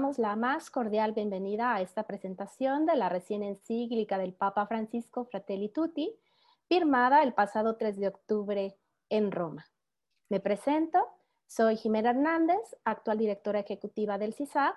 [0.00, 5.68] la más cordial bienvenida a esta presentación de la recién encíclica del Papa Francisco Fratelli
[5.68, 6.18] Tutti,
[6.68, 8.78] firmada el pasado 3 de octubre
[9.10, 9.66] en Roma.
[10.30, 11.06] Me presento,
[11.46, 14.74] soy Jimena Hernández, actual directora ejecutiva del CISAP,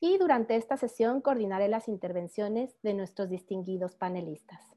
[0.00, 4.74] y durante esta sesión coordinaré las intervenciones de nuestros distinguidos panelistas.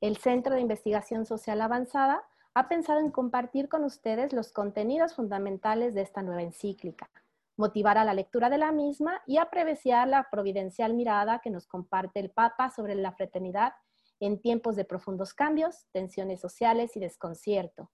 [0.00, 2.24] El Centro de Investigación Social Avanzada
[2.54, 7.10] ha pensado en compartir con ustedes los contenidos fundamentales de esta nueva encíclica,
[7.56, 12.20] motivar a la lectura de la misma y apreciar la providencial mirada que nos comparte
[12.20, 13.72] el Papa sobre la fraternidad
[14.20, 17.90] en tiempos de profundos cambios, tensiones sociales y desconcierto.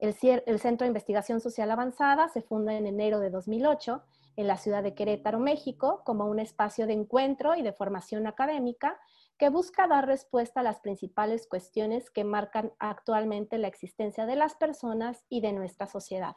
[0.00, 4.02] El, Centro de Investigación Social Avanzada se funda en enero de 2008
[4.36, 8.98] en la ciudad de Querétaro, México, como un espacio de encuentro y de formación académica
[9.36, 14.54] que busca dar respuesta a las principales cuestiones que marcan actualmente la existencia de las
[14.54, 16.36] personas y de nuestra sociedad.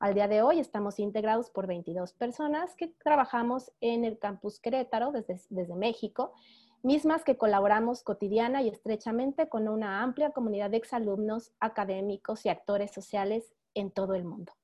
[0.00, 5.12] Al día de hoy estamos integrados por 22 personas que trabajamos en el campus Querétaro
[5.12, 6.32] desde, México,
[6.82, 12.92] mismas que colaboramos cotidiana y estrechamente con una amplia comunidad de exalumnos, académicos y actores
[12.92, 14.54] sociales en todo el mundo.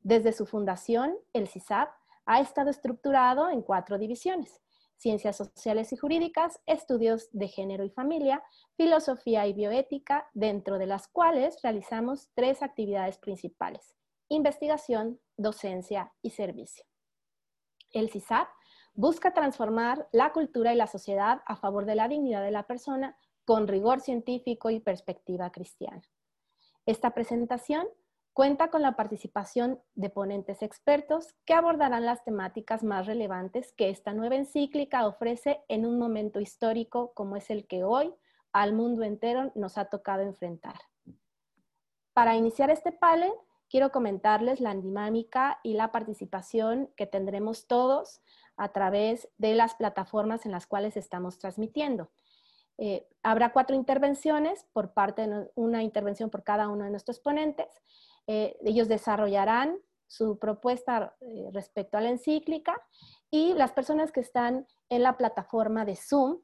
[0.00, 1.90] Desde su fundación, el CISAP
[2.26, 4.60] ha estado estructurado en cuatro divisiones.
[4.96, 8.42] Ciencias sociales y jurídicas, estudios de género y familia,
[8.76, 13.94] filosofía y bioética, dentro de las cuales realizamos tres actividades principales
[14.28, 16.84] investigación, docencia y servicio.
[17.92, 18.48] El CISAP
[18.94, 23.16] busca transformar la cultura y la sociedad a favor de la dignidad de la persona
[23.44, 26.02] con rigor científico y perspectiva cristiana.
[26.86, 27.86] Esta presentación
[28.32, 34.12] cuenta con la participación de ponentes expertos que abordarán las temáticas más relevantes que esta
[34.12, 38.14] nueva encíclica ofrece en un momento histórico como es el que hoy
[38.52, 40.76] al mundo entero nos ha tocado enfrentar.
[42.12, 43.32] Para iniciar este panel,
[43.68, 48.20] quiero comentarles la dinámica y la participación que tendremos todos
[48.56, 52.10] a través de las plataformas en las cuales estamos transmitiendo.
[52.78, 57.68] Eh, habrá cuatro intervenciones por parte de una intervención por cada uno de nuestros ponentes.
[58.26, 62.80] Eh, ellos desarrollarán su propuesta eh, respecto a la encíclica
[63.30, 66.40] y las personas que están en la plataforma de Zoom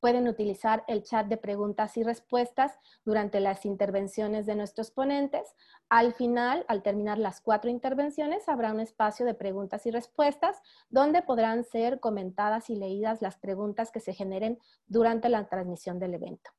[0.00, 5.54] pueden utilizar el chat de preguntas y respuestas durante las intervenciones de nuestros ponentes.
[5.88, 11.22] Al final, al terminar las cuatro intervenciones, habrá un espacio de preguntas y respuestas donde
[11.22, 16.50] podrán ser comentadas y leídas las preguntas que se generen durante la transmisión del evento.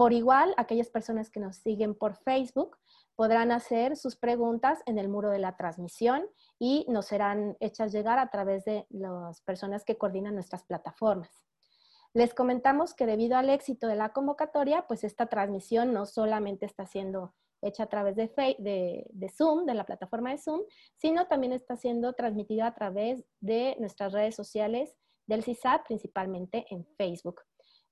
[0.00, 2.78] Por igual, aquellas personas que nos siguen por Facebook
[3.16, 6.26] podrán hacer sus preguntas en el muro de la transmisión
[6.58, 11.49] y nos serán hechas llegar a través de las personas que coordinan nuestras plataformas.
[12.12, 16.84] Les comentamos que debido al éxito de la convocatoria, pues esta transmisión no solamente está
[16.86, 20.62] siendo hecha a través de, de, Zoom, de la plataforma de Zoom,
[20.96, 26.84] sino también está siendo transmitida a través de nuestras redes sociales del CISAT, principalmente en
[26.96, 27.42] Facebook.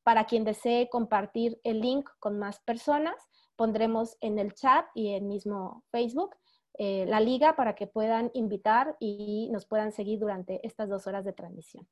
[0.03, 3.15] Para quien desee compartir el link con más personas,
[3.57, 6.35] pondremos en el chat y en mismo Facebook
[6.75, 11.25] eh, la liga para que puedan invitar y nos puedan seguir durante estas dos horas
[11.25, 11.87] de transmisión.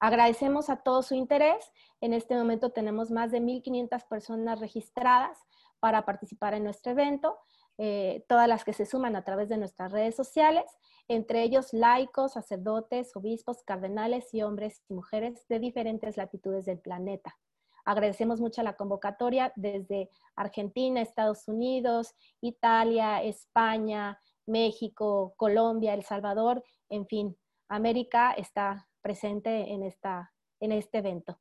[0.00, 1.70] Agradecemos a todo su interés.
[2.00, 5.38] En este momento tenemos más de 1.500 personas registradas
[5.78, 7.38] para participar en nuestro evento,
[7.76, 10.64] eh, todas las que se suman a través de nuestras redes sociales,
[11.06, 17.38] entre ellos laicos, sacerdotes, obispos, cardenales y hombres y mujeres de diferentes latitudes del planeta.
[17.84, 27.06] Agradecemos mucho la convocatoria desde Argentina, Estados Unidos, Italia, España, México, Colombia, El Salvador, en
[27.06, 27.36] fin,
[27.68, 31.38] América está presente en, esta, en este evento.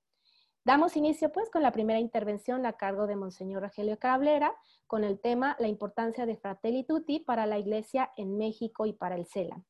[0.66, 4.56] Damos inicio pues con la primera intervención a cargo de Monseñor Rogelio Cabrera
[4.88, 9.16] con el tema La importancia de Fratelli Tutti para la Iglesia en México y para
[9.16, 9.64] el CELAM.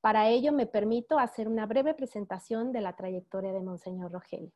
[0.00, 4.52] Para ello me permito hacer una breve presentación de la trayectoria de Monseñor Rogelio.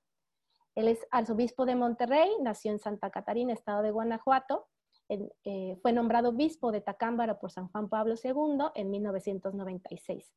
[0.75, 4.69] Él es arzobispo de Monterrey, nació en Santa Catarina, estado de Guanajuato.
[5.09, 10.33] Eh, fue nombrado obispo de Tacámbaro por San Juan Pablo II en 1996.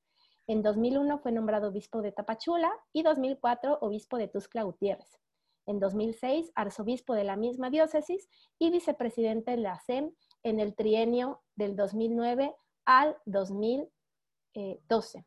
[0.48, 5.20] En 2001 fue nombrado obispo de Tapachula y 2004 obispo de Tuscla Gutiérrez.
[5.66, 10.14] En 2006 arzobispo de la misma diócesis y vicepresidente de la SEM
[10.44, 12.56] en el trienio del 2009
[12.86, 15.26] al 2012.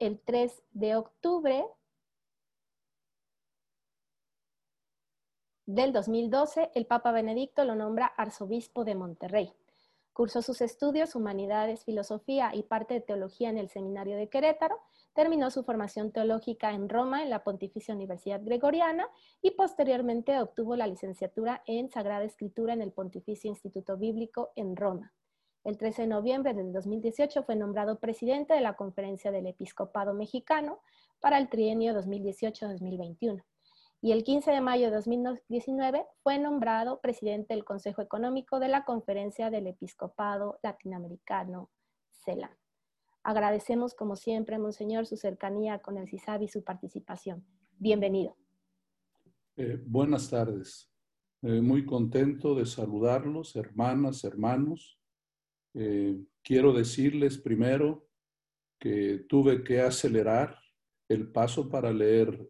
[0.00, 1.64] El 3 de octubre
[5.66, 9.52] del 2012, el Papa Benedicto lo nombra arzobispo de Monterrey.
[10.18, 14.80] Cursó sus estudios, humanidades, filosofía y parte de teología en el Seminario de Querétaro.
[15.12, 19.06] Terminó su formación teológica en Roma, en la Pontificia Universidad Gregoriana,
[19.42, 25.14] y posteriormente obtuvo la licenciatura en Sagrada Escritura en el Pontificio Instituto Bíblico en Roma.
[25.62, 30.80] El 13 de noviembre del 2018 fue nombrado presidente de la Conferencia del Episcopado Mexicano
[31.20, 33.44] para el trienio 2018-2021.
[34.00, 38.84] Y el 15 de mayo de 2019 fue nombrado presidente del Consejo Económico de la
[38.84, 41.68] Conferencia del Episcopado Latinoamericano,
[42.12, 42.52] CELAM.
[43.24, 47.44] Agradecemos, como siempre, Monseñor, su cercanía con el CISAB y su participación.
[47.76, 48.36] Bienvenido.
[49.56, 50.88] Eh, buenas tardes.
[51.42, 54.96] Eh, muy contento de saludarlos, hermanas, hermanos.
[55.74, 58.06] Eh, quiero decirles primero
[58.78, 60.56] que tuve que acelerar
[61.08, 62.48] el paso para leer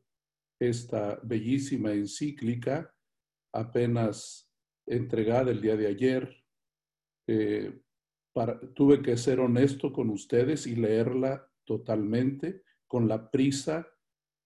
[0.59, 2.95] esta bellísima encíclica,
[3.53, 4.51] apenas
[4.87, 6.45] entregada el día de ayer.
[8.75, 13.87] tuve que ser honesto con ustedes y leerla totalmente con la prisa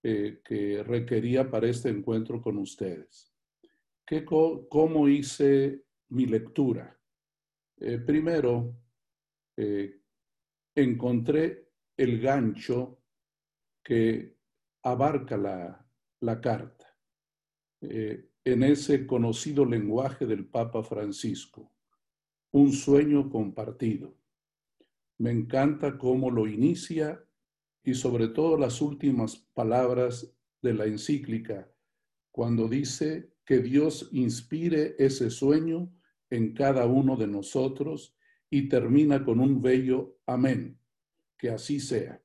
[0.03, 3.33] que requería para este encuentro con ustedes.
[4.69, 6.99] ¿Cómo hice mi lectura?
[7.79, 8.77] Eh, primero,
[9.57, 10.03] eh,
[10.75, 13.03] encontré el gancho
[13.83, 14.37] que
[14.83, 15.82] abarca la,
[16.41, 16.87] carta
[17.81, 21.73] eh, en ese conocido lenguaje del Papa Francisco,
[22.53, 24.17] un sueño compartido.
[25.19, 27.25] Me encanta cómo lo inicia
[27.85, 31.69] y sobre todo las últimas palabras de la encíclica,
[32.31, 35.93] cuando dice que Dios inspire ese sueño
[36.31, 38.17] en cada uno de nosotros
[38.49, 40.79] y termina con un bello amén,
[41.37, 42.23] que así sea.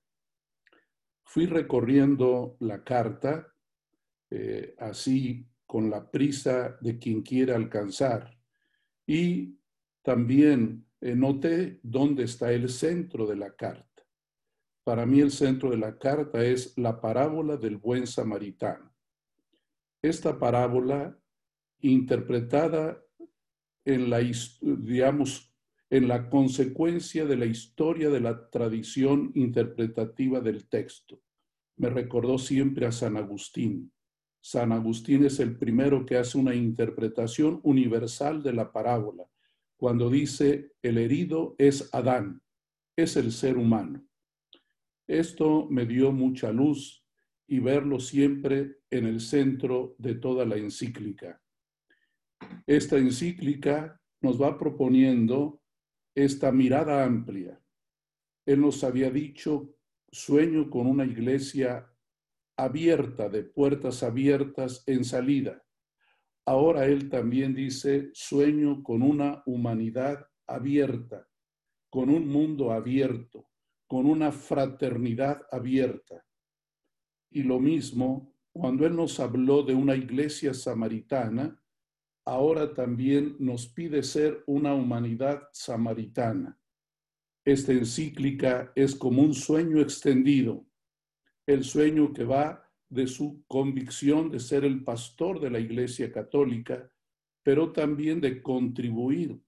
[1.24, 3.54] Fui recorriendo la carta,
[4.30, 8.38] eh, así con la prisa de quien quiera alcanzar,
[9.06, 9.58] y
[10.02, 13.86] también eh, noté dónde está el centro de la carta.
[14.84, 18.88] Para mí el centro de la carta es la parábola del buen samaritano
[20.02, 21.18] esta parábola
[21.80, 23.04] interpretada
[23.86, 24.20] en la,
[24.62, 25.54] digamos,
[25.90, 31.22] en la consecuencia de la historia de la tradición interpretativa del texto.
[31.78, 33.92] Me recordó siempre a San Agustín.
[34.50, 39.30] San Agustín es el primero que hace una interpretación universal de la parábola,
[39.76, 42.42] cuando dice, el herido es Adán,
[42.96, 44.08] es el ser humano.
[45.06, 47.06] Esto me dio mucha luz
[47.46, 51.42] y verlo siempre en el centro de toda la encíclica.
[52.66, 55.62] Esta encíclica nos va proponiendo
[56.16, 57.62] esta mirada amplia.
[58.46, 59.76] Él nos había dicho,
[60.10, 61.92] sueño con una iglesia
[62.58, 65.64] abierta, de puertas abiertas en salida.
[66.46, 71.28] Ahora él también dice, sueño con una humanidad abierta,
[71.90, 73.50] con un mundo abierto,
[73.88, 76.26] con una fraternidad abierta.
[77.32, 81.62] Y lo mismo, cuando Él nos habló de una iglesia samaritana,
[82.26, 86.60] ahora también nos pide ser una humanidad samaritana.
[87.46, 90.67] Esta encíclica es como un sueño extendido,
[91.48, 96.92] el sueño que va de su convicción de ser el pastor de la Iglesia Católica,
[97.42, 99.42] pero también de contribuir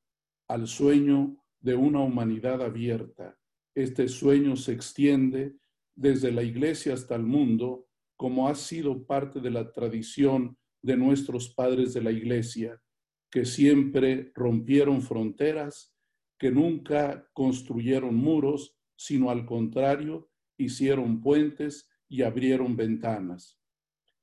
[0.47, 3.37] al sueño de una humanidad abierta.
[3.75, 5.57] Este sueño se extiende
[5.95, 11.53] desde la iglesia hasta el mundo, como ha sido parte de la tradición de nuestros
[11.53, 12.81] padres de la iglesia,
[13.29, 15.94] que siempre rompieron fronteras,
[16.37, 23.57] que nunca construyeron muros, sino al contrario, hicieron puentes y abrieron ventanas.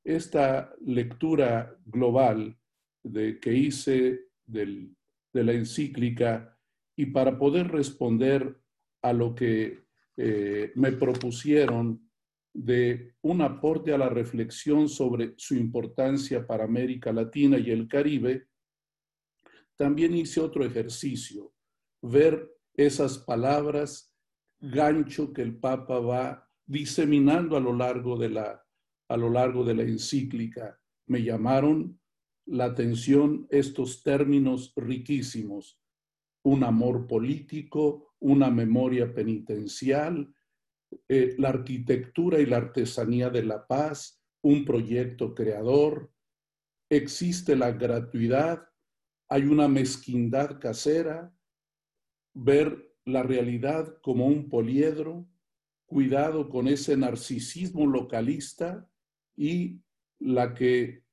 [0.04, 2.56] Esta lectura global
[3.02, 4.94] de, que hice de
[5.32, 6.58] la encíclica
[6.96, 8.60] y para poder responder
[9.02, 12.10] a lo que eh, me propusieron
[12.52, 18.48] de un aporte a la reflexión sobre su importancia para América Latina y el Caribe,
[19.76, 21.52] también hice otro ejercicio,
[22.00, 24.10] ver esas palabras
[24.58, 28.64] gancho que el Papa va diseminando a lo largo de la,
[29.08, 30.78] a lo largo de la encíclica.
[31.06, 32.00] Me llamaron
[32.46, 35.80] la atención estos términos riquísimos,
[36.44, 40.32] un amor político, una memoria penitencial,
[41.08, 46.12] eh, la arquitectura y la artesanía de la paz, un proyecto creador,
[46.88, 48.68] existe la gratuidad,
[49.28, 51.34] hay una mezquindad casera,
[52.34, 55.28] ver la realidad como un poliedro,
[55.86, 58.88] cuidado con ese narcisismo localista
[59.36, 59.80] y
[60.18, 61.04] la que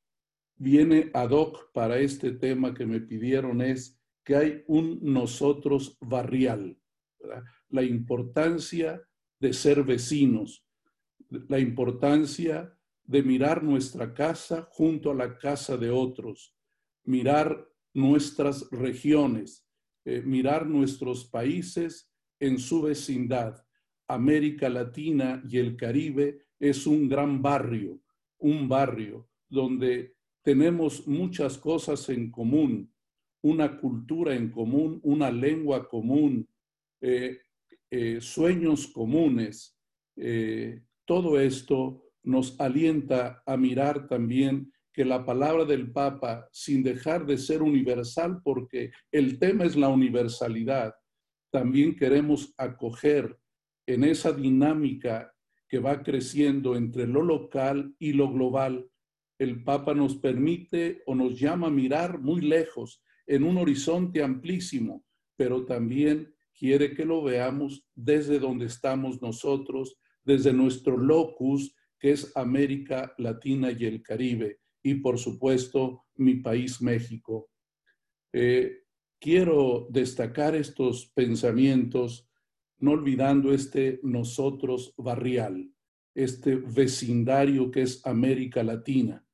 [0.55, 6.77] viene ad hoc para este tema que me pidieron es que hay un nosotros barrial
[7.69, 9.01] la importancia
[9.39, 10.65] de ser vecinos,
[11.29, 16.55] la importancia de mirar nuestra casa junto a la casa de otros,
[17.03, 19.67] mirar nuestras regiones,
[20.05, 23.62] eh, mirar nuestros países en su vecindad.
[24.07, 27.99] América Latina y el Caribe es un gran barrio,
[28.39, 32.91] un barrio donde tenemos muchas cosas en común,
[33.41, 36.47] una cultura en común, una lengua común,
[37.01, 37.39] eh,
[37.89, 39.77] eh, sueños comunes.
[41.05, 47.37] todo esto nos alienta a mirar también que la palabra del Papa, sin dejar de
[47.37, 50.93] ser universal, porque el tema es la universalidad,
[51.51, 53.37] también queremos acoger
[53.85, 55.33] en esa dinámica
[55.67, 58.89] que va creciendo entre lo local y lo global.
[59.39, 65.05] El Papa nos permite o nos llama a mirar muy lejos, en un horizonte amplísimo,
[65.35, 72.35] pero también quiere que lo veamos desde donde estamos nosotros, desde nuestro locus, que es
[72.35, 77.49] América Latina y el Caribe y por supuesto mi país México.
[78.33, 78.83] Eh,
[79.19, 82.27] quiero destacar estos pensamientos
[82.79, 85.71] no olvidando este nosotros barrial,
[86.15, 89.25] este vecindario que es América Latina.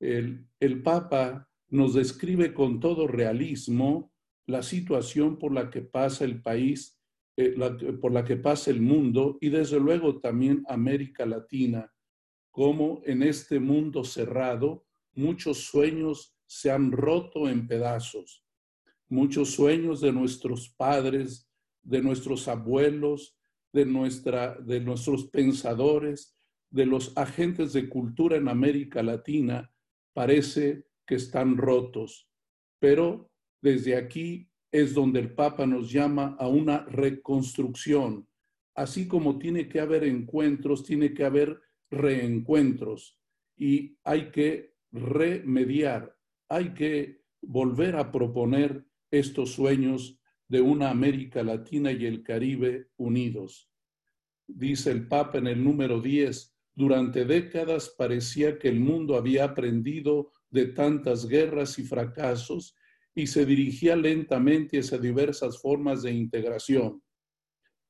[0.00, 4.12] El, el Papa nos describe con todo realismo
[4.46, 7.00] la situación por la que pasa el país,
[7.36, 7.54] eh,
[8.00, 11.92] por la que pasa el mundo y desde luego también América Latina,
[12.50, 18.44] como en este mundo cerrado muchos sueños se han roto en pedazos,
[19.08, 21.50] muchos sueños de nuestros padres,
[21.84, 23.36] de nuestros abuelos,
[23.72, 26.36] de, nuestra, de nuestros pensadores,
[26.70, 29.70] de los agentes de cultura en América Latina,
[30.12, 32.28] parece que están rotos.
[32.80, 38.26] Pero desde aquí es donde el Papa nos llama a una reconstrucción.
[38.74, 41.60] Así como tiene que haber encuentros, tiene que haber
[41.90, 43.20] reencuentros
[43.56, 46.16] y hay que remediar,
[46.48, 53.70] hay que volver a proponer estos sueños de una América Latina y el Caribe unidos.
[54.46, 60.32] Dice el Papa en el número 10, durante décadas parecía que el mundo había aprendido
[60.50, 62.76] de tantas guerras y fracasos
[63.14, 67.02] y se dirigía lentamente hacia diversas formas de integración.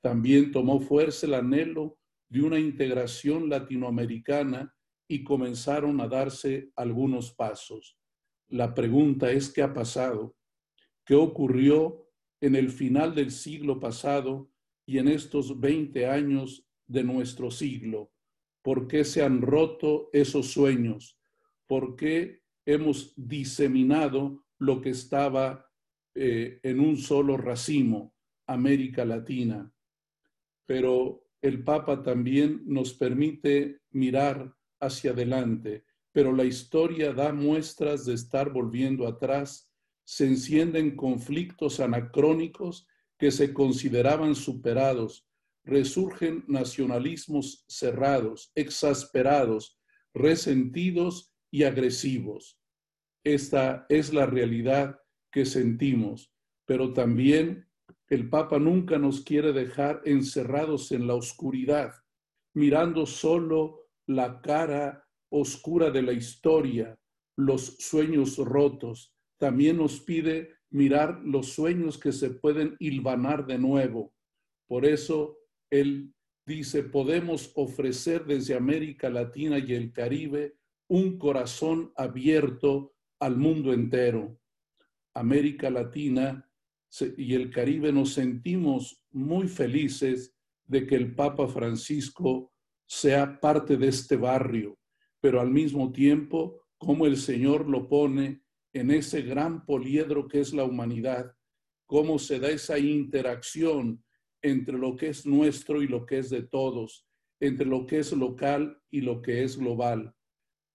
[0.02, 4.74] También tomó fuerza el anhelo de una integración latinoamericana
[5.08, 7.98] y comenzaron a darse algunos pasos.
[8.48, 10.36] La pregunta es, ¿qué ha pasado?
[11.06, 12.03] ¿Qué ocurrió
[12.44, 14.50] en el final del siglo pasado
[14.84, 18.12] y en estos 20 años de nuestro siglo?
[18.62, 21.18] ¿Por qué se han roto esos sueños?
[21.66, 25.70] ¿Por qué hemos diseminado lo que estaba
[26.14, 28.14] eh, en un solo racimo,
[28.46, 29.72] América Latina?
[30.66, 38.12] Pero el Papa también nos permite mirar hacia adelante, pero la historia da muestras de
[38.12, 39.70] estar volviendo atrás,
[40.04, 42.86] se encienden conflictos anacrónicos
[43.18, 45.26] que se consideraban superados,
[45.64, 49.78] resurgen nacionalismos cerrados, exasperados,
[50.12, 52.58] resentidos y agresivos.
[53.24, 54.98] Esta es la realidad
[55.32, 56.32] que sentimos,
[56.66, 57.66] pero también
[58.08, 61.94] el Papa nunca nos quiere dejar encerrados en la oscuridad,
[62.54, 66.98] mirando solo la cara oscura de la historia,
[67.36, 69.13] los sueños rotos.
[69.38, 74.12] También nos pide mirar los sueños que se pueden hilvanar de nuevo.
[74.66, 75.38] Por eso
[75.70, 76.12] él
[76.46, 80.56] dice, podemos ofrecer desde América Latina y el Caribe
[80.88, 84.38] un corazón abierto al mundo entero.
[85.14, 86.48] América Latina
[87.16, 90.34] y el Caribe nos sentimos muy felices
[90.66, 92.52] de que el Papa Francisco
[92.86, 94.78] sea parte de este barrio,
[95.20, 98.43] pero al mismo tiempo, como el Señor lo pone
[98.74, 101.32] en ese gran poliedro que es la humanidad,
[101.86, 104.04] cómo se da esa interacción
[104.42, 107.06] entre lo que es nuestro y lo que es de todos,
[107.40, 110.14] entre lo que es local y lo que es global.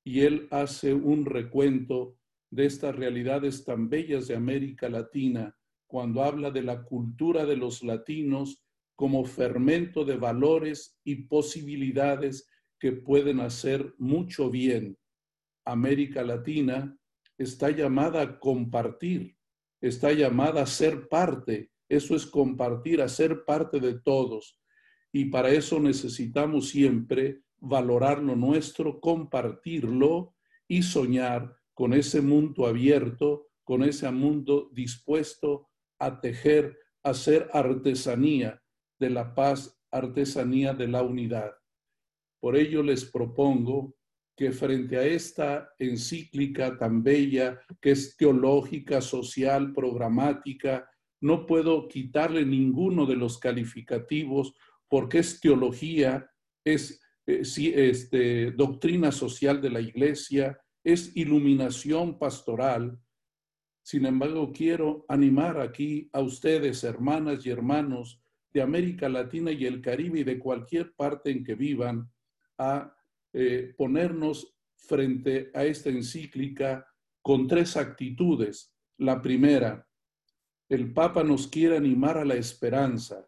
[0.03, 2.17] Y él hace un recuento
[2.49, 7.83] de estas realidades tan bellas de América Latina cuando habla de la cultura de los
[7.83, 8.63] latinos
[8.95, 14.97] como fermento de valores y posibilidades que pueden hacer mucho bien.
[15.65, 16.98] América Latina
[17.39, 19.35] está llamada a compartir,
[19.81, 21.71] está llamada a ser parte.
[21.87, 24.59] Eso es compartir, a ser parte de todos.
[25.11, 30.35] Y para eso necesitamos siempre valorar lo nuestro, compartirlo
[30.67, 38.61] y soñar con ese mundo abierto, con ese mundo dispuesto a tejer, a hacer artesanía,
[38.99, 41.53] de la paz, artesanía de la unidad.
[42.41, 43.95] Por ello les propongo
[44.39, 52.45] que frente a esta encíclica tan bella, que es teológica, social, programática, no puedo quitarle
[52.45, 54.53] ninguno de los calificativos
[54.87, 56.31] porque es teología,
[56.63, 62.97] es eh, este, doctrina social de la iglesia, es iluminación pastoral.
[63.83, 69.81] Sin embargo, quiero animar aquí a ustedes, hermanas y hermanos de América Latina y el
[69.81, 72.09] Caribe y de cualquier parte en que vivan,
[72.57, 72.95] a
[73.33, 76.85] eh, ponernos frente a esta encíclica
[77.21, 78.73] con tres actitudes.
[78.97, 79.87] La primera,
[80.67, 83.27] el Papa nos quiere animar a la esperanza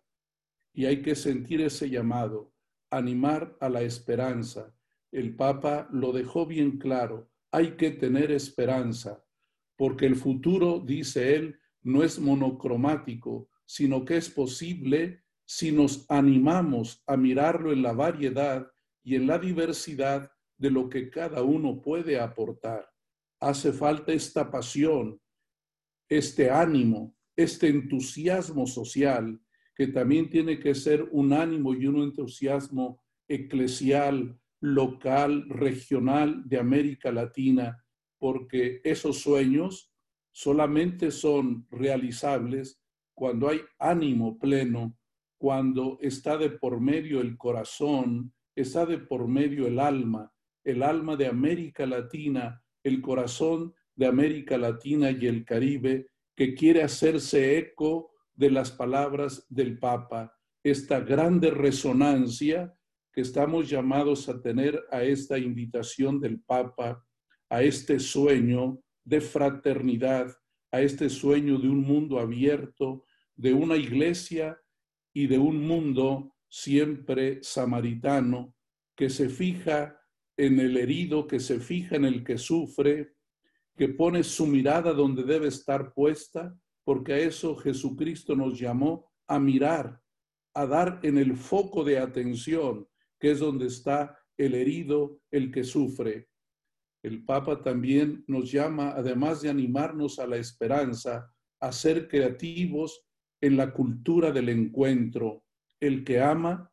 [0.73, 2.53] y hay que sentir ese llamado,
[2.89, 4.73] animar a la esperanza.
[5.11, 9.23] El Papa lo dejó bien claro, hay que tener esperanza,
[9.75, 17.03] porque el futuro, dice él, no es monocromático, sino que es posible si nos animamos
[17.07, 18.71] a mirarlo en la variedad
[19.03, 22.87] y en la diversidad de lo que cada uno puede aportar.
[23.39, 25.19] Hace falta esta pasión,
[26.07, 29.39] este ánimo, este entusiasmo social,
[29.75, 37.11] que también tiene que ser un ánimo y un entusiasmo eclesial, local, regional de América
[37.11, 37.83] Latina,
[38.19, 39.91] porque esos sueños
[40.31, 42.79] solamente son realizables
[43.15, 44.95] cuando hay ánimo pleno,
[45.39, 50.31] cuando está de por medio el corazón, está de por medio el alma,
[50.63, 56.83] el alma de América Latina, el corazón de América Latina y el Caribe, que quiere
[56.83, 62.73] hacerse eco de las palabras del Papa, esta grande resonancia
[63.13, 67.05] que estamos llamados a tener a esta invitación del Papa,
[67.49, 70.33] a este sueño de fraternidad,
[70.71, 73.03] a este sueño de un mundo abierto,
[73.35, 74.57] de una iglesia
[75.13, 78.53] y de un mundo siempre samaritano
[78.93, 79.97] que se fija
[80.35, 83.13] en el herido, que se fija en el que sufre,
[83.77, 89.39] que pone su mirada donde debe estar puesta, porque a eso Jesucristo nos llamó a
[89.39, 90.01] mirar,
[90.53, 92.85] a dar en el foco de atención,
[93.17, 96.27] que es donde está el herido, el que sufre.
[97.01, 103.05] El Papa también nos llama, además de animarnos a la esperanza, a ser creativos
[103.39, 105.45] en la cultura del encuentro.
[105.81, 106.71] El que ama,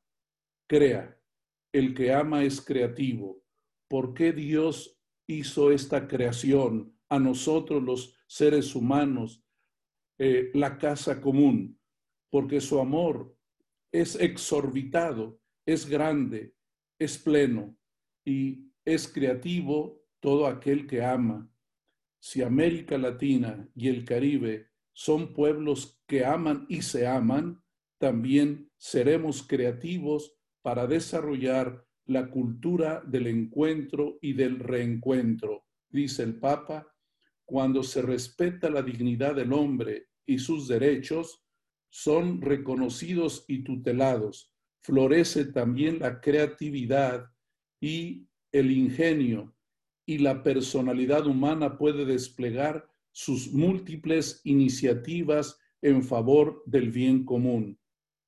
[0.69, 1.19] crea.
[1.73, 3.43] El que ama es creativo.
[3.89, 9.43] ¿Por qué Dios hizo esta creación a nosotros los seres humanos,
[10.19, 11.81] eh, la casa común?
[12.31, 13.35] Porque su amor
[13.91, 16.55] es exorbitado, es grande,
[16.99, 17.77] es pleno
[18.27, 21.51] y es creativo todo aquel que ama.
[22.21, 27.63] Si América Latina y el Caribe son pueblos que aman y se aman,
[27.99, 35.67] también seremos creativos para desarrollar la cultura del encuentro y del reencuentro.
[35.91, 36.87] Dice el Papa,
[37.45, 41.45] cuando se respeta la dignidad del hombre y sus derechos,
[41.91, 44.53] son reconocidos y tutelados.
[44.81, 47.27] Florece también la creatividad
[47.81, 49.55] y el ingenio
[50.07, 57.78] y la personalidad humana puede desplegar sus múltiples iniciativas en favor del bien común.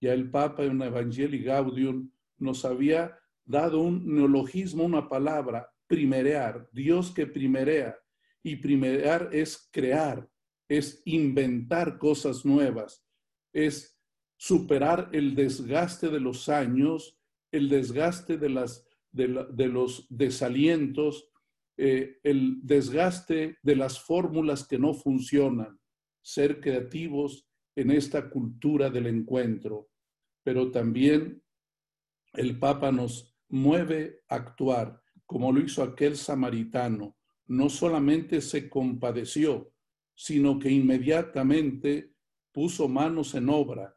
[0.01, 7.11] Ya el Papa en Evangelii Gaudium nos había dado un neologismo, una palabra, primerear, Dios
[7.11, 7.97] que primerea.
[8.43, 10.27] Y primerear es crear,
[10.69, 13.05] es inventar cosas nuevas,
[13.53, 14.01] es
[14.39, 17.19] superar el desgaste de los años,
[17.53, 18.49] el desgaste de,
[19.69, 21.29] los desalientos,
[21.77, 25.79] eh, el desgaste de las fórmulas que no funcionan,
[26.23, 29.90] ser creativos en esta cultura del encuentro.
[30.43, 31.43] Pero también
[32.33, 37.17] el Papa nos mueve a actuar, como lo hizo aquel samaritano.
[37.47, 39.73] No solamente se compadeció,
[40.15, 42.15] sino que inmediatamente
[42.53, 43.97] puso manos en obra,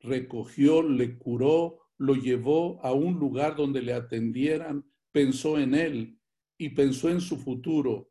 [0.00, 6.18] recogió, le curó, lo llevó a un lugar donde le atendieran, pensó en él
[6.58, 8.10] y pensó en su futuro.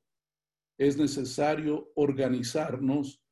[0.77, 3.23] Es necesario organizarnos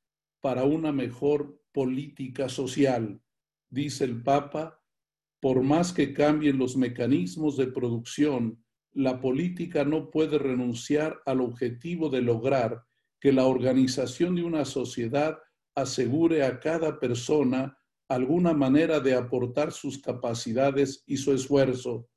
[0.42, 3.22] para una mejor política social.
[3.70, 4.82] Dice el Papa,
[5.40, 12.10] por más que cambien los mecanismos de producción, la política no puede renunciar al objetivo
[12.10, 12.84] de lograr
[13.20, 15.38] que la organización de una sociedad
[15.76, 17.78] asegure a cada persona
[18.10, 22.10] alguna manera de aportar sus capacidades y su esfuerzo,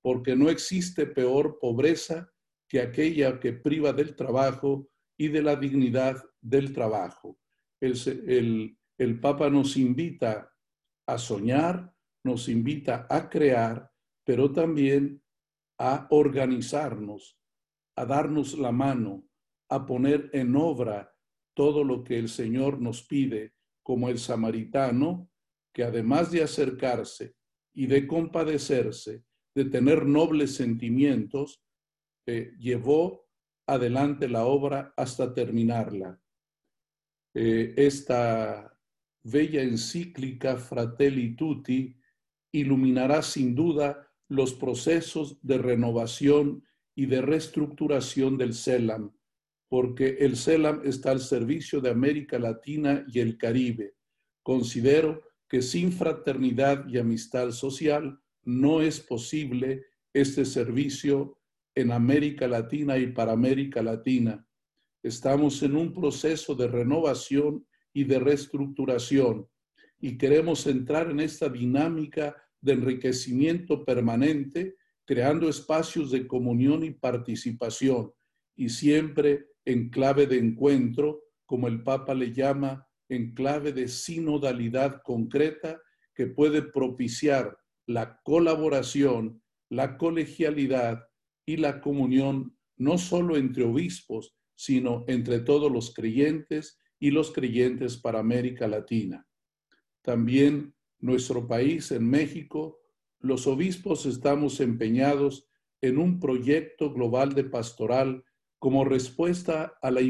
[0.00, 2.32] porque no existe peor pobreza
[2.68, 4.88] que aquella que priva del trabajo
[5.18, 7.38] y de la dignidad del trabajo.
[7.80, 10.51] El, el, Papa nos invita
[11.06, 13.90] a soñar, nos invita a crear,
[14.24, 15.22] pero también
[15.78, 17.38] a organizarnos,
[17.96, 19.24] a darnos la mano,
[19.68, 21.14] a poner en obra
[21.54, 25.28] todo lo que el Señor nos pide, como el samaritano,
[25.74, 27.34] que además de acercarse
[27.74, 31.64] y de compadecerse, de tener nobles sentimientos,
[32.26, 33.26] eh, llevó
[33.66, 36.20] adelante la obra hasta terminarla.
[37.34, 38.71] Eh, esta
[39.22, 41.96] bella encíclica Fratelli Tutti
[42.52, 49.12] iluminará sin duda los procesos de renovación y de reestructuración del CELAM,
[49.68, 53.94] porque el CELAM está al servicio de América Latina y el Caribe.
[54.42, 61.38] Considero que sin fraternidad y amistad social no es posible este servicio
[61.74, 64.46] en América Latina y para América Latina.
[65.02, 69.48] Estamos en un proceso de renovación y de reestructuración.
[70.00, 78.12] Y queremos entrar en esta dinámica de enriquecimiento permanente, creando espacios de comunión y participación
[78.56, 85.02] y siempre en clave de encuentro, como el Papa le llama, en clave de sinodalidad
[85.02, 85.80] concreta
[86.14, 91.02] que puede propiciar la colaboración, la colegialidad
[91.46, 97.96] y la comunión no solo entre obispos, sino entre todos los creyentes y los creyentes
[97.96, 99.26] para América Latina.
[100.02, 102.78] También nuestro país, en México,
[103.18, 105.48] los obispos estamos empeñados
[105.80, 108.24] en un proyecto global de pastoral
[108.60, 110.00] como respuesta a la,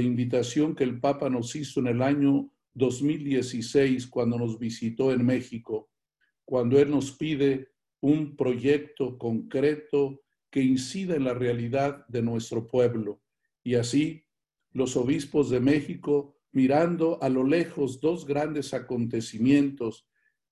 [0.00, 5.90] invitación que el Papa nos hizo en el año 2016 cuando nos visitó en México,
[6.44, 13.20] cuando Él nos pide un proyecto concreto que incida en la realidad de nuestro pueblo.
[13.64, 14.23] Y así,
[14.74, 20.06] los obispos de México, mirando a lo lejos dos grandes acontecimientos,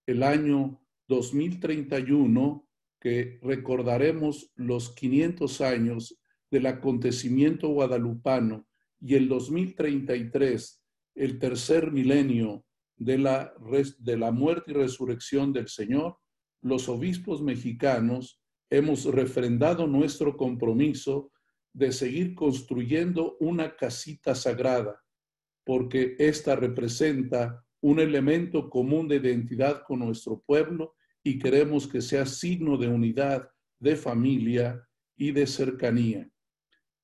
[0.07, 2.67] el año 2031,
[3.01, 6.19] que recordaremos los 500 años
[6.51, 8.67] del acontecimiento guadalupano
[9.01, 10.83] y el 2033,
[11.17, 12.65] el tercer milenio
[12.97, 13.53] de la,
[13.99, 16.17] de la muerte y resurrección del Señor,
[16.61, 21.32] los obispos mexicanos hemos refrendado nuestro compromiso
[21.73, 25.03] de seguir construyendo una casita sagrada,
[25.65, 32.27] porque esta representa un elemento común de identidad con nuestro pueblo y queremos que sea
[32.27, 36.29] signo de unidad, de familia y de cercanía.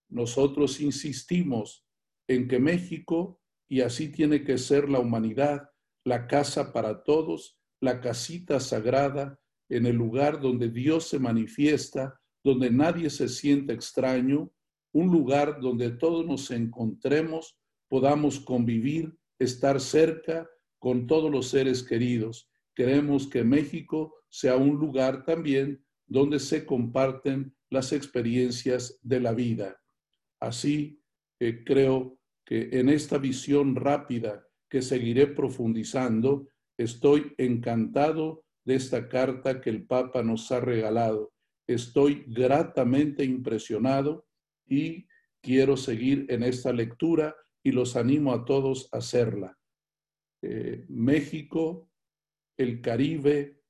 [0.08, 1.84] Nosotros insistimos
[2.28, 5.68] en que México, y así tiene que ser la humanidad,
[6.04, 12.70] la casa para todos, la casita sagrada, en el lugar donde Dios se manifiesta, donde
[12.70, 14.50] nadie se siente extraño,
[14.92, 17.56] un lugar donde todos nos encontremos,
[17.88, 20.48] podamos convivir, estar cerca
[20.78, 22.50] con todos los seres queridos.
[22.74, 29.80] Queremos que México sea un lugar también donde se comparten las experiencias de la vida.
[30.40, 31.02] Así
[31.40, 36.48] eh, creo que en esta visión rápida que seguiré profundizando,
[36.78, 41.32] estoy encantado de esta carta que el Papa nos ha regalado.
[41.66, 44.27] Estoy gratamente impresionado
[44.68, 45.06] y
[45.40, 49.58] quiero seguir en esta lectura y los animo a todos a hacerla.
[50.42, 51.90] Eh, México,
[52.56, 53.62] el Caribe,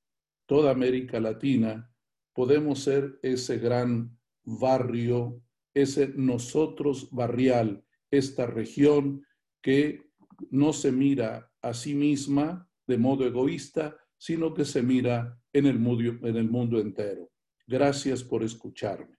[0.47, 1.93] toda América Latina,
[2.33, 5.43] podemos ser ese gran barrio
[5.75, 9.25] ese nosotros barrial, esta región
[9.63, 10.11] que
[10.51, 15.79] no se mira a sí misma de modo egoísta, sino que se mira en el
[15.79, 17.31] mundo, en el mundo entero.
[17.67, 19.18] Gracias por escucharme.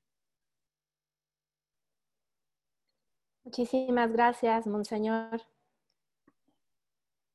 [3.50, 5.42] Muchísimas gracias, Monseñor.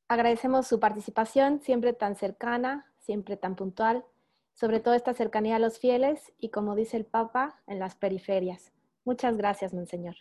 [0.06, 4.04] Agradecemos su participación, siempre tan cercana, siempre tan puntual,
[4.52, 8.72] sobre todo esta cercanía a los fieles y, como dice el Papa, en las periferias.
[9.04, 10.14] Muchas gracias, Monseñor.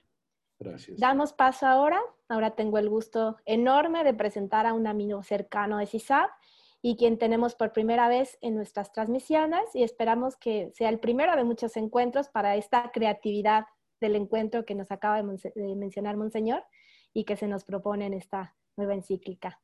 [0.57, 0.99] Gracias.
[0.99, 2.01] Damos paso ahora.
[2.27, 6.27] Ahora tengo el gusto enorme de presentar a un amigo cercano de CISAB
[6.81, 11.35] y quien tenemos por primera vez en nuestras transmisiones y esperamos que sea el primero
[11.35, 13.65] de muchos encuentros para esta creatividad
[14.03, 16.63] del encuentro que nos acaba de, mencionar Monseñor
[17.13, 19.61] y que se nos propone en esta nueva encíclica.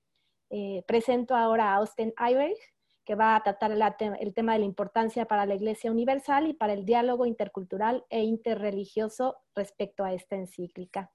[0.49, 2.58] Eh, presento ahora a Austin Iverich,
[3.04, 6.73] que va a tratar el, tema de la importancia para la Iglesia Universal y para
[6.73, 11.12] el diálogo intercultural e interreligioso respecto a esta encíclica.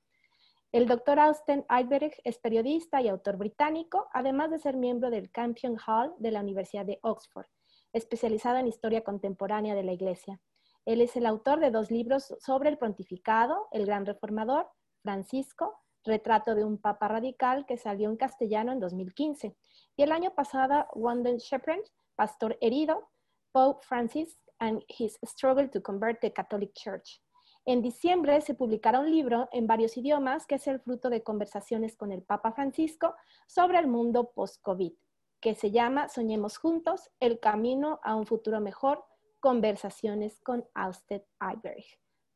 [0.72, 5.76] El doctor Austin Eiberg es periodista y autor británico, además de ser miembro del Campion
[5.86, 7.46] Hall de la Universidad de Oxford,
[7.92, 10.40] especializado en historia contemporánea de la Iglesia.
[10.84, 14.68] Él es el autor de dos libros sobre el pontificado, El Gran Reformador,
[15.02, 19.56] Francisco, Retrato de un Papa Radical, que salió en castellano en 2015
[19.96, 21.82] y el año pasado, Wanden Shepherd,
[22.14, 23.08] pastor herido,
[23.52, 27.22] Pope Francis and his struggle to convert the Catholic Church.
[27.64, 31.96] En diciembre se publicará un libro en varios idiomas que es el fruto de conversaciones
[31.96, 33.14] con el Papa Francisco
[33.46, 34.92] sobre el mundo post-COVID,
[35.40, 39.02] que se llama Soñemos Juntos, el camino a un futuro mejor,
[39.44, 41.84] conversaciones con Austin Eiberg.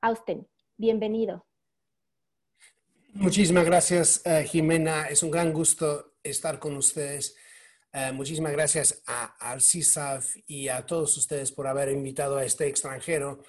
[0.02, 1.46] Austin, bienvenido.
[3.14, 5.06] Muchísimas gracias, eh, Jimena.
[5.06, 7.34] Es un gran gusto estar con ustedes.
[7.94, 12.66] Eh, muchísimas gracias a, al CISAF y a todos ustedes por haber invitado a este
[12.66, 13.42] extranjero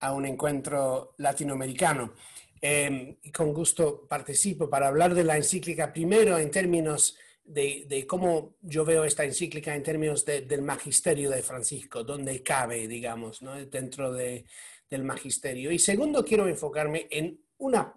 [0.00, 2.12] a un encuentro latinoamericano.
[2.60, 8.84] Eh, con gusto participo para hablar de la encíclica primero en términos de, cómo yo
[8.84, 13.54] veo esta encíclica en términos del magisterio de Francisco, donde cabe, digamos, ¿no?
[13.66, 14.44] dentro de,
[14.90, 15.70] del magisterio.
[15.70, 17.94] Y segundo, quiero enfocarme en una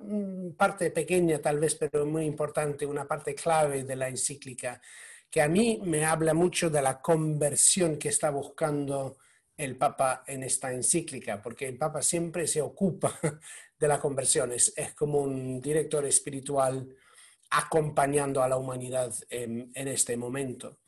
[0.57, 4.81] parte pequeña tal vez, pero muy importante, una parte clave de la encíclica,
[5.29, 9.17] que a mí me habla mucho de la conversión que está buscando
[9.57, 13.19] el Papa en esta encíclica, porque el Papa siempre se ocupa
[13.79, 16.87] de la conversión, es, como un director espiritual
[17.49, 20.79] acompañando a la humanidad en, este momento,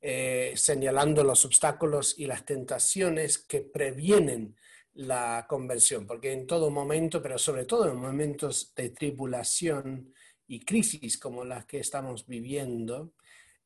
[0.00, 4.56] eh, señalando los obstáculos y las tentaciones que previenen
[4.94, 10.14] la conversión, porque en todo momento, pero sobre todo en momentos de tribulación
[10.46, 13.12] y crisis como las que estamos viviendo,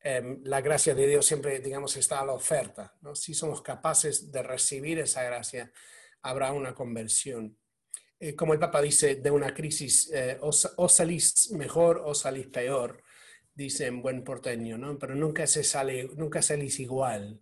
[0.03, 2.95] em, la gracia de Dios siempre, digamos, está a la oferta.
[3.13, 5.71] Si somos capaces de recibir esa gracia,
[6.21, 7.57] habrá una conversión.
[8.23, 13.01] Eh, como el Papa dice, de una crisis, eh, o, salís mejor o salís peor,
[13.51, 14.99] dice en buen porteño, ¿no?
[14.99, 17.41] pero nunca, se sale, nunca salís igual.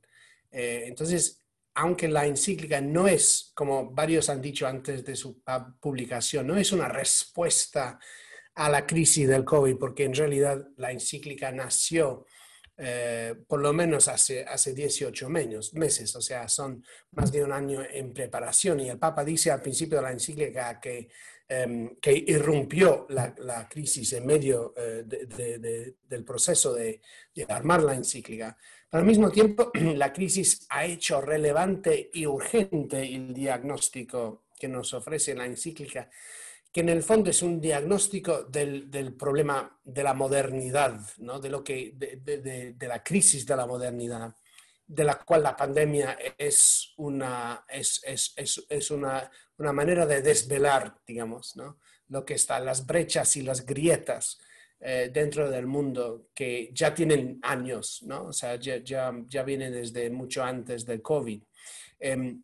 [0.50, 1.44] Eh, entonces,
[1.76, 5.44] aunque la encíclica no es, como varios han dicho antes de su
[5.82, 8.00] publicación, no es una respuesta
[8.56, 12.26] a la crisis del COVID, porque en realidad la encíclica nació
[12.82, 17.84] eh, por lo menos hace, hace 18 meses, o sea, son más de un año
[17.84, 18.80] en preparación.
[18.80, 21.10] Y el Papa dice al principio de la encíclica que,
[21.50, 25.04] em, que irrumpió la, crisis en medio eh,
[26.08, 27.02] del proceso de,
[27.50, 28.58] armar la encíclica.
[28.89, 34.94] Pero al mismo tiempo, la crisis ha hecho relevante y urgente el diagnóstico que nos
[34.94, 36.10] ofrece la encíclica,
[36.71, 41.39] que en el fondo es un diagnóstico del, del problema de la modernidad, ¿no?
[41.39, 44.36] de, lo que, de, de, la crisis de la modernidad,
[44.86, 50.21] de la cual la pandemia es una, es, es, es, es una, una, manera de
[50.21, 51.79] desvelar, digamos, ¿no?
[52.10, 54.39] lo que está, las brechas y las grietas
[54.79, 58.27] eh, dentro del mundo que ya tienen años, ¿no?
[58.27, 61.43] O sea, ya, ya, ya viene desde mucho antes del COVID.
[61.99, 62.41] Em,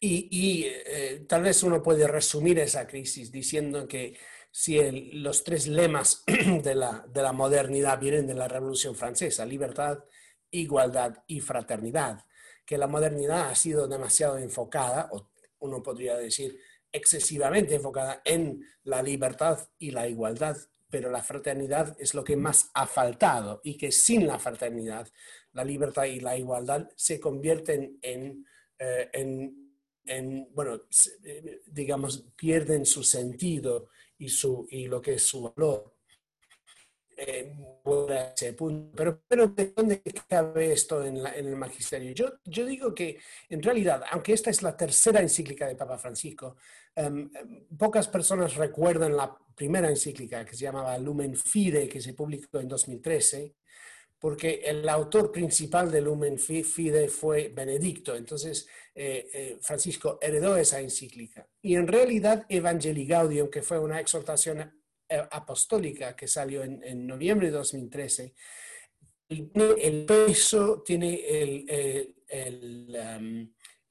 [0.00, 4.16] y, eh, tal vez uno puede resumir esa crisis diciendo que
[4.50, 6.22] si los tres lemas
[6.62, 9.98] de la, de la modernidad vienen de la Revolución Francesa, libertad,
[10.50, 12.24] igualdad y fraternidad,
[12.64, 15.30] que la modernidad ha sido demasiado enfocada, o
[15.60, 16.58] uno podría decir
[16.92, 20.56] excesivamente enfocada en la libertad y la igualdad
[20.88, 25.08] pero la fraternidad es lo que más ha faltado y que sin la fraternidad,
[25.52, 28.46] la libertad y la igualdad se convierten en,
[28.78, 29.65] eh, en,
[30.52, 30.82] bueno,
[31.24, 33.88] eh, digamos, pierden su sentido
[34.18, 35.96] y, su, y lo que es su valor.
[37.18, 37.56] Eh,
[38.94, 42.12] pero, pero ¿de dónde cabe esto en, en el magisterio?
[42.12, 46.56] Yo, yo, digo que en realidad, aunque esta es la tercera encíclica de Papa Francisco,
[46.94, 52.12] em, em, pocas personas recuerdan la primera encíclica que se llamaba Lumen Fide, que se
[52.12, 53.54] publicó en 2013,
[54.18, 58.16] porque el autor principal de Lumen Fide fue Benedicto.
[58.16, 61.46] Entonces, eh, eh, Francisco heredó esa encíclica.
[61.60, 64.60] Y en realidad, Evangelii Gaudium, que fue una exhortación
[65.08, 68.34] eh, apostólica que salió en, noviembre de 2013,
[69.28, 73.48] el peso, tiene el, el, um,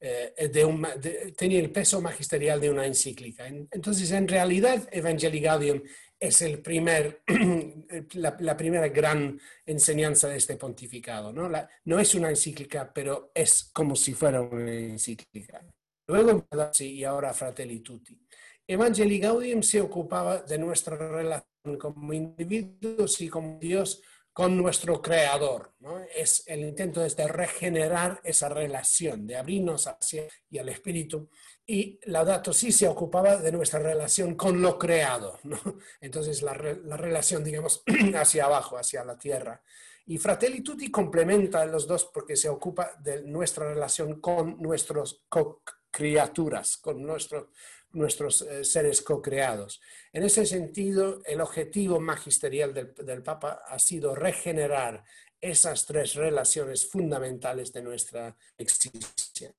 [0.08, 3.48] eh, de tenía el peso magisterial de una encíclica.
[3.48, 5.82] Entonces, en realidad, Evangelii Gaudium
[6.20, 7.22] es el primer,
[8.14, 11.32] la, primera gran enseñanza de este pontificado.
[11.32, 11.50] ¿no?
[11.86, 15.66] no es una encíclica, pero es como si fuera una encíclica.
[16.08, 16.48] Luego,
[16.80, 18.20] y ahora Fratelli Tutti.
[18.68, 24.02] Evangelii Gaudium se ocupaba de nuestra relación como individuos y como Dios
[24.36, 25.72] con nuestro creador.
[26.14, 31.30] Es el intento de regenerar esa relación, de abrirnos hacia y al espíritu.
[31.66, 35.40] Y Laudato sí se ocupaba de nuestra relación con lo creado.
[36.02, 37.82] Entonces la, la, relación, digamos,
[38.14, 39.64] hacia abajo, hacia la tierra.
[40.06, 45.24] Y Fratelli Tutti complementa los dos porque se ocupa de nuestra relación con nuestras
[45.90, 47.52] criaturas, con nuestro,
[47.96, 49.82] nuestros eh, seres co-creados.
[50.14, 55.04] En ese sentido, el objetivo magisterial del, Papa ha sido regenerar
[55.42, 59.54] esas tres relaciones fundamentales de nuestra existencia.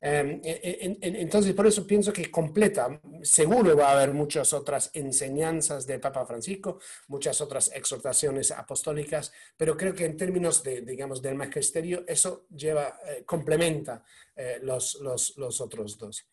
[0.00, 3.00] Em, entonces, por eso pienso que completa.
[3.22, 9.76] Seguro va a haber muchas otras enseñanzas del Papa Francisco, muchas otras exhortaciones apostólicas, pero
[9.76, 14.04] creo que en términos de, digamos, del magisterio, eso lleva, eh, complementa
[14.36, 16.24] eh, los, otros dos.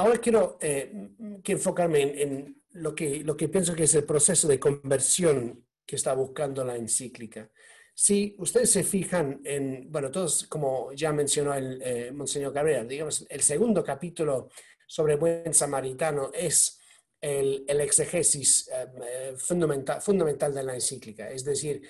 [0.00, 1.10] Ahora quiero eh,
[1.44, 6.64] que enfocarme en, lo, que, pienso que es el proceso de conversión que está buscando
[6.64, 7.50] la encíclica.
[7.92, 13.26] Si ustedes se fijan en, bueno, todos, como ya mencionó el eh, Monseñor Cabrera, digamos,
[13.28, 14.48] el segundo capítulo
[14.86, 16.80] sobre buen samaritano es
[17.20, 21.82] el, el exegesis eh, fundamental de la encíclica, es decir,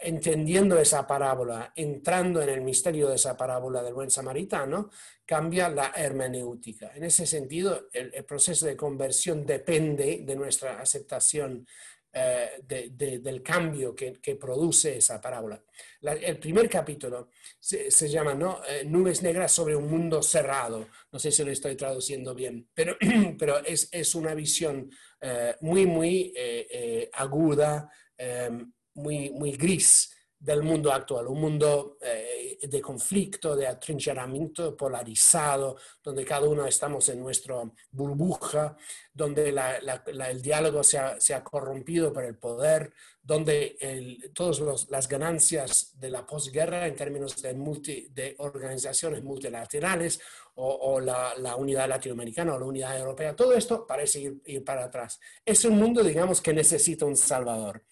[0.00, 4.88] entendiendo esa parábola, entrando en el misterio de esa parábola del buen samaritano,
[5.26, 6.92] cambia la hermenéutica.
[6.94, 11.66] En ese sentido, el, el proceso de conversión depende de nuestra aceptación
[12.10, 15.62] eh, del cambio que, produce esa parábola.
[16.00, 17.28] el primer capítulo
[17.60, 18.62] se, llama ¿no?
[18.66, 20.88] Eh, Nubes negras sobre un mundo cerrado.
[21.12, 22.96] No sé si lo estoy traduciendo bien, pero,
[23.38, 26.34] pero es, es una visión eh, muy, muy
[27.12, 27.90] aguda,
[28.98, 36.24] muy, muy gris del mundo actual, un mundo eh, de conflicto, de atrincheramiento polarizado, donde
[36.24, 37.56] cada uno estamos en nuestra
[37.90, 38.76] burbuja,
[39.12, 46.24] donde el diálogo se ha, corrompido por el poder, donde todas las ganancias de la
[46.24, 50.20] posguerra en términos de, multi, de organizaciones multilaterales
[50.54, 55.18] o, la, unidad latinoamericana o la unidad europea, todo esto parece ir, ir para atrás.
[55.44, 57.82] Es un mundo, digamos, que necesita un salvador.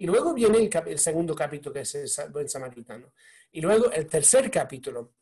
[0.00, 3.12] Y luego viene el, segundo capítulo, que es el buen samaritano.
[3.52, 5.12] Y luego el tercer capítulo,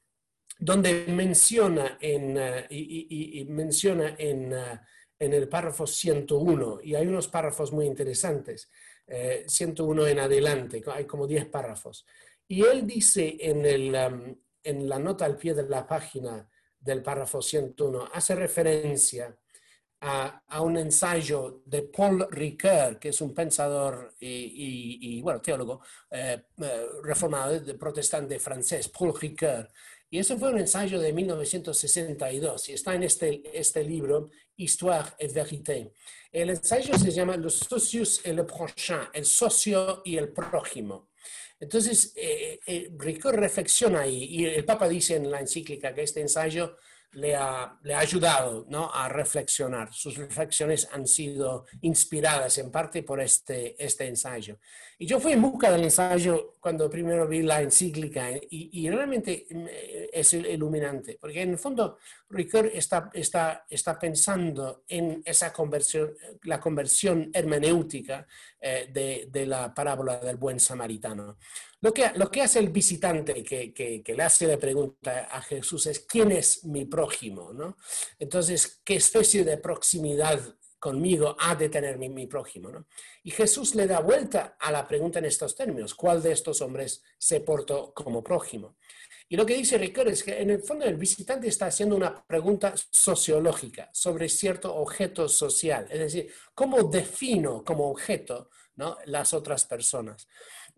[0.57, 4.81] donde menciona en, eh, y, menciona en, eh,
[5.19, 8.71] en, el párrafo 101, y hay unos párrafos muy interesantes,
[9.49, 12.07] 101 eh, en adelante, hay como 10 párrafos.
[12.47, 17.03] Y él dice en, el, um, en la nota al pie de la página del
[17.03, 19.37] párrafo 101, hace referencia
[20.01, 25.81] a, un ensayo de Paul Ricoeur, que es un pensador y, bueno, teólogo
[26.11, 29.69] eh, eh, reformado, de protestante francés, Paul Ricoeur.
[30.11, 35.33] Y eso fue un ensayo de 1962 y está en este, este libro, Histoire et
[35.33, 35.93] Vérité.
[36.33, 41.11] El ensayo se llama Le socius et le prochain, el socio y el prójimo.
[41.61, 46.21] Entonces, eh, eh Ricoeur reflexiona ahí y el Papa dice en la encíclica que este
[46.21, 46.77] ensayo
[47.13, 48.93] le ha, le ha ayudado ¿no?
[48.93, 49.93] a reflexionar.
[49.93, 54.59] Sus reflexiones han sido inspiradas en parte por este, este ensayo.
[54.99, 59.47] Y yo fui en busca del ensayo cuando primero vi la encíclica y, y realmente
[59.49, 61.99] eh, es iluminante, porque en el fondo
[62.31, 68.27] Ricoeur está, está, está pensando en esa conversión, la conversión hermenéutica
[68.61, 71.39] eh, de, de la parábola del buen samaritano.
[71.81, 75.87] Lo que, lo que hace el visitante que, que, le hace la pregunta a Jesús
[75.87, 77.53] es, ¿quién es mi prójimo?
[77.53, 77.77] ¿no?
[78.19, 80.41] Entonces, ¿qué especie de proximidad
[80.81, 82.71] conmigo ha de tener mi, mi prójimo?
[82.71, 82.87] ¿no?
[83.23, 87.03] Y Jesús le da vuelta a la pregunta en estos términos, ¿cuál de estos hombres
[87.17, 88.77] se portó como prójimo?
[89.31, 92.25] Y lo que dice Ricardo es que en el fondo el visitante está haciendo una
[92.27, 98.97] pregunta sociológica sobre cierto objeto social, es decir, ¿cómo defino como objeto ¿no?
[99.05, 100.27] las otras personas?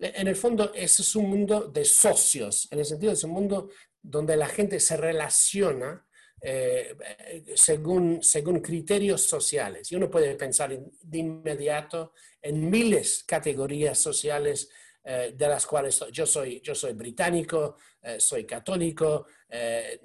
[0.00, 3.32] En el fondo, ese es un mundo de socios, en el sentido de es un
[3.32, 3.70] mundo
[4.02, 6.06] donde la gente se relaciona
[6.42, 6.96] eh,
[7.54, 9.92] según, según criterios sociales.
[9.92, 14.70] Y uno puede pensar de inmediato en miles de categorías sociales
[15.12, 19.98] eh, de las cuales yo soy, yo soy británico, eh, soy católico, eh,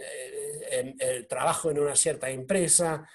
[0.72, 3.08] em, trabajo en una cierta empresa,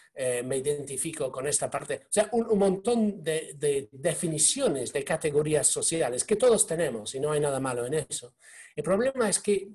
[0.45, 2.03] me identifico con esta parte.
[2.05, 7.41] O sea, un, montón de, definiciones de categorías sociales que todos tenemos y no hay
[7.41, 8.35] nada malo en eso.
[8.77, 9.71] El problema es que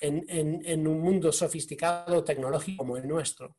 [0.00, 3.56] en, en un mundo sofisticado, tecnológico como el nuestro,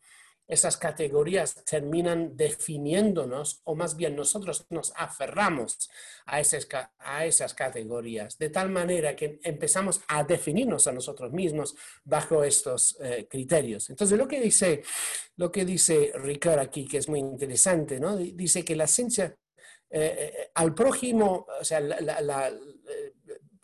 [0.48, 5.90] esas categorías terminan definiéndonos, o más bien nosotros nos aferramos
[6.26, 6.68] a esas,
[7.00, 12.98] a esas categorías, de tal manera que empezamos a definirnos a nosotros mismos bajo estos
[13.02, 13.90] eh, criterios.
[13.90, 14.84] Entonces, lo que dice,
[15.38, 18.18] lo que dice Ricard aquí, que es muy interesante, ¿no?
[18.18, 19.36] dice que la ciencia
[19.94, 22.52] eh, eh, al prójimo, o sea, la,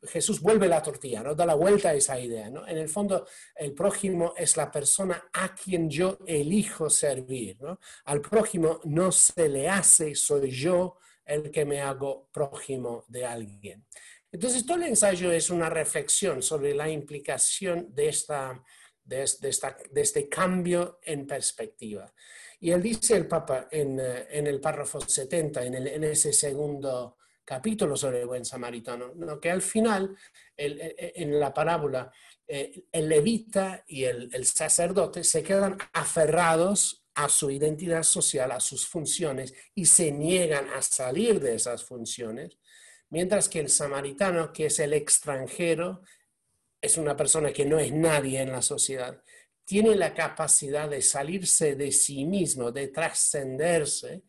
[0.03, 1.33] Jesús vuelve la tortilla, ¿no?
[1.33, 2.67] Da la vuelta a esa idea, ¿no?
[2.67, 7.79] En el fondo, el prójimo es la persona a quien yo elijo servir, ¿no?
[8.05, 13.85] Al prójimo no se le hace, soy yo el que me hago prójimo de alguien.
[14.31, 18.61] Entonces, todo el ensayo es una reflexión sobre la implicación de, esta,
[19.03, 22.13] de, esta, de este cambio en perspectiva.
[22.59, 26.33] Y él dice el Papa en, eh, en el párrafo 70, en, el, en ese
[26.33, 27.16] segundo
[27.47, 29.39] capítulo sobre el buen samaritano, ¿no?
[29.39, 30.17] que al final,
[30.57, 32.11] en la parábola,
[32.45, 38.59] eh, el levita y el, el, sacerdote se quedan aferrados a su identidad social, a
[38.59, 42.57] sus funciones, y se niegan a salir de esas funciones,
[43.09, 46.01] mientras que el samaritano, que es el extranjero,
[46.81, 49.23] es una persona que no es nadie en la sociedad,
[49.63, 54.23] tiene la capacidad de salirse de sí mismo, de trascenderse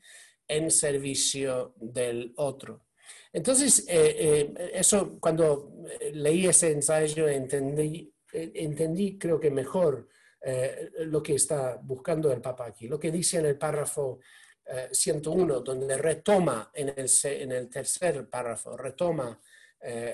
[0.46, 2.88] en servicio del otro.
[3.32, 4.16] Entonces, eh,
[4.56, 5.72] eh, eso cuando
[6.12, 10.08] leí ese ensayo entendí, eh, entendí creo que mejor
[11.00, 12.86] lo que está buscando el Papa aquí.
[12.86, 14.20] Lo que dice en el párrafo
[14.90, 19.38] 101, donde retoma en el, en el tercer párrafo, retoma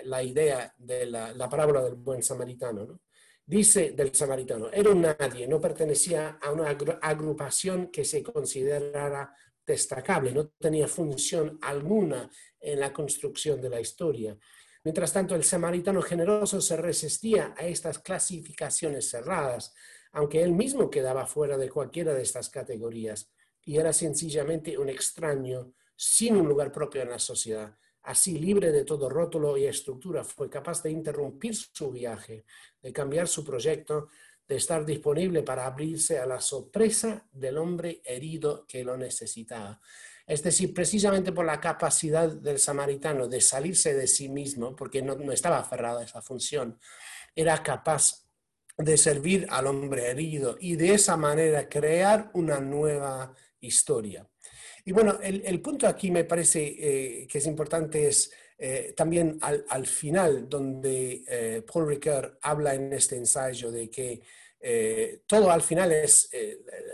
[0.05, 3.01] la idea de la, la, parábola del buen samaritano.
[3.47, 9.37] Dice del samaritano, era un nadie, no pertenecía a una agrupación que se considerara
[9.67, 14.37] destacable, no tenía función alguna en la construcción de la historia.
[14.85, 19.75] Mientras tanto, el samaritano generoso se resistía a estas clasificaciones cerradas,
[20.13, 23.31] aunque él mismo quedaba fuera de cualquiera de estas categorías
[23.65, 27.77] y era sencillamente un extraño sin un lugar propio en la sociedad.
[28.03, 32.45] Así, libre de todo rótulo y estructura, fue capaz de interrumpir su viaje,
[32.83, 34.09] de cambiar su proyecto,
[34.47, 39.81] de estar disponible para abrirse a la sorpresa del hombre herido que lo necesitaba.
[40.27, 45.15] Es decir, precisamente por la capacidad del samaritano de salirse de sí mismo, porque no,
[45.33, 46.79] estaba aferrado a esa función,
[47.35, 48.25] era capaz
[48.77, 54.29] de servir al hombre herido y de esa manera crear una nueva historia.
[54.87, 59.87] Y bueno, el, punto aquí me parece eh, que es importante es eh, también al,
[59.87, 64.23] final, donde eh, Paul Ricard habla en este ensayo de que
[64.61, 66.31] eh, todo al final es,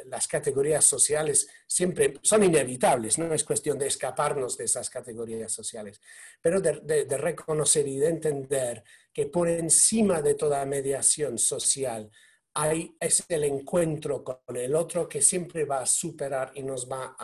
[0.06, 6.00] las categorías sociales siempre son inevitables, no es cuestión de escaparnos de esas categorías sociales,
[6.40, 8.82] pero de, reconocer y de entender
[9.12, 12.10] que por encima de toda mediación social
[12.54, 17.14] hay, es el encuentro con el otro que siempre va a superar y nos va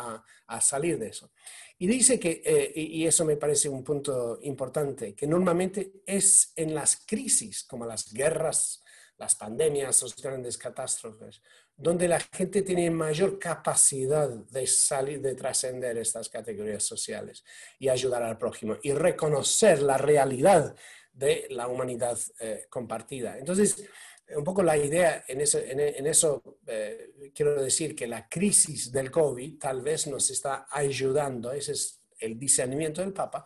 [0.47, 1.32] a salir de eso.
[1.79, 6.74] Y dice que, eh, y eso me parece un punto importante, que normalmente es en
[6.74, 8.83] las crisis, como las guerras,
[9.18, 11.43] las pandemias, las grandes catástrofes,
[11.77, 17.45] donde la gente tiene mayor capacidad de salir, de trascender estas categorías sociales
[17.79, 20.74] y ayudar al prójimo y reconocer la realidad
[21.12, 23.39] de la humanidad eh, compartida.
[23.39, 23.85] Entonces,
[24.35, 29.83] un poco la idea en eso, eh, quiero decir que la crisis del COVID tal
[29.83, 33.45] vez nos está ayudando, ese es el discernimiento del Papa,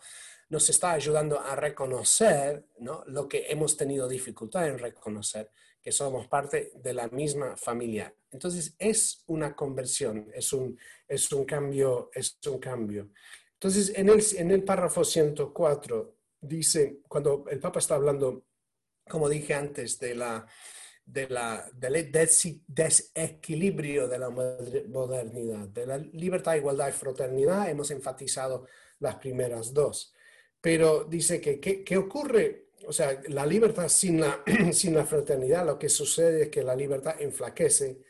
[0.49, 3.03] nos está ayudando a reconocer ¿no?
[3.07, 5.51] lo que hemos tenido dificultad en reconocer,
[5.81, 8.13] que somos parte de la misma familia.
[8.31, 10.77] Entonces es una conversión, es un,
[11.07, 13.09] es un cambio, es un cambio.
[13.53, 18.45] Entonces en el, en el párrafo 104 dice, cuando el Papa está hablando
[19.09, 20.45] como dije antes, de la,
[21.05, 22.11] de la, del
[22.67, 25.67] desequilibrio de la modernidad.
[25.67, 28.65] De la libertad, igualdad y fraternidad hemos enfatizado
[28.99, 30.13] las primeras dos.
[30.59, 32.67] Pero dice que, ¿qué ocurre?
[32.87, 34.43] O sea, la libertad sin la,
[34.73, 38.01] sin la fraternidad, lo que sucede es que la libertad enflaquece,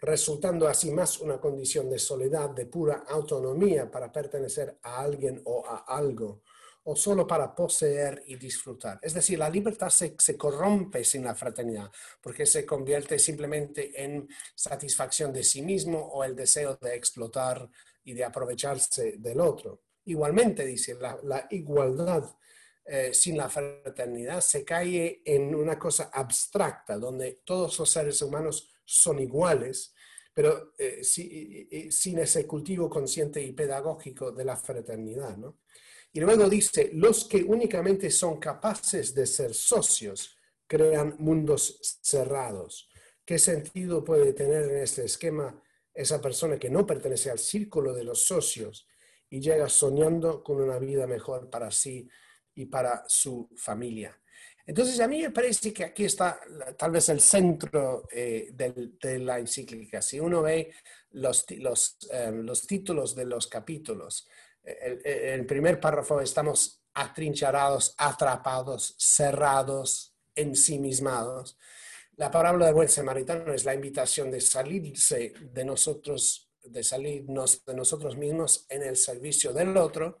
[0.00, 5.66] resultando así más una condición de soledad, de pura autonomía para pertenecer a alguien o
[5.66, 6.42] a algo
[6.90, 8.98] o solo para poseer y disfrutar.
[9.02, 15.30] Es decir, la libertad se, corrompe sin la fraternidad, porque se convierte simplemente en satisfacción
[15.30, 17.68] de sí mismo o el deseo de explotar
[18.04, 19.82] y de aprovecharse del otro.
[20.06, 22.24] Igualmente, dice, la, igualdad
[22.86, 28.70] eh, sin la fraternidad se cae en una cosa abstracta, donde todos los seres humanos
[28.82, 29.92] son iguales,
[30.32, 35.36] pero eh, sin ese cultivo consciente y pedagógico de la fraternidad.
[35.36, 35.58] ¿no?
[36.12, 40.36] Y luego dice, los que únicamente son capaces de ser socios
[40.66, 42.88] crean mundos cerrados.
[43.24, 48.04] ¿Qué sentido puede tener en este esquema esa persona que no pertenece al círculo de
[48.04, 48.86] los socios
[49.28, 52.08] y llega soñando con una vida mejor para sí
[52.54, 54.18] y para su familia?
[54.68, 56.38] Entonces, a mí me parece que aquí está
[56.76, 60.02] tal vez el centro eh, de la encíclica.
[60.02, 60.74] Si uno ve
[61.12, 64.28] los, los, eh, los títulos de los capítulos,
[64.62, 71.56] el, el primer párrafo estamos atrincherados, atrapados, cerrados, ensimismados.
[72.16, 77.74] La parábola del buen samaritano es la invitación de salirse de nosotros, de salirnos de
[77.74, 80.18] nosotros mismos en el servicio del otro.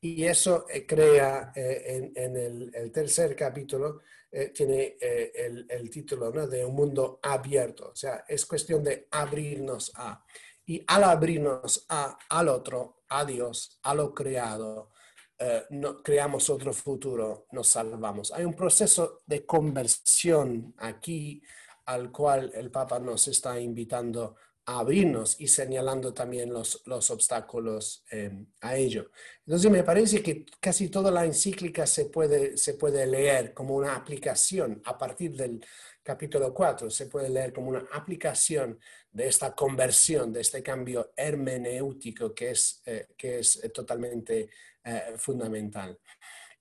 [0.00, 6.46] Y eso eh, crea eh, en, el, tercer capítulo, eh, tiene el, el, título ¿no?
[6.46, 7.92] de un mundo abierto.
[7.92, 10.22] O sea, es cuestión de abrirnos a.
[10.68, 14.90] Y al abrirnos a, al otro, a Dios, a lo creado,
[15.38, 18.32] eh, no, creamos otro futuro, nos salvamos.
[18.32, 21.42] Hay un proceso de conversión aquí
[21.86, 28.04] al cual el Papa nos está invitando a abrirnos y señalando también los, los obstáculos
[28.10, 29.10] eh, a ello.
[29.46, 33.96] Entonces me parece que casi toda la encíclica se puede, se puede leer como una
[33.96, 35.64] aplicación a partir del
[36.02, 38.78] capítulo 4, se puede leer como una aplicación
[39.10, 44.50] de esta conversión, de este cambio hermenéutico que es, eh, que es totalmente
[44.84, 45.98] eh, fundamental.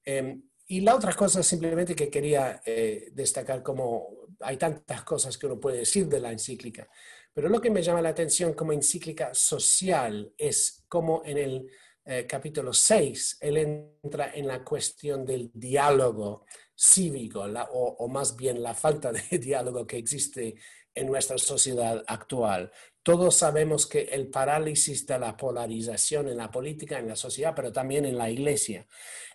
[0.04, 5.46] Em, y la otra cosa simplemente que quería eh, destacar, como hay tantas cosas que
[5.46, 6.90] uno puede decir de la encíclica,
[7.34, 11.70] pero lo que me llama la atención como encíclica social es como en el
[12.10, 18.74] eh, capítulo 6 él entra en la cuestión del diálogo cívico, o, más bien la
[18.74, 20.56] falta de diálogo que existe
[20.98, 22.72] en nuestra sociedad actual.
[23.04, 27.72] Todos sabemos que el parálisis de la polarización en la política, en la sociedad, pero
[27.72, 28.88] también en la iglesia,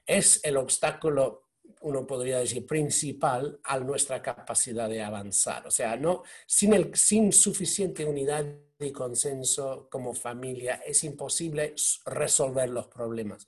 [0.04, 1.50] es el obstáculo,
[1.82, 5.66] uno podría decir, principal a nuestra capacidad de avanzar.
[5.66, 8.44] O sea, no, sin, el, sin suficiente unidad
[8.78, 11.74] y consenso como familia es imposible
[12.06, 13.46] resolver los problemas.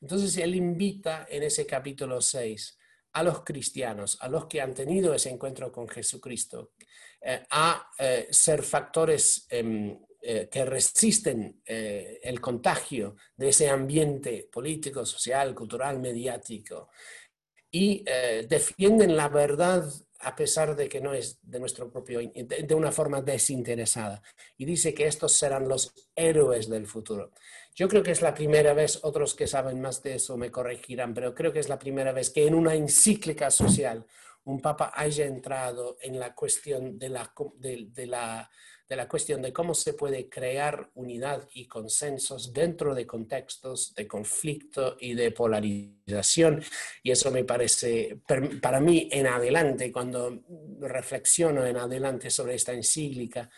[0.00, 2.78] Entonces, él invita en ese capítulo 6
[3.12, 6.72] a los cristianos, a los que han tenido ese encuentro con Jesucristo,
[7.50, 15.54] a eh, ser factores em, eh, que resisten el contagio de ese ambiente político, social,
[15.54, 16.90] cultural, mediático
[17.70, 18.02] y
[18.48, 19.84] defienden la verdad
[20.20, 24.22] a pesar de que no es de nuestro propio, de, una forma desinteresada.
[24.56, 27.30] Y dice que estos serán los héroes del futuro.
[27.74, 31.14] Yo creo que es la primera vez, otros que saben más de eso me corregirán,
[31.14, 34.04] pero creo que es la primera vez que en una encíclica social
[34.48, 38.50] un papa haya entrado en la cuestión de la, de, la,
[38.88, 44.06] de la cuestión de cómo se puede crear unidad y consensos dentro de contextos de
[44.06, 46.62] conflicto y de polarización.
[47.02, 48.20] Y eso me parece,
[48.62, 50.40] para mí, en adelante, cuando
[50.80, 53.50] reflexiono en adelante sobre esta encíclica,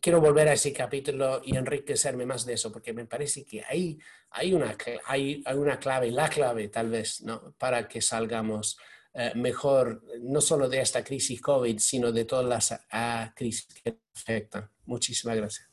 [0.00, 3.98] quiero volver a ese capítulo y enriquecerme más de eso, porque me parece que ahí
[4.30, 4.76] hay una,
[5.06, 7.52] hay, una clave, la clave tal vez, ¿no?
[7.58, 8.78] para que salgamos
[9.12, 13.98] eh, mejor, no solo de esta crisis COVID, sino de todas las ah, crisis que
[14.14, 14.70] afectan.
[14.84, 15.68] Muchísimas gracias.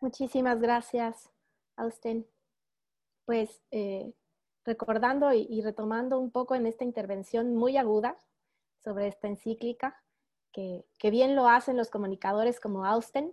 [0.00, 1.30] Muchísimas gracias,
[1.76, 2.26] Austin.
[3.26, 4.12] Pues eh,
[4.64, 8.16] recordando y, retomando un poco en esta intervención muy aguda
[8.82, 10.02] sobre esta encíclica,
[10.50, 13.32] que, que bien lo hacen los comunicadores como Austin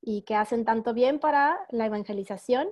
[0.00, 2.68] y que hacen tanto bien para la evangelización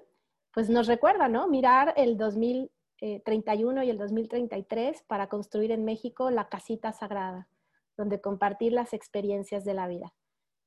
[0.55, 1.48] pues nos recuerda, ¿no?
[1.48, 7.48] Mirar el 2031 y el 2033 para construir en México la casita sagrada,
[7.96, 10.14] donde compartir las experiencias de la vida.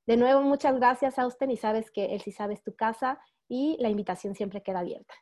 [0.05, 3.89] De nuevo, muchas gracias, Austen, y sabes que el Si Sabes tu casa y la
[3.89, 5.13] invitación siempre queda abierta.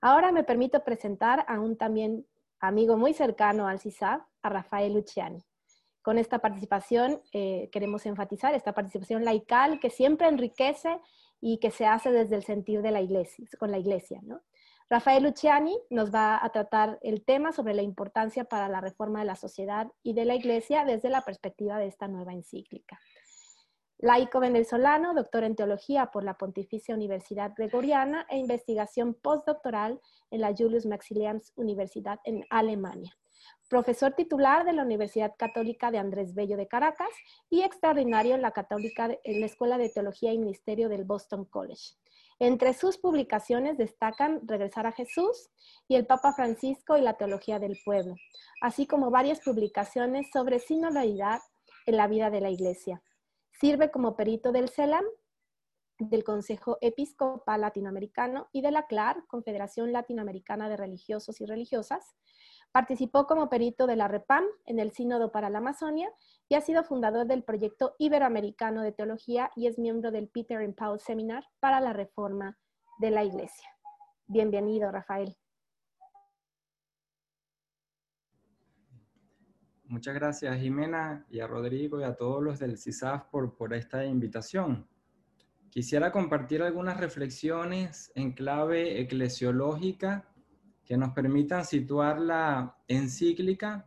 [0.00, 2.26] Ahora me permito presentar a un también
[2.60, 5.44] amigo muy cercano al CISAB, a Rafael Luciani.
[6.02, 11.00] Con esta participación eh, queremos enfatizar esta participación laical que siempre enriquece
[11.40, 14.20] y que se hace desde el sentir de la iglesia, con la iglesia.
[14.22, 14.42] ¿no?
[14.90, 19.26] Rafael Luciani nos va a tratar el tema sobre la importancia para la reforma de
[19.26, 22.98] la sociedad y de la iglesia desde la perspectiva de esta nueva encíclica.
[24.00, 30.54] Laico venezolano, doctor en teología por la Pontificia Universidad Gregoriana e investigación postdoctoral en la
[30.56, 33.18] Julius Maximilians Universidad en Alemania
[33.68, 37.10] profesor titular de la Universidad Católica de Andrés Bello de Caracas
[37.50, 41.94] y extraordinario en la, Católica, en la Escuela de Teología y Ministerio del Boston College.
[42.40, 45.50] Entre sus publicaciones destacan Regresar a Jesús
[45.88, 48.14] y El Papa Francisco y la Teología del Pueblo,
[48.62, 51.40] así como varias publicaciones sobre sinodalidad
[51.86, 53.02] en la vida de la Iglesia.
[53.60, 55.04] Sirve como perito del CELAM,
[55.98, 62.14] del Consejo Episcopal Latinoamericano y de la CLAR, Confederación Latinoamericana de Religiosos y Religiosas,
[62.72, 66.12] Participó como perito de la REPAM en el Sínodo para la Amazonia
[66.48, 70.74] y ha sido fundador del proyecto Iberoamericano de Teología y es miembro del Peter and
[70.74, 72.58] Paul Seminar para la Reforma
[72.98, 73.68] de la Iglesia.
[74.26, 75.36] Bienvenido, Rafael.
[79.84, 84.04] Muchas gracias, Jimena, y a Rodrigo y a todos los del CISAF por, por esta
[84.04, 84.86] invitación.
[85.70, 90.28] Quisiera compartir algunas reflexiones en clave eclesiológica
[90.88, 93.86] que nos permitan situar la encíclica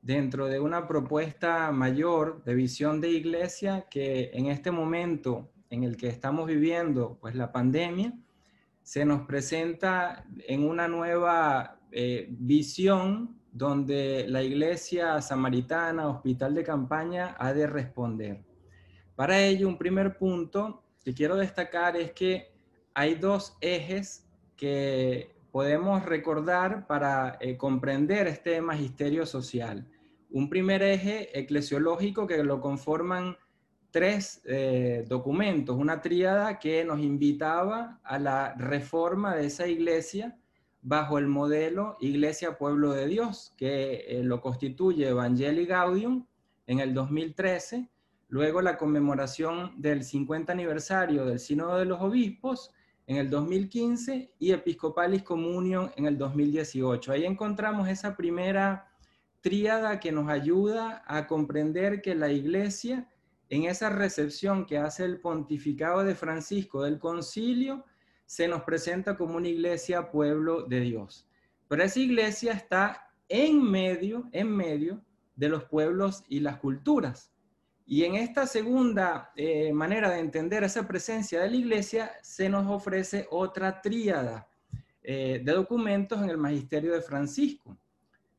[0.00, 5.96] dentro de una propuesta mayor de visión de iglesia que en este momento en el
[5.96, 8.16] que estamos viviendo, pues la pandemia,
[8.80, 17.34] se nos presenta en una nueva eh, visión donde la iglesia samaritana, hospital de campaña,
[17.40, 18.44] ha de responder.
[19.16, 22.52] Para ello, un primer punto que quiero destacar es que
[22.94, 29.86] hay dos ejes que podemos recordar para eh, comprender este magisterio social.
[30.28, 33.38] Un primer eje eclesiológico que lo conforman
[33.90, 40.36] tres eh, documentos, una tríada que nos invitaba a la reforma de esa iglesia
[40.82, 46.26] bajo el modelo Iglesia Pueblo de Dios, que eh, lo constituye Evangelii Gaudium
[46.66, 47.88] en el 2013,
[48.28, 52.74] luego la conmemoración del 50 aniversario del Sínodo de los Obispos
[53.06, 57.12] en el 2015 y Episcopalis Communion en el 2018.
[57.12, 58.92] Ahí encontramos esa primera
[59.40, 63.08] tríada que nos ayuda a comprender que la iglesia,
[63.48, 67.84] en esa recepción que hace el pontificado de Francisco del concilio,
[68.26, 71.28] se nos presenta como una iglesia pueblo de Dios.
[71.68, 75.00] Pero esa iglesia está en medio, en medio
[75.36, 77.30] de los pueblos y las culturas.
[77.88, 82.66] Y en esta segunda eh, manera de entender esa presencia de la iglesia, se nos
[82.66, 84.48] ofrece otra tríada
[85.02, 87.78] eh, de documentos en el magisterio de Francisco.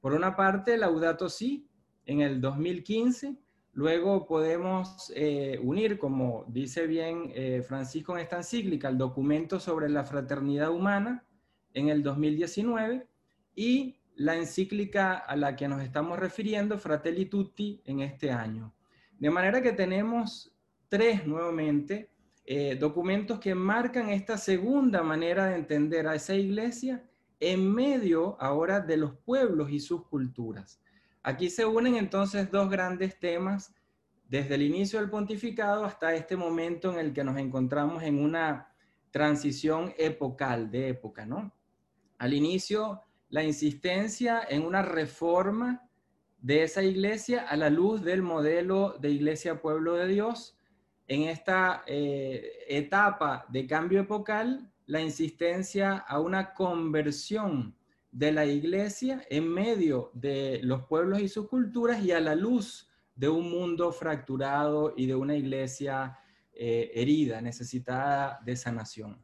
[0.01, 1.65] Por una parte, Laudato Si,
[2.05, 3.37] en el 2015,
[3.71, 7.31] luego podemos eh, unir, como dice bien
[7.63, 11.25] Francisco en esta encíclica, el documento sobre la fraternidad humana
[11.73, 13.07] en el 2019
[13.55, 18.73] y la encíclica a la que nos estamos refiriendo, Fratelli Tutti, en este año.
[19.19, 20.53] De manera que tenemos
[20.89, 22.09] tres nuevamente
[22.45, 27.03] eh, documentos que marcan esta segunda manera de entender a esa iglesia
[27.39, 30.79] en medio ahora de los pueblos y sus culturas.
[31.23, 33.73] Aquí se unen entonces dos grandes temas
[34.29, 38.73] desde el inicio del pontificado hasta este momento en el que nos encontramos en una
[39.11, 41.53] transición epocal, de época, ¿no?
[42.17, 45.86] Al inicio, la insistencia en una reforma
[46.39, 50.57] de esa iglesia a la luz del modelo de iglesia pueblo de Dios.
[51.07, 57.75] En esta eh, etapa de cambio epocal, la insistencia a una conversión
[58.11, 62.89] de la iglesia en medio de los pueblos y sus culturas y a la luz
[63.15, 66.17] de un mundo fracturado y de una iglesia
[66.53, 69.21] eh, herida, necesitada de sanación.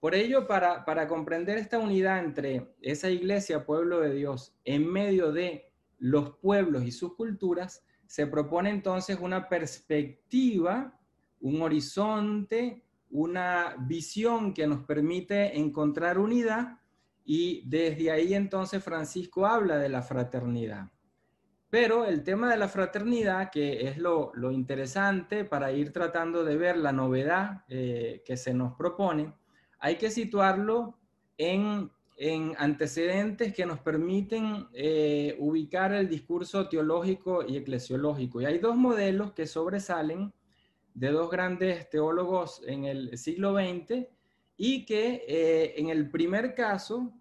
[0.00, 5.32] Por ello, para, para comprender esta unidad entre esa iglesia, pueblo de Dios, en medio
[5.32, 5.67] de
[5.98, 10.98] los pueblos y sus culturas, se propone entonces una perspectiva,
[11.40, 16.78] un horizonte, una visión que nos permite encontrar unidad
[17.24, 20.90] y desde ahí entonces Francisco habla de la fraternidad.
[21.70, 26.78] Pero el tema de la fraternidad, que es lo, interesante para ir tratando de ver
[26.78, 29.34] la novedad eh, que se nos propone,
[29.78, 30.98] hay que situarlo
[31.36, 31.90] en
[32.20, 38.40] en antecedentes que nos permiten eh, ubicar el discurso teológico y eclesiológico.
[38.40, 40.32] Y hay dos modelos que sobresalen
[40.94, 44.08] de dos grandes teólogos en el siglo XX
[44.56, 47.12] y que eh, en el primer caso,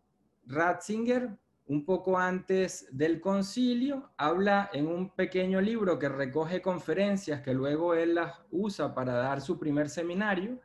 [0.48, 1.30] Ratzinger,
[1.68, 7.93] un poco antes del concilio, habla en un pequeño libro que recoge conferencias que luego
[7.93, 10.60] él las usa para dar su primer seminario.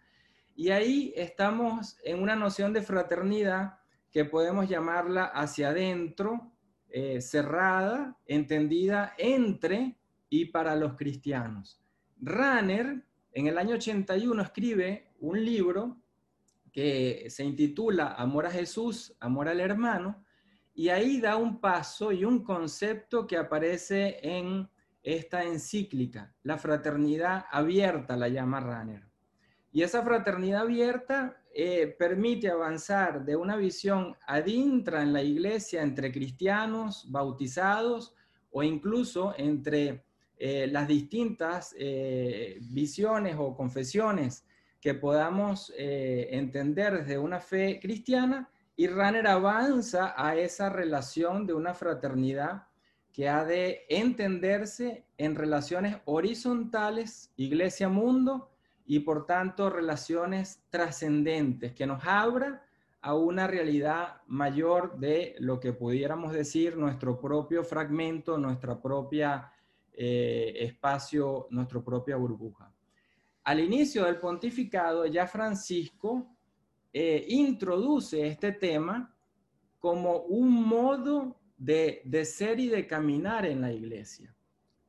[0.55, 3.82] Y ahí estamos en una noción de fraternidad
[4.13, 6.53] que podemos llamarla hacia adentro,
[6.89, 9.97] eh, cerrada, entendida entre
[10.29, 11.83] y para los cristianos.
[12.21, 13.03] Ranner
[13.33, 15.97] en el año 81 escribe un libro
[16.71, 20.23] que se intitula Amor a Jesús, Amor al Hermano,
[20.75, 24.69] y ahí da un paso y un concepto que aparece en
[25.03, 29.07] esta encíclica, la fraternidad abierta, la llama Ranner.
[29.73, 36.11] Y esa fraternidad abierta eh, permite avanzar de una visión adintra en la iglesia entre
[36.11, 38.15] cristianos, bautizados
[38.51, 40.05] o incluso entre
[40.39, 44.47] eh, las distintas eh, visiones o confesiones
[44.81, 51.73] que podamos entender desde una fe cristiana y Ranner avanza a esa relación de una
[51.73, 52.65] fraternidad
[53.13, 58.52] que ha de entenderse en relaciones horizontales, iglesia-mundo,
[58.87, 62.65] y por tanto relaciones trascendentes que nos abra
[63.01, 69.53] a una realidad mayor de lo que pudiéramos decir nuestro propio fragmento, nuestra propia
[69.93, 72.73] eh, espacio, nuestra propia burbuja.
[73.45, 76.29] Al inicio del pontificado, ya Francisco
[76.93, 79.13] eh, introduce este tema
[79.81, 84.33] como un modo de, de ser y de caminar en la iglesia.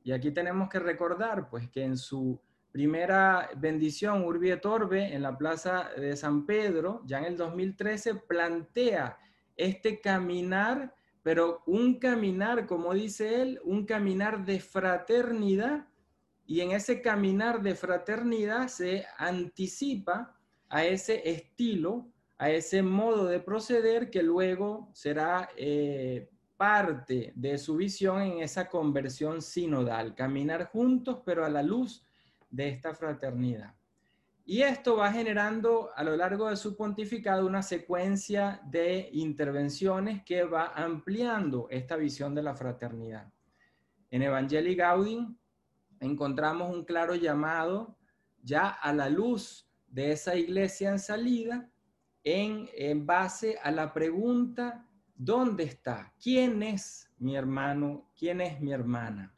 [0.04, 2.40] Y aquí tenemos que recordar, pues, que en su
[2.74, 9.16] primera bendición Urbi et en la Plaza de San Pedro, ya en el 2013, plantea
[9.56, 15.86] este caminar, pero un caminar, como dice él, un caminar de fraternidad
[16.46, 20.36] y en ese caminar de fraternidad se anticipa
[20.68, 22.08] a ese estilo,
[22.38, 28.68] a ese modo de proceder que luego será eh, parte de su visión en esa
[28.68, 32.03] conversión sinodal, caminar juntos pero a la luz
[32.54, 33.74] de esta fraternidad.
[34.46, 40.44] Y esto va generando a lo largo de su pontificado una secuencia de intervenciones que
[40.44, 43.32] va ampliando esta visión de la fraternidad.
[44.10, 45.36] En Evangelii Gaudium
[45.98, 47.96] encontramos un claro llamado
[48.42, 51.70] ya a la luz de esa iglesia en salida
[52.22, 56.12] en, en base a la pregunta, ¿dónde está?
[56.22, 58.10] ¿Quién es mi hermano?
[58.16, 59.34] ¿Quién es mi hermana?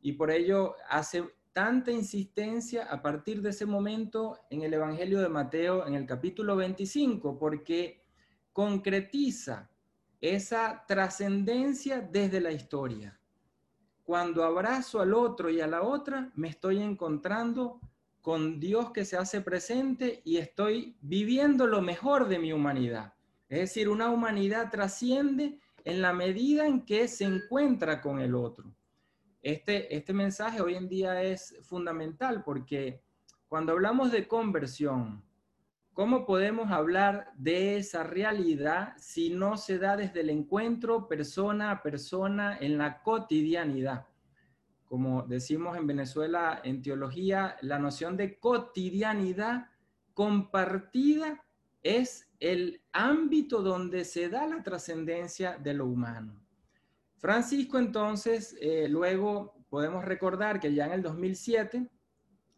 [0.00, 1.24] Y por ello hace
[1.60, 6.56] tanta insistencia a partir de ese momento en el Evangelio de Mateo en el capítulo
[6.56, 8.02] 25, porque
[8.50, 9.68] concretiza
[10.22, 13.20] esa trascendencia desde la historia.
[14.04, 17.78] Cuando abrazo al otro y a la otra, me estoy encontrando
[18.22, 23.12] con Dios que se hace presente y estoy viviendo lo mejor de mi humanidad.
[23.50, 28.74] Es decir, una humanidad trasciende en la medida en que se encuentra con el otro.
[29.42, 33.02] Este, este mensaje hoy en día es fundamental porque
[33.48, 35.24] cuando hablamos de conversión,
[35.94, 41.82] ¿cómo podemos hablar de esa realidad si no se da desde el encuentro persona a
[41.82, 44.06] persona en la cotidianidad?
[44.84, 49.68] Como decimos en Venezuela en teología, la noción de cotidianidad
[50.12, 51.42] compartida
[51.82, 56.39] es el ámbito donde se da la trascendencia de lo humano.
[57.20, 61.86] Francisco entonces, eh, luego podemos recordar que ya en el 2007,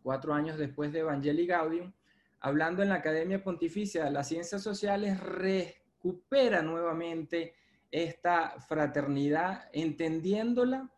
[0.02, 1.92] cuatro años después de Evangelii Gaudium,
[2.38, 7.54] hablando en la Academia Pontificia de las Ciencias Sociales, recupera nuevamente
[7.90, 10.88] esta fraternidad, entendiéndola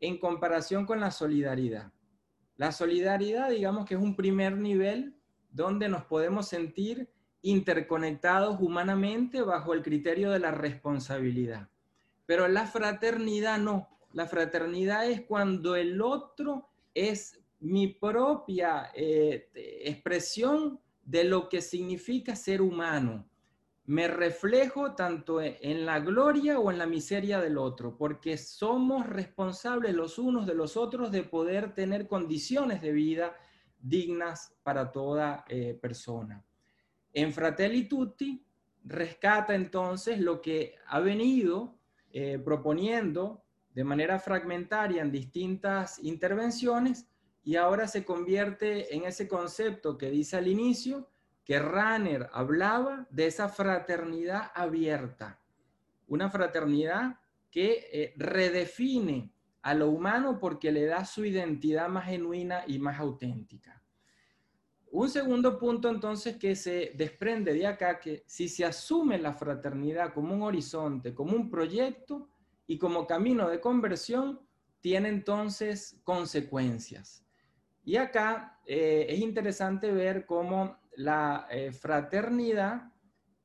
[0.00, 1.92] en comparación con la solidaridad.
[2.56, 5.16] La solidaridad, digamos que es un primer nivel
[5.50, 7.10] donde nos podemos sentir
[7.40, 11.70] interconectados humanamente bajo el criterio de la responsabilidad.
[12.26, 13.88] Pero la fraternidad no.
[14.12, 22.36] La fraternidad es cuando el otro es mi propia eh, expresión de lo que significa
[22.36, 23.28] ser humano.
[23.86, 29.94] Me reflejo tanto en la gloria o en la miseria del otro, porque somos responsables
[29.94, 33.36] los unos de los otros de poder tener condiciones de vida
[33.78, 36.42] dignas para toda eh, persona.
[37.12, 38.42] En Fratelli Tutti
[38.84, 41.78] rescata entonces lo que ha venido
[42.16, 43.42] eh, proponiendo
[43.74, 47.08] de manera fragmentaria en distintas intervenciones
[47.42, 51.08] y ahora se convierte en ese concepto que dice al inicio
[51.44, 55.40] que Ranner hablaba de esa fraternidad abierta,
[56.06, 57.18] una fraternidad
[57.50, 63.00] que eh, redefine a lo humano porque le da su identidad más genuina y más
[63.00, 63.82] auténtica.
[64.96, 70.14] Un segundo punto entonces que se desprende de acá, que si se asume la fraternidad
[70.14, 72.28] como un horizonte, como un proyecto
[72.68, 74.38] y como camino de conversión,
[74.78, 77.26] tiene entonces consecuencias.
[77.84, 82.92] Y acá eh, es interesante ver cómo la eh, fraternidad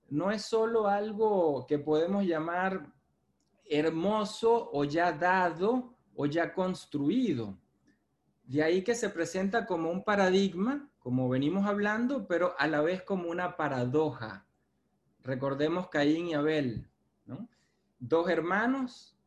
[0.08, 2.94] no es solo algo que podemos llamar
[3.66, 7.58] hermoso o ya dado o ya construido.
[8.44, 13.02] De ahí que se presenta como un paradigma como venimos hablando, pero a la vez
[13.02, 14.46] como una paradoja.
[15.22, 16.86] Recordemos Caín y Abel,
[18.02, 19.18] Dos hermanos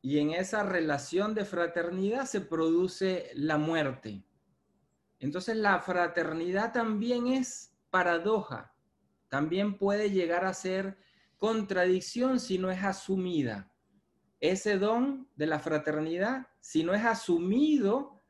[0.00, 4.24] y en esa relación de fraternidad se produce la muerte.
[5.18, 8.74] Entonces la fraternidad también es paradoja,
[9.28, 10.96] también puede llegar a ser
[11.36, 13.70] contradicción si no es asumida.
[14.40, 18.22] Ese don de la fraternidad, si no es asumido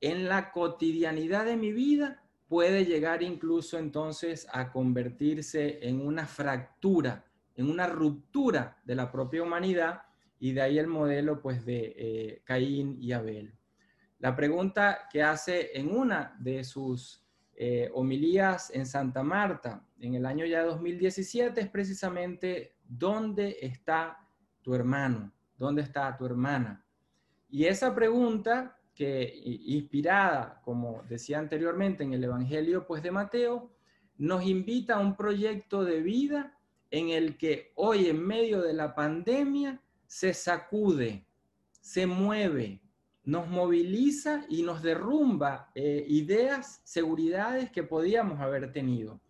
[0.00, 2.21] en la cotidianidad de mi vida,
[2.52, 7.24] puede llegar incluso entonces a convertirse en una fractura,
[7.56, 10.02] en una ruptura de la propia humanidad
[10.38, 13.54] y de ahí el modelo pues de eh, Caín y Abel.
[14.18, 17.24] La pregunta que hace en una de sus
[17.54, 24.28] eh, homilías en Santa Marta en el año ya 2017 es precisamente ¿dónde está
[24.60, 25.32] tu hermano?
[25.56, 26.84] ¿Dónde está tu hermana?
[27.48, 33.70] Y esa pregunta que inspirada, como decía anteriormente en el Evangelio pues de Mateo,
[34.18, 36.58] nos invita a un proyecto de vida
[36.90, 41.24] en el que hoy en medio de la pandemia se sacude,
[41.80, 42.82] se mueve,
[43.24, 49.20] nos moviliza y nos derrumba eh, ideas, seguridades que podíamos haber tenido.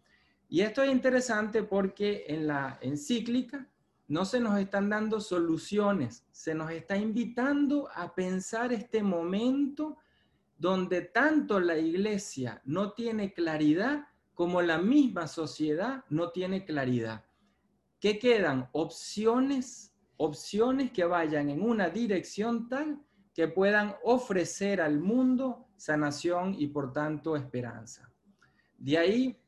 [0.48, 3.66] Y esto es interesante porque en la encíclica
[4.12, 9.96] no se nos están dando soluciones, se nos está invitando a pensar este momento
[10.58, 17.24] donde tanto la iglesia no tiene claridad como la misma sociedad no tiene claridad.
[18.00, 18.68] ¿Qué quedan?
[18.72, 23.00] Opciones, opciones que vayan en una dirección tal
[23.32, 28.12] que puedan ofrecer al mundo sanación y por tanto esperanza.
[28.76, 29.40] De ahí,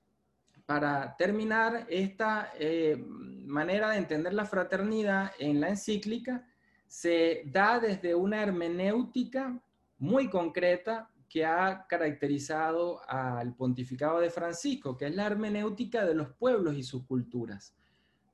[0.65, 3.05] para terminar esta eh,
[3.45, 6.47] manera de entender la fraternidad en la encíclica,
[6.87, 9.61] se da desde una hermenéutica
[9.99, 16.31] muy concreta que ha caracterizado al pontificado de Francisco, que es la hermenéutica de los
[16.37, 17.75] pueblos y sus culturas.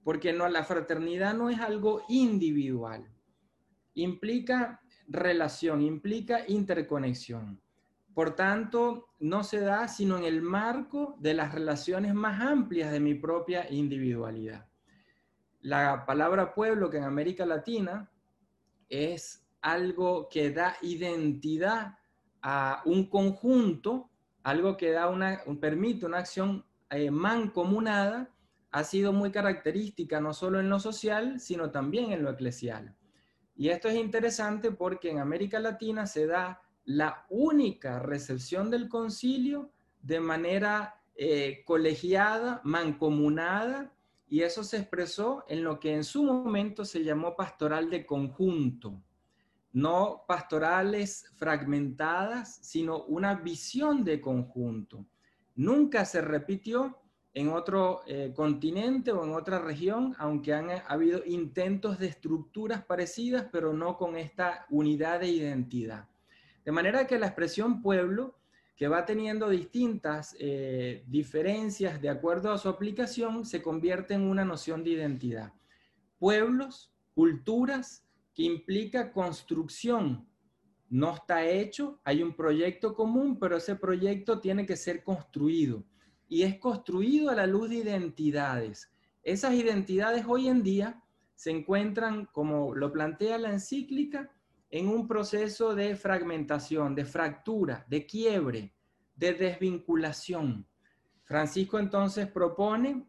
[0.04, 3.10] Porque no, la fraternidad no es algo individual,
[3.94, 7.60] implica relación, implica interconexión.
[8.14, 13.00] Por tanto, no se da sino en el marco de las relaciones más amplias de
[13.00, 14.69] mi propia individualidad.
[15.62, 18.10] La palabra pueblo que en América Latina
[18.88, 21.98] es algo que da identidad
[22.42, 24.10] a un conjunto,
[24.42, 28.30] algo que da una, permite una acción eh, mancomunada,
[28.70, 32.96] ha sido muy característica no solo en lo social, sino también en lo eclesial.
[33.56, 39.70] Y esto es interesante porque en América Latina se da la única recepción del concilio
[40.00, 43.92] de manera eh, colegiada, mancomunada,
[44.30, 49.02] y eso se expresó en lo que en su momento se llamó pastoral de conjunto
[49.72, 55.06] no pastorales fragmentadas, sino una visión de conjunto.
[55.54, 56.98] Nunca se repitió
[57.32, 63.46] en otro eh, continente o en otra región, aunque han habido intentos de estructuras parecidas,
[63.52, 66.08] pero no con esta unidad de identidad.
[66.64, 68.39] De manera que la expresión pueblo,
[68.80, 74.42] que va teniendo distintas eh, diferencias de acuerdo a su aplicación, se convierte en una
[74.42, 75.52] noción de identidad.
[76.18, 80.26] Pueblos, culturas, que implica construcción.
[80.88, 85.84] No está hecho, hay un proyecto común, pero ese proyecto tiene que ser construido.
[86.26, 88.90] Y es construido a la luz de identidades.
[89.22, 91.02] Esas identidades hoy en día
[91.34, 94.30] se encuentran, como lo plantea la encíclica,
[94.70, 98.74] en un proceso de fragmentación, de fractura, de quiebre,
[99.16, 100.66] de desvinculación.
[101.24, 103.06] Francisco entonces propone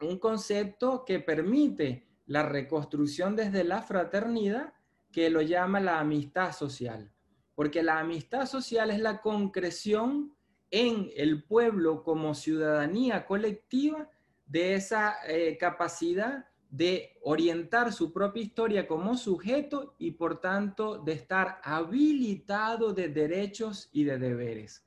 [0.00, 4.74] un concepto que permite la reconstrucción desde la fraternidad,
[5.10, 7.10] que lo llama la amistad social.
[7.54, 10.36] Porque la amistad social es la concreción
[10.70, 14.10] en el pueblo como ciudadanía colectiva
[14.46, 21.12] de esa eh, capacidad de orientar su propia historia como sujeto y por tanto de
[21.12, 24.84] estar habilitado de derechos y de deberes.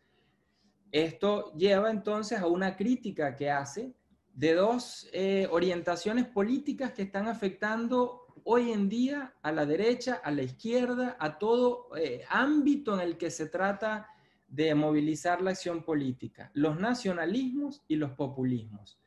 [0.91, 3.93] Esto lleva entonces a una crítica que hace
[4.33, 10.31] de dos eh, orientaciones políticas que están afectando hoy en día a la derecha, a
[10.31, 14.07] la izquierda, a todo eh, ámbito en el que se trata
[14.47, 18.99] de movilizar la acción política, los nacionalismos y los populismos.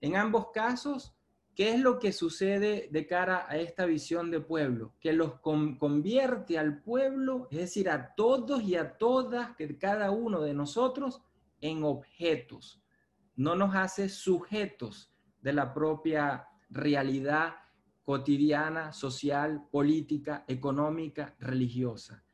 [0.00, 1.14] En ambos casos,
[1.54, 4.94] ¿qué es lo que sucede de cara a esta visión de pueblo?
[5.00, 10.40] Que los convierte al pueblo, es decir, a todos y a todas, que cada uno
[10.40, 11.22] de nosotros,
[11.60, 12.82] en objetos
[13.36, 17.54] no nos hace sujetos de la propia realidad
[18.04, 22.24] cotidiana, social, política, económica, religiosa.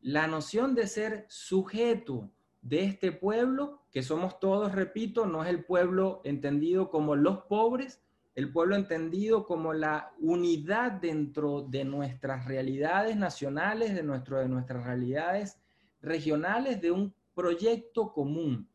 [0.00, 2.30] La noción de ser sujeto
[2.60, 8.00] de este pueblo, que somos todos, repito, no es el pueblo entendido como los pobres,
[8.34, 14.84] el pueblo entendido como la unidad dentro de nuestras realidades nacionales, de, nuestro, de nuestras
[14.84, 15.60] realidades
[16.00, 18.68] regionales, de un proyecto común.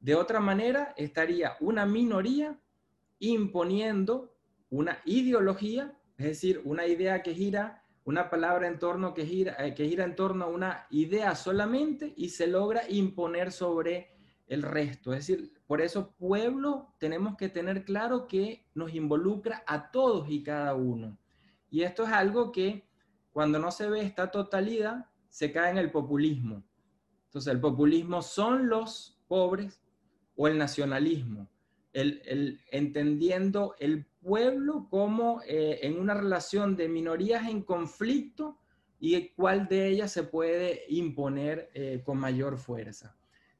[0.00, 2.58] De otra manera, estaría una minoría
[3.20, 4.34] imponiendo
[4.70, 9.74] una ideología, es decir, una idea que gira, una palabra en torno que gira, eh,
[9.74, 14.17] que gira en torno a una idea solamente y se logra imponer sobre
[14.48, 15.12] el resto.
[15.12, 20.42] Es decir, por eso pueblo tenemos que tener claro que nos involucra a todos y
[20.42, 21.18] cada uno.
[21.70, 22.88] Y esto es algo que
[23.30, 26.64] cuando no se ve esta totalidad, se cae en el populismo.
[27.26, 29.82] Entonces, el populismo son los pobres,
[30.38, 31.50] o el nacionalismo,
[31.92, 38.56] el, entendiendo el pueblo como eh, en una relación de minorías en conflicto
[39.00, 43.17] y cuál de ellas se puede imponer eh, con mayor fuerza.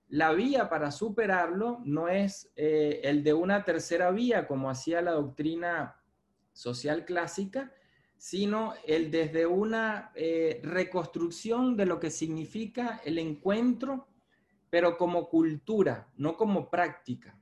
[0.08, 5.12] La vía para superarlo no es eh, el de una tercera vía, como hacía la
[5.12, 6.00] doctrina
[6.52, 7.72] social clásica,
[8.16, 10.12] sino el desde una
[10.62, 14.08] reconstrucción de lo que significa el encuentro
[14.70, 17.38] pero como cultura, no como práctica.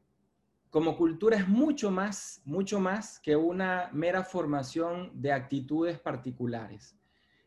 [0.71, 6.97] Como cultura es mucho más, mucho más que una mera formación de actitudes particulares.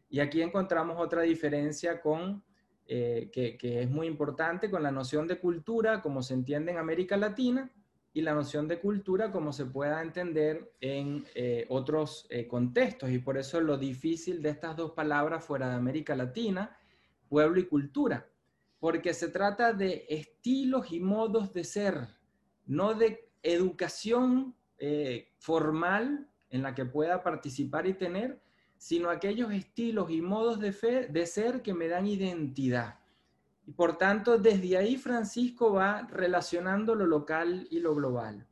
[0.10, 2.44] Y aquí encontramos otra diferencia con
[2.92, 7.18] eh, que, es muy importante con la noción de cultura como se entiende en América
[7.18, 7.70] Latina
[8.16, 13.12] y la noción de cultura como se pueda entender en eh, otros eh, contextos.
[13.12, 16.76] Y por eso lo difícil de estas dos palabras fuera de América Latina,
[17.30, 18.28] pueblo y cultura,
[18.80, 22.08] porque se trata de estilos y modos de ser,
[22.66, 24.56] no de educación
[25.38, 28.42] formal en la que pueda participar y tener,
[28.80, 32.98] sino aquellos estilos y modos de, fe, de ser que me dan identidad.
[33.68, 38.48] Y por tanto, desde ahí Francisco va relacionando lo local y lo global.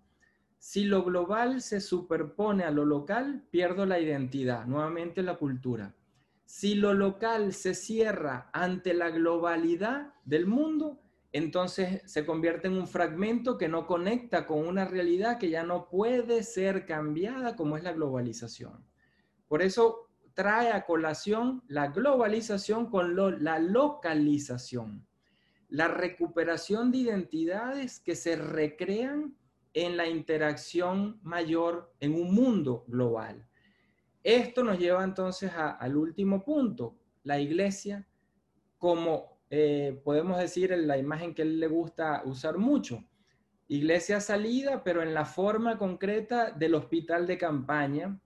[0.59, 5.95] Si lo global se superpone a lo local, pierdo la identidad, nuevamente la cultura.
[6.43, 10.99] Si lo local se cierra ante la globalidad del mundo,
[11.31, 15.87] entonces se convierte en un fragmento que no conecta con una realidad que ya no
[15.87, 18.85] puede ser cambiada como es la globalización.
[19.47, 20.06] Por eso
[20.37, 25.03] trae a colación la globalización con la localización,
[25.67, 29.35] la recuperación de identidades que se recrean
[29.73, 33.47] en la interacción mayor en un mundo global.
[34.21, 38.07] Esto nos lleva entonces al último punto, la iglesia
[38.77, 43.03] como eh, podemos decir en la imagen que él le gusta usar mucho,
[43.67, 48.19] iglesia salida, pero en la forma concreta del hospital de campaña,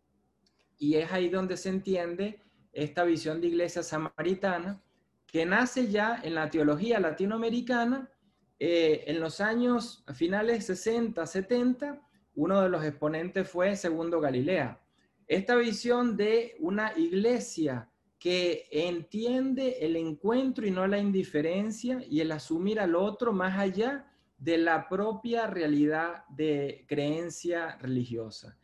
[0.82, 2.42] y es ahí donde se entiende
[2.74, 4.82] esta visión de iglesia samaritana,
[5.28, 8.10] que nace ya en la teología latinoamericana
[8.58, 12.02] eh, en los años finales 60, 70.
[12.34, 14.82] Uno de los exponentes fue Segundo Galilea.
[15.28, 22.32] Esta visión de una iglesia que entiende el encuentro y no la indiferencia y el
[22.32, 28.58] asumir al otro más allá de la propia realidad de creencia religiosa.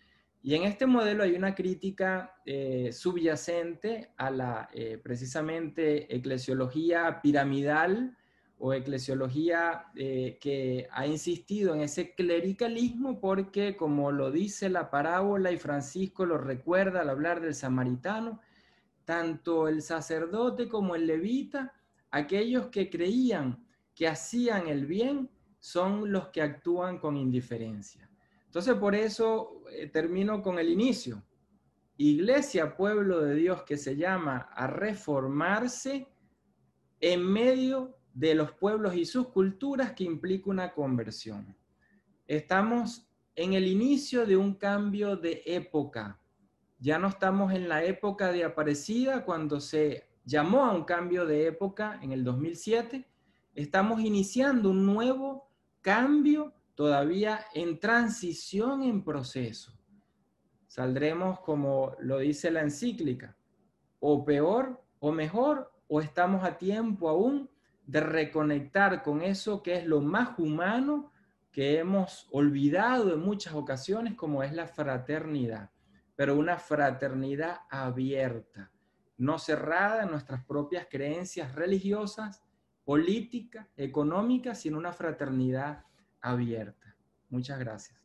[0.48, 8.16] Y en este modelo hay una crítica eh, subyacente a la eh, precisamente eclesiología piramidal
[8.58, 15.52] o eclesiología eh, que ha insistido en ese clericalismo porque, como lo dice la parábola
[15.52, 18.40] y Francisco lo recuerda al hablar del samaritano,
[19.04, 21.74] tanto el sacerdote como el levita,
[22.10, 25.30] aquellos que creían que hacían el bien,
[25.60, 28.07] son los que actúan con indiferencia.
[28.58, 31.24] Entonces, por eso eh, termino con el inicio.
[31.96, 36.08] Iglesia, pueblo de Dios que se llama a reformarse
[37.00, 41.56] en medio de los pueblos y sus culturas que implica una conversión.
[42.26, 46.20] Estamos en el inicio de un cambio de época.
[46.80, 51.46] Ya no estamos en la época de Aparecida cuando se llamó a un cambio de
[51.46, 53.08] época en el 2007.
[53.54, 55.48] Estamos iniciando un nuevo
[55.82, 59.74] cambio todavía en transición, en proceso.
[60.68, 63.36] Saldremos como lo dice la encíclica,
[64.00, 67.50] o peor o mejor, o estamos a tiempo aún
[67.88, 71.12] de reconectar con eso que es lo más humano
[71.52, 75.72] que hemos olvidado en muchas ocasiones, como es la fraternidad,
[76.16, 78.72] pero una fraternidad abierta,
[79.18, 82.44] no cerrada en nuestras propias creencias religiosas,
[82.86, 85.87] políticas, económicas, sino una fraternidad
[86.22, 86.96] abierta.
[87.30, 87.98] Muchas gracias.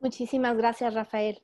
[0.00, 1.42] Muchísimas gracias, Rafael.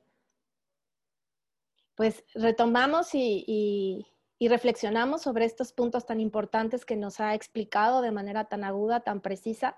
[1.95, 4.07] Pues retomamos y,
[4.39, 9.21] reflexionamos sobre estos puntos tan importantes que nos ha explicado de manera tan aguda, tan
[9.21, 9.75] precisa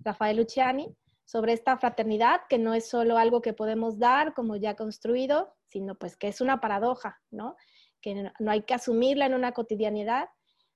[0.00, 4.74] Rafael Luciani, sobre esta fraternidad que no es solo algo que podemos dar como ya
[4.74, 7.56] construido, sino pues que es una paradoja, ¿no?
[8.00, 10.28] Que no hay que asumirla en una cotidianidad,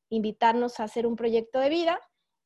[0.08, 2.00] invitarnos a hacer un proyecto de vida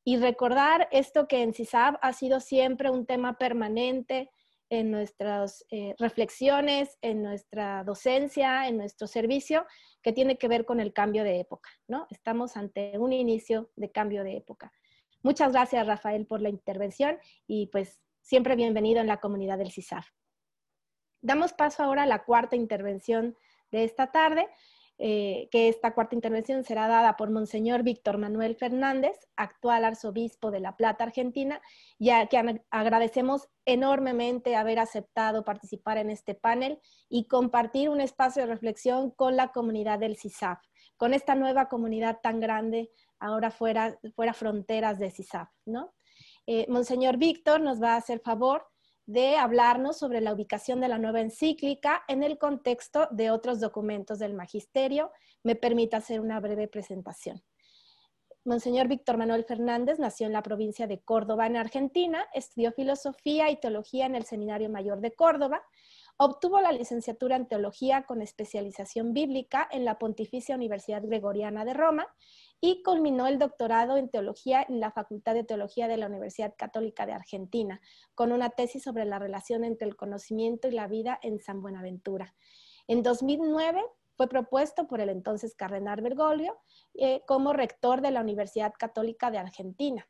[0.04, 4.30] y recordar esto que en CISAB ha sido siempre un tema permanente
[4.68, 9.66] en nuestras eh, reflexiones, en nuestra docencia, en nuestro servicio,
[10.02, 12.06] que tiene que ver con el cambio de época, ¿no?
[12.10, 14.72] Estamos ante un inicio de cambio de época.
[15.22, 20.04] Muchas gracias, Rafael, por la intervención y pues siempre bienvenido en la comunidad del CISAB.
[21.20, 23.36] Damos paso ahora a la cuarta intervención
[23.70, 24.48] de esta tarde,
[24.98, 30.60] eh, que esta cuarta intervención será dada por Monseñor Víctor Manuel Fernández, actual arzobispo de
[30.60, 31.60] La Plata, Argentina,
[31.98, 38.48] ya que agradecemos enormemente haber aceptado participar en este panel y compartir un espacio de
[38.48, 40.60] reflexión con la comunidad del CISAF,
[40.96, 45.50] con esta nueva comunidad tan grande ahora fuera, fuera fronteras de CISAF.
[45.66, 45.92] ¿no?
[46.46, 48.66] Eh, Monseñor Víctor nos va a hacer favor
[49.06, 54.18] de hablarnos sobre la ubicación de la nueva encíclica en el contexto de otros documentos
[54.18, 55.12] del magisterio.
[55.42, 57.42] Me permite hacer una breve presentación.
[58.44, 63.56] Monseñor Víctor Manuel Fernández nació en la provincia de Córdoba, en Argentina, estudió filosofía y
[63.56, 65.62] teología en el Seminario Mayor de Córdoba,
[66.18, 72.06] Obtuvo la licenciatura en teología con especialización bíblica en la Pontificia Universidad Gregoriana de Roma
[72.60, 77.06] y culminó el doctorado en teología en la Facultad de Teología de la Universidad Católica
[77.06, 77.80] de Argentina,
[78.14, 82.34] con una tesis sobre la relación entre el conocimiento y la vida en San Buenaventura.
[82.88, 83.84] En 2009
[84.16, 86.56] fue propuesto por el entonces cardenal Bergoglio
[86.94, 90.08] eh, como rector de la Universidad Católica de Argentina.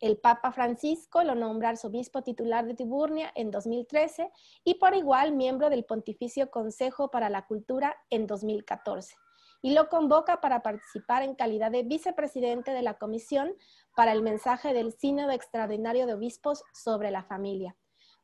[0.00, 4.32] El Papa Francisco lo nombra arzobispo titular de Tiburnia en 2013
[4.64, 9.21] y por igual miembro del Pontificio Consejo para la Cultura en 2014
[9.62, 13.54] y lo convoca para participar en calidad de vicepresidente de la Comisión
[13.96, 17.76] para el mensaje del Sínodo Extraordinario de Obispos sobre la Familia.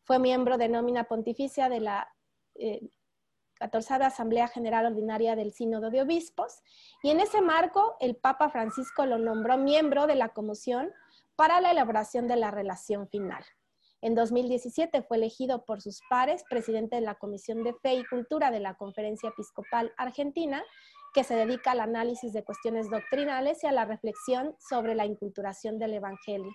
[0.02, 2.08] Fue miembro de nómina pontificia de la
[2.56, 2.80] eh,
[3.58, 6.62] 14 Asamblea General Ordinaria del Sínodo de Obispos
[7.02, 10.92] y en ese marco el Papa Francisco lo nombró miembro de la Comisión
[11.36, 13.44] para la elaboración de la relación final.
[14.00, 18.52] En 2017 fue elegido por sus pares presidente de la Comisión de Fe y Cultura
[18.52, 20.64] de la Conferencia Episcopal Argentina
[21.18, 25.76] que se dedica al análisis de cuestiones doctrinales y a la reflexión sobre la inculturación
[25.76, 26.54] del Evangelio.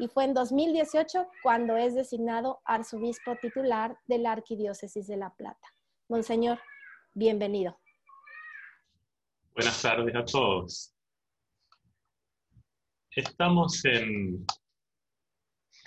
[0.00, 5.68] Y fue en 2018 cuando es designado arzobispo titular de la Arquidiócesis de La Plata.
[6.08, 6.58] Monseñor,
[7.14, 7.78] bienvenido.
[9.54, 10.92] Buenas tardes a todos.
[13.12, 14.44] Estamos en...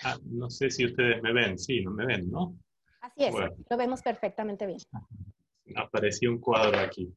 [0.04, 2.56] Ah, no sé si ustedes me ven, sí, no me ven, ¿no?
[3.02, 3.34] Así es,
[3.68, 4.78] lo vemos perfectamente bien.
[5.76, 7.14] Apareció un cuadro aquí.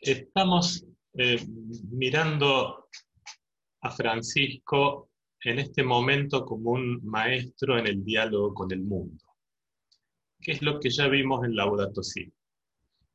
[0.00, 1.44] Estamos eh,
[1.90, 2.88] mirando
[3.80, 5.10] a Francisco
[5.42, 9.24] en este momento como un maestro en el diálogo con el mundo,
[10.40, 12.32] que es lo que ya vimos en Laudato Si.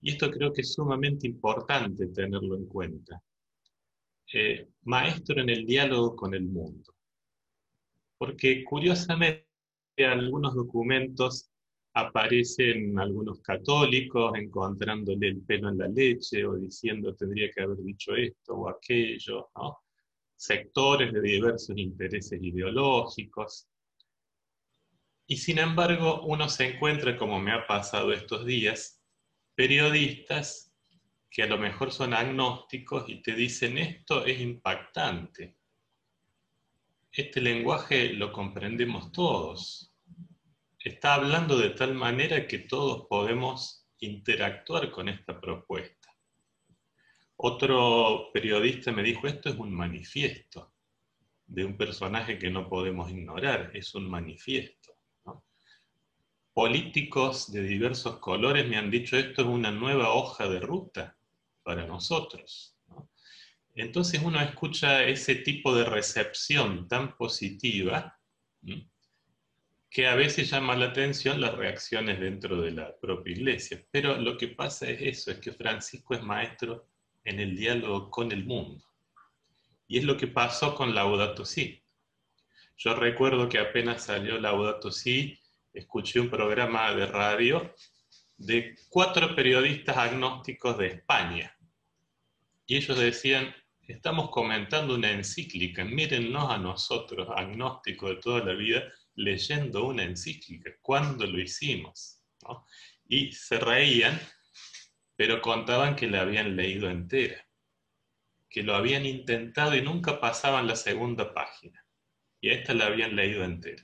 [0.02, 3.24] Y esto creo que es sumamente importante tenerlo en cuenta.
[4.34, 6.94] Eh, maestro en el diálogo con el mundo.
[8.18, 9.48] Porque curiosamente
[10.00, 11.53] algunos documentos
[11.94, 18.16] aparecen algunos católicos encontrándole el pelo en la leche o diciendo tendría que haber dicho
[18.16, 19.50] esto o aquello,
[20.36, 23.68] sectores de diversos intereses ideológicos.
[25.28, 29.02] Y sin embargo, uno se encuentra, como me ha pasado estos días,
[29.56, 30.74] periodistas
[31.30, 35.58] que a lo mejor son agnósticos y te dicen esto es impactante.
[37.12, 39.93] Este lenguaje lo comprendemos todos
[40.84, 46.10] está hablando de tal manera que todos podemos interactuar con esta propuesta.
[47.38, 50.74] Otro periodista me dijo, esto es un manifiesto
[51.46, 54.92] de un personaje que no podemos ignorar, es un manifiesto.
[56.54, 61.18] Políticos de diversos colores me han dicho, esto es una nueva hoja de ruta
[61.64, 62.78] para nosotros.
[63.74, 68.20] Entonces uno escucha ese tipo de recepción tan positiva
[69.94, 73.86] que a veces llama la atención las reacciones dentro de la propia iglesia.
[73.92, 76.88] Pero lo que pasa es eso, es que Francisco es maestro
[77.24, 78.84] en el diálogo con el mundo.
[79.88, 81.80] Y es lo que pasó con Laudato Si.
[82.76, 85.40] Yo recuerdo que apenas salió Laudato Si,
[85.72, 87.76] escuché un programa de radio
[88.36, 91.56] de cuatro periodistas agnósticos de España.
[92.66, 93.54] Y ellos decían,
[93.88, 100.72] estamos comentando una encíclica, mírennos a nosotros, agnósticos de toda la vida, leyendo una encíclica.
[100.82, 102.24] ¿Cuándo lo hicimos?
[103.08, 104.20] Y se reían,
[105.16, 107.46] pero contaban que la habían leído entera,
[108.50, 111.86] que lo habían intentado y nunca pasaban la segunda página.
[112.42, 113.84] Y esta la habían leído entera.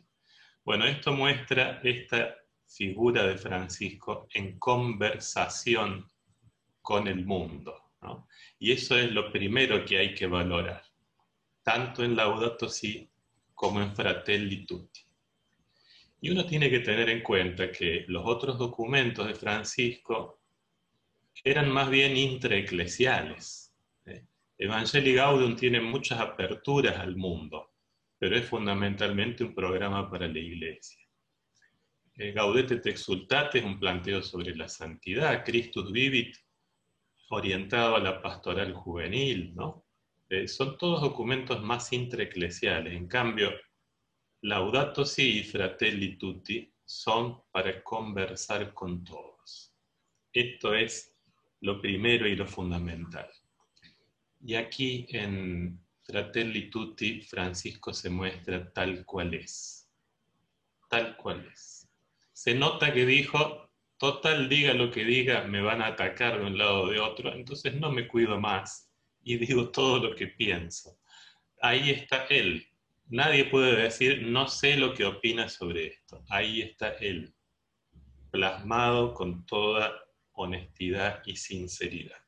[0.66, 2.36] Bueno, esto muestra esta
[2.68, 6.08] figura de Francisco en conversación
[6.82, 7.94] con el mundo.
[8.60, 10.84] Y eso es lo primero que hay que valorar,
[11.64, 13.10] tanto en Laudato Si
[13.54, 14.89] como en Fratelli Tutti.
[16.22, 20.42] Y uno tiene que tener en cuenta que los otros documentos de Francisco
[21.44, 23.74] eran más bien intraeclesiales.
[24.06, 24.26] ¿eh?
[24.58, 27.72] Evangelii Gaudium tiene muchas aperturas al mundo,
[28.18, 31.02] pero es fundamentalmente un programa para la iglesia.
[32.16, 36.36] Eh, Gaudete te exultate es un planteo sobre la santidad, Christus Vivit,
[37.30, 39.86] orientado a la pastoral juvenil, ¿no?
[40.28, 42.94] Eh, son todos documentos más intraeclesiales.
[42.94, 43.52] En cambio,
[44.42, 49.76] Laudato si y Fratelli Tutti son para conversar con todos.
[50.32, 51.14] Esto es
[51.60, 53.30] lo primero y lo fundamental.
[54.40, 59.90] Y aquí en Fratelli Tutti Francisco se muestra tal cual es.
[60.90, 61.90] Tal cual es.
[62.32, 66.58] Se nota que dijo, total diga lo que diga, me van a atacar de un
[66.58, 68.90] lado o de otro, entonces no me cuido más
[69.22, 70.98] y digo todo lo que pienso.
[71.62, 72.66] Ahí está él,
[73.12, 76.24] Nadie puede decir, no sé lo que opina sobre esto.
[76.30, 77.34] Ahí está él.
[78.32, 79.92] plasmado con toda
[80.34, 82.20] honestidad y sinceridad.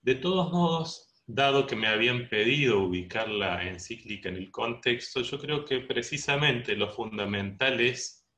[0.00, 5.38] De todos modos, dado que me habían pedido ubicar la encíclica en el contexto, yo
[5.38, 8.28] creo que precisamente lo fundamental es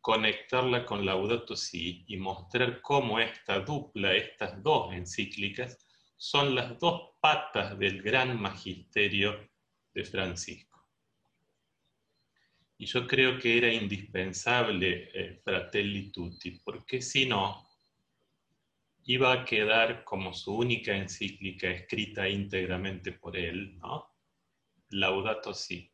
[0.00, 7.10] conectarla con Laudato Si y mostrar cómo esta dupla, estas dos encíclicas, son las dos
[7.20, 9.49] patas del gran magisterio
[10.04, 10.70] Francisco.
[12.78, 17.68] Y yo creo que era indispensable eh, Fratelli Tutti, porque si no,
[19.04, 24.08] iba a quedar como su única encíclica escrita íntegramente por él, ¿no?
[24.90, 25.92] Laudato Si.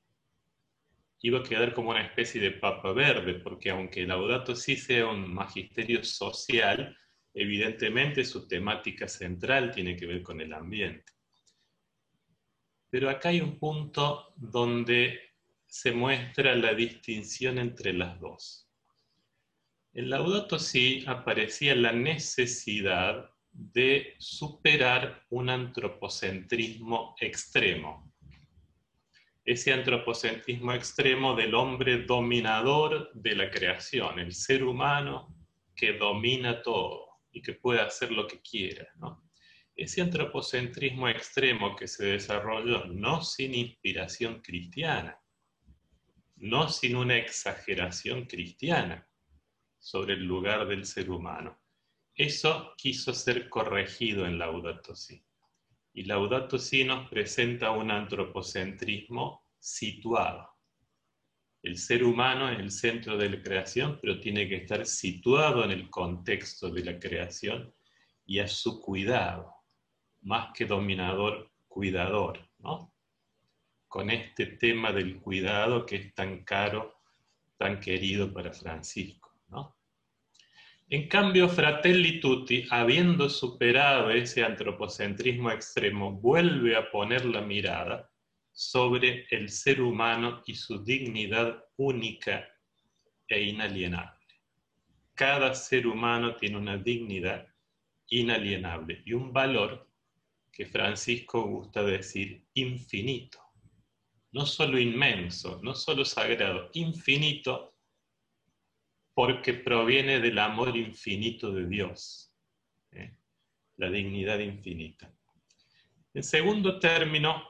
[1.22, 5.32] Iba a quedar como una especie de papa verde, porque aunque Laudato Si sea un
[5.32, 6.96] magisterio social,
[7.34, 11.15] evidentemente su temática central tiene que ver con el ambiente.
[12.90, 15.20] Pero acá hay un punto donde
[15.66, 18.70] se muestra la distinción entre las dos.
[19.92, 28.12] En Laudato Si aparecía la necesidad de superar un antropocentrismo extremo.
[29.44, 35.34] Ese antropocentrismo extremo del hombre dominador de la creación, el ser humano
[35.74, 38.88] que domina todo y que puede hacer lo que quiera.
[39.76, 45.20] Ese antropocentrismo extremo que se desarrolló no sin inspiración cristiana,
[46.36, 49.06] no sin una exageración cristiana,
[49.78, 51.60] sobre el lugar del ser humano.
[52.14, 55.22] Eso quiso ser corregido en Laudato Si.
[55.92, 60.48] Y Laudato Si nos presenta un antropocentrismo situado.
[61.62, 65.70] El ser humano es el centro de la creación, pero tiene que estar situado en
[65.72, 67.74] el contexto de la creación
[68.24, 69.55] y a su cuidado,
[70.26, 72.92] más que dominador, cuidador, ¿no?
[73.86, 77.00] Con este tema del cuidado que es tan caro,
[77.56, 79.32] tan querido para Francisco.
[80.88, 88.08] En cambio, Fratelli Tutti, habiendo superado ese antropocentrismo extremo, vuelve a poner la mirada
[88.52, 92.48] sobre el ser humano y su dignidad única
[93.26, 94.26] e inalienable.
[95.14, 97.48] Cada ser humano tiene una dignidad
[98.08, 99.88] inalienable y un valor
[100.56, 103.38] que Francisco gusta decir infinito.
[104.32, 107.74] No solo inmenso, no solo sagrado, infinito
[109.12, 112.32] porque proviene del amor infinito de Dios,
[112.92, 113.18] ¿eh?
[113.76, 115.12] la dignidad infinita.
[116.14, 117.42] En segundo término,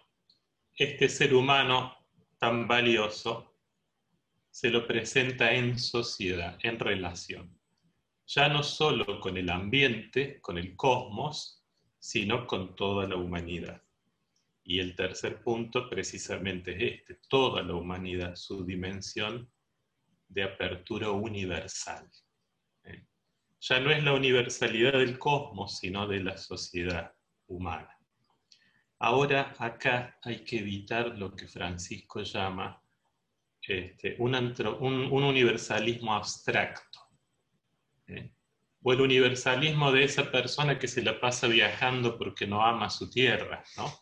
[0.74, 1.96] este ser humano
[2.38, 3.56] tan valioso
[4.50, 7.56] se lo presenta en sociedad, en relación,
[8.26, 11.55] ya no solo con el ambiente, con el cosmos,
[12.06, 13.82] sino con toda la humanidad.
[14.62, 19.50] Y el tercer punto precisamente es este, toda la humanidad, su dimensión
[20.28, 22.08] de apertura universal.
[22.84, 23.04] ¿eh?
[23.60, 27.12] Ya no es la universalidad del cosmos, sino de la sociedad
[27.48, 27.98] humana.
[29.00, 32.80] Ahora acá hay que evitar lo que Francisco llama
[33.62, 37.00] este, un, universalismo abstracto.
[38.06, 38.30] ¿eh?
[38.88, 43.10] O el universalismo de esa persona que se la pasa viajando porque no ama su
[43.10, 43.92] tierra, ¿no?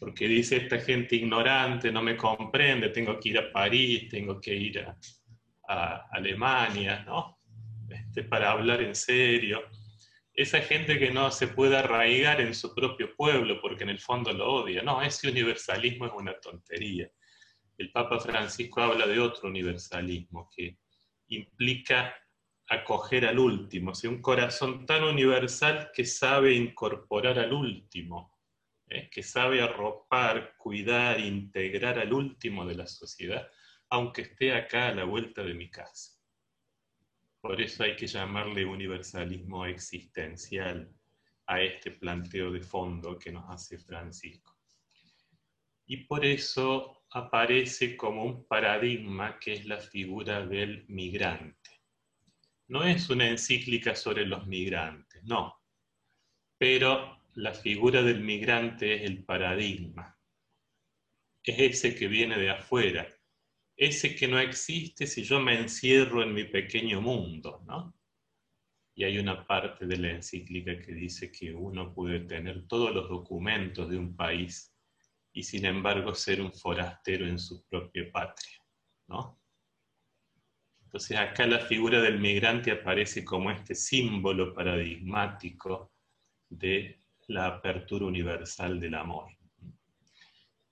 [0.00, 4.54] Porque dice esta gente ignorante, no me comprende, tengo que ir a París, tengo que
[4.54, 4.80] ir
[5.68, 7.38] a, Alemania, ¿no?
[7.90, 9.64] Este, para hablar en serio.
[10.32, 14.32] Esa gente que no se puede arraigar en su propio pueblo porque en el fondo
[14.32, 14.82] lo odia.
[14.82, 17.10] No, ese universalismo es una tontería.
[17.76, 20.78] El Papa Francisco habla de otro universalismo que
[21.26, 22.14] implica
[22.68, 28.38] acoger al último, un corazón tan universal que sabe incorporar al último,
[28.88, 29.08] ¿eh?
[29.10, 33.48] que sabe arropar, cuidar, integrar al último de la sociedad
[33.90, 36.12] aunque esté acá a la vuelta de mi casa.
[37.40, 40.92] Por eso hay que llamarle universalismo existencial
[41.46, 44.56] a este planteo de fondo que nos hace Francisco.
[45.86, 51.57] Y por eso aparece como un paradigma que es la figura del migrante.
[52.68, 55.58] No es una encíclica sobre los migrantes, no,
[56.58, 60.18] pero la figura del migrante es el paradigma.
[61.42, 63.08] Es ese que viene de afuera,
[63.76, 67.94] ese que no existe si yo me encierro en mi pequeño mundo, ¿no?
[68.94, 73.08] Y hay una parte de la encíclica que dice que uno puede tener todos los
[73.08, 74.74] documentos de un país
[75.32, 78.58] y sin embargo ser un forastero en su propia patria,
[79.06, 79.37] ¿no?
[80.88, 85.92] Entonces acá la figura del migrante aparece como este símbolo paradigmático
[86.48, 89.26] de la apertura universal del amor.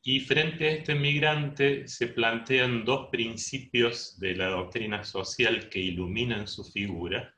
[0.03, 6.49] Y frente a este migrante se plantean dos principios de la doctrina social que iluminan
[6.49, 7.35] su figura,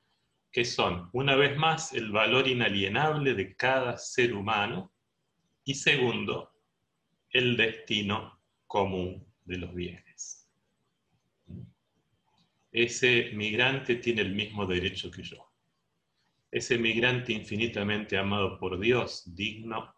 [0.53, 4.93] que son, una vez más, el valor inalienable de cada ser humano
[5.65, 6.53] y segundo,
[7.31, 10.08] el destino común de los bienes.
[12.71, 15.51] Ese migrante tiene el mismo derecho que yo.
[16.51, 19.95] Ese migrante infinitamente amado por Dios, digno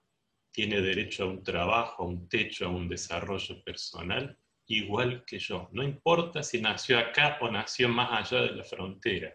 [0.52, 4.36] tiene derecho a un trabajo, a un techo, a un desarrollo personal,
[4.66, 5.68] igual que yo.
[5.72, 9.34] No importa si nació acá o nació más allá de la frontera.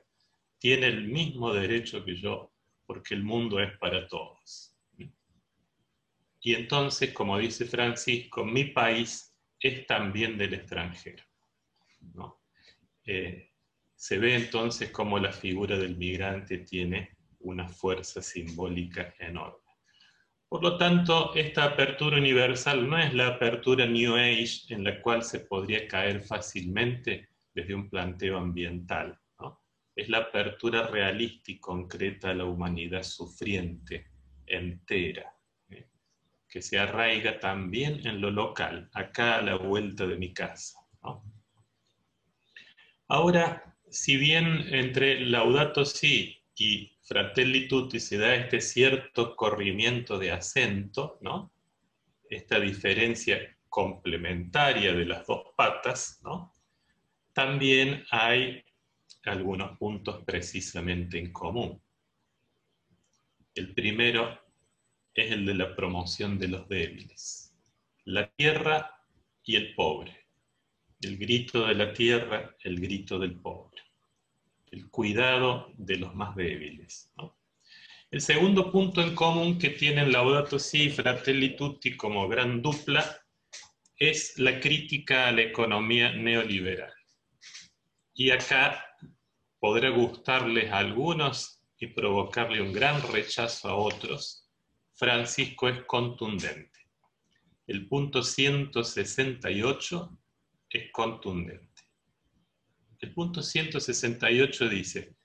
[0.57, 2.51] Tiene el mismo derecho que yo,
[2.85, 4.75] porque el mundo es para todos.
[6.41, 11.23] Y entonces, como dice Francisco, mi país es también del extranjero.
[13.05, 13.51] Eh,
[13.95, 19.65] se ve entonces como la figura del migrante tiene una fuerza simbólica enorme.
[20.47, 25.23] Por lo tanto, esta apertura universal no es la apertura New Age en la cual
[25.23, 29.19] se podría caer fácilmente desde un planteo ambiental.
[29.95, 34.07] Es la apertura realista y concreta a la humanidad sufriente,
[34.45, 35.33] entera,
[35.69, 35.87] ¿eh?
[36.49, 40.79] que se arraiga también en lo local, acá a la vuelta de mi casa.
[43.07, 50.31] Ahora, si bien entre Laudato Si y Fratelli Tutti se da este cierto corrimiento de
[50.31, 51.51] acento, ¿no?
[52.29, 56.53] Esta diferencia complementaria de las dos patas, ¿no?
[57.33, 58.63] También hay
[59.25, 61.79] algunos puntos precisamente en común.
[63.53, 64.39] El primero
[65.13, 67.53] es el de la promoción de los débiles,
[68.05, 68.99] la tierra
[69.43, 70.24] y el pobre,
[71.05, 73.85] el grito de la tierra, el grito del pobre
[74.75, 77.09] el cuidado de los más débiles.
[78.11, 83.21] El segundo punto en común que tienen Laudato Si y Fratelli Tutti como gran dupla
[83.97, 86.93] es la crítica a la economía neoliberal.
[88.13, 88.85] Y acá
[89.59, 94.49] podrá gustarles a algunos y provocarle un gran rechazo a otros.
[94.93, 96.79] Francisco es contundente.
[97.65, 100.17] El punto 168
[100.69, 101.83] es contundente.
[102.99, 105.15] El punto 168 dice,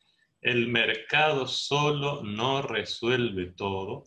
[0.40, 4.04] el mercado solo no resuelve todo,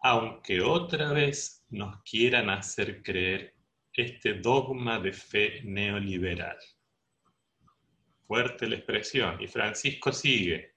[0.00, 3.54] aunque otra vez nos quieran hacer creer
[3.92, 6.58] este dogma de fe neoliberal.
[8.26, 9.40] Fuerte la expresión.
[9.40, 10.74] Y Francisco sigue,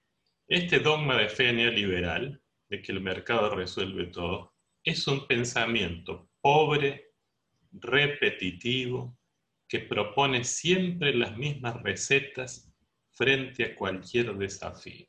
[0.48, 4.54] este dogma de fe neoliberal, de que el mercado resuelve todo,
[4.84, 7.14] es un pensamiento pobre,
[7.72, 9.18] repetitivo,
[9.68, 12.72] que propone siempre las mismas recetas
[13.12, 15.08] frente a cualquier desafío.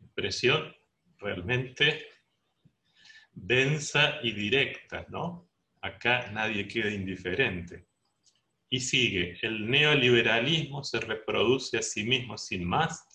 [0.00, 0.74] Impresión
[1.18, 2.06] realmente
[3.32, 5.48] densa y directa, ¿no?
[5.82, 7.86] Acá nadie queda indiferente.
[8.68, 13.06] Y sigue, el neoliberalismo se reproduce a sí mismo sin más,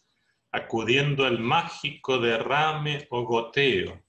[0.52, 4.02] acudiendo al mágico derrame o goteo,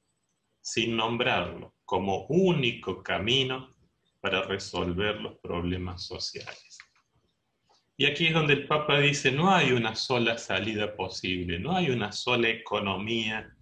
[0.61, 3.71] sin nombrarlo, como único camino
[4.23, 6.79] para resolver los problemas sociales.
[7.97, 11.91] Y aquí es donde el Papa dice, no hay una sola salida posible, no hay
[11.91, 13.53] una sola economía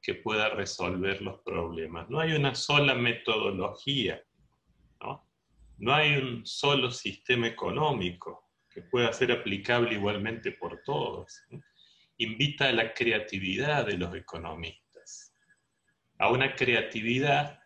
[0.00, 4.22] que pueda resolver los problemas, no hay una sola metodología,
[5.02, 5.28] no,
[5.76, 11.42] no hay un solo sistema económico que pueda ser aplicable igualmente por todos.
[12.16, 15.34] Invita a la creatividad de los economistas,
[16.18, 17.60] a una creatividad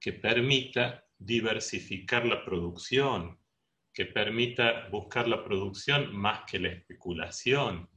[0.00, 3.38] que permita diversificar la producción,
[3.92, 7.88] que permita buscar la producción más que la especulación,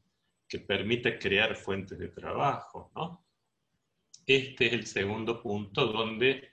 [0.47, 2.91] que permita crear fuentes de trabajo.
[4.25, 6.49] Este es el segundo punto donde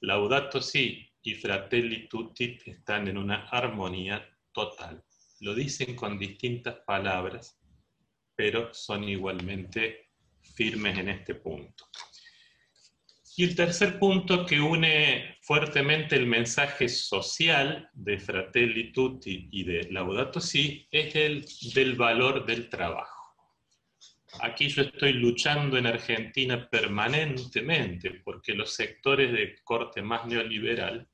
[0.00, 5.04] Laudato Si y Fratelli Tutti están en una armonía total.
[5.40, 7.60] Lo dicen con distintas palabras,
[8.34, 10.10] pero son igualmente
[10.40, 11.86] firmes en este punto.
[13.40, 19.90] Y el tercer punto que une fuertemente el mensaje social de Fratelli Tutti y de
[19.90, 23.34] Laudato Si es el del valor del trabajo.
[24.42, 31.08] Aquí yo estoy luchando en Argentina permanentemente porque los sectores de corte más neoliberal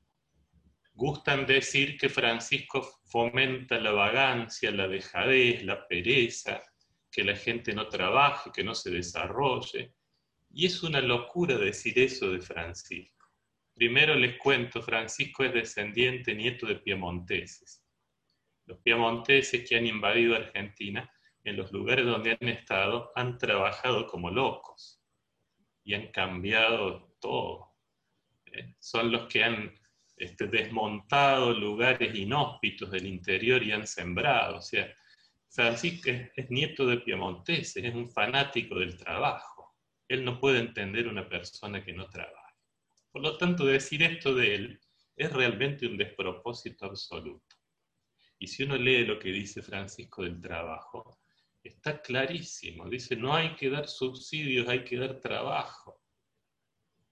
[0.95, 6.61] gustan decir que Francisco fomenta la vagancia, la dejadez, la pereza,
[7.09, 9.93] que la gente no trabaje, que no se desarrolle.
[10.49, 13.25] Y es una locura decir eso de Francisco.
[13.73, 17.83] Primero les cuento, Francisco es descendiente, nieto de piemonteses.
[18.65, 21.09] Los piemonteses que han invadido Argentina,
[21.43, 25.01] en los lugares donde han estado, han trabajado como locos
[25.83, 27.75] y han cambiado todo.
[28.45, 29.73] Eh, son los que han
[30.17, 34.57] este, desmontado lugares inhóspitos del interior y han sembrado.
[34.57, 34.91] O sea,
[35.49, 39.56] Francisco es, nieto de piemonteses, es un fanático del trabajo.
[40.07, 42.55] Él no puede entender una persona que no trabaja.
[43.11, 44.79] Por lo tanto, decir esto de él
[45.15, 47.55] es realmente un despropósito absoluto.
[48.39, 51.19] Y si uno lee lo que dice Francisco del trabajo,
[51.63, 52.87] está clarísimo.
[52.87, 56.01] Dice, no hay que dar subsidios, hay que dar trabajo.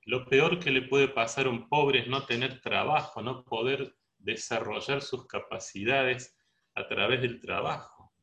[0.04, 3.96] Lo peor que le puede pasar a un pobre es no tener trabajo, no poder
[4.20, 6.38] desarrollar sus capacidades
[6.76, 8.14] a través del trabajo.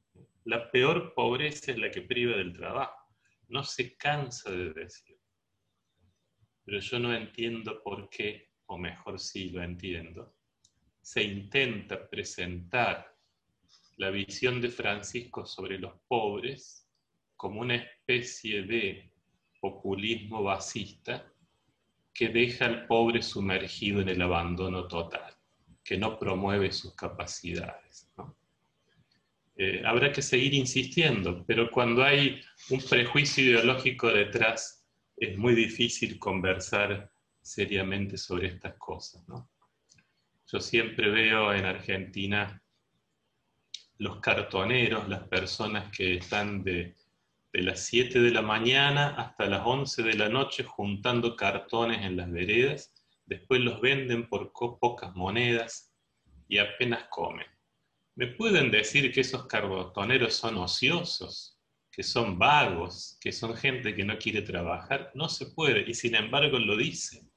[0.45, 3.02] La peor pobreza es la que priva del trabajo.
[3.53, 5.19] No se cansa de decir.
[6.65, 10.35] Pero yo no entiendo por qué, o mejor sí lo entiendo,
[11.03, 13.15] se intenta presentar
[13.99, 16.89] la visión de Francisco sobre los pobres
[17.37, 19.13] como una especie de
[19.61, 21.31] populismo basista
[22.15, 25.37] que deja al pobre sumergido en el abandono total,
[25.85, 28.11] que no promueve sus capacidades.
[29.57, 36.19] Eh, habrá que seguir insistiendo, pero cuando hay un prejuicio ideológico detrás, es muy difícil
[36.19, 37.11] conversar
[37.41, 39.23] seriamente sobre estas cosas.
[40.47, 42.63] Yo siempre veo en Argentina
[43.99, 46.97] los cartoneros, las personas que están de
[47.53, 52.17] de las 7 de la mañana hasta las 11 de la noche juntando cartones en
[52.17, 52.95] las veredas,
[53.27, 55.95] después los venden por pocas monedas
[56.49, 57.47] y apenas comen.
[58.15, 61.59] ¿Me pueden decir que esos cartoneros son ociosos,
[61.91, 65.11] que son vagos, que son gente que no quiere trabajar?
[65.15, 67.31] No se puede, y sin embargo lo dicen,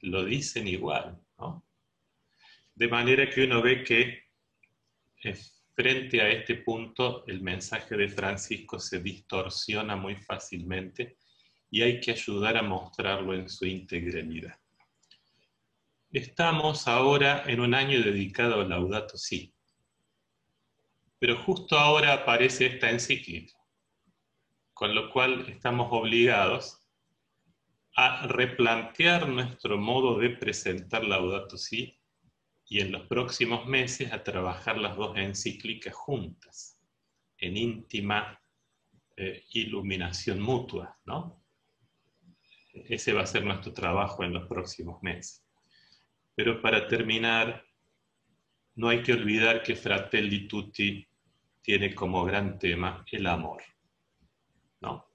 [0.00, 1.64] lo dicen igual, ¿no?
[2.74, 4.24] De manera que uno ve que
[5.22, 11.18] es frente a este punto el mensaje de Francisco se distorsiona muy fácilmente
[11.70, 14.58] y hay que ayudar a mostrarlo en su integralidad.
[16.10, 19.54] Estamos ahora en un año dedicado a Laudato Si,
[21.20, 23.54] pero justo ahora aparece esta encíclica,
[24.72, 26.80] con lo cual estamos obligados
[27.94, 32.00] a replantear nuestro modo de presentar Laudato Si
[32.64, 36.80] y en los próximos meses a trabajar las dos encíclicas juntas,
[37.36, 38.40] en íntima
[39.16, 41.44] eh, iluminación mutua, ¿no?
[42.72, 45.44] Ese va a ser nuestro trabajo en los próximos meses.
[46.34, 47.66] Pero para terminar,
[48.76, 51.09] no hay que olvidar que Fratelli Tutti
[51.62, 53.62] tiene como gran tema el amor,
[54.80, 55.06] ¿no?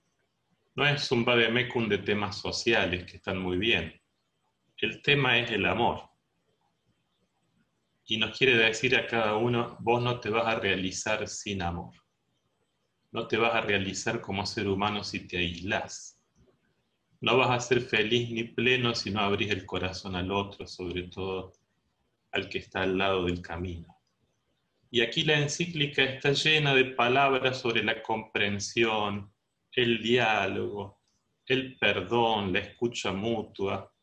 [0.76, 4.00] No es un vademecum de temas sociales que están muy bien.
[4.78, 6.10] El tema es el amor
[8.08, 11.94] y nos quiere decir a cada uno, vos no te vas a realizar sin amor.
[13.12, 16.22] No te vas a realizar como ser humano si te aislás.
[17.22, 21.04] No vas a ser feliz ni pleno si no abrís el corazón al otro, sobre
[21.04, 21.54] todo
[22.32, 23.95] al que está al lado del camino.
[24.96, 29.30] Y aquí la encíclica está llena de palabras sobre la comprensión,
[29.74, 31.02] el diálogo,
[31.48, 33.94] el perdón, la escucha mutua,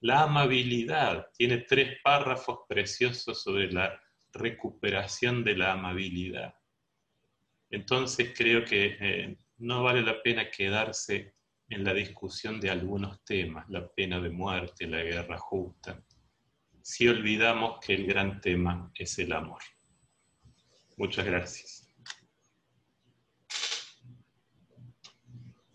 [0.00, 4.02] la amabilidad tiene tres párrafos preciosos sobre la
[4.32, 6.52] recuperación de la amabilidad.
[7.70, 11.36] Entonces creo que eh, no vale la pena quedarse
[11.68, 16.02] en la discusión de algunos temas, la pena de muerte, la guerra justa,
[16.82, 19.62] si olvidamos que el gran tema es el amor.
[20.96, 21.88] Muchas gracias.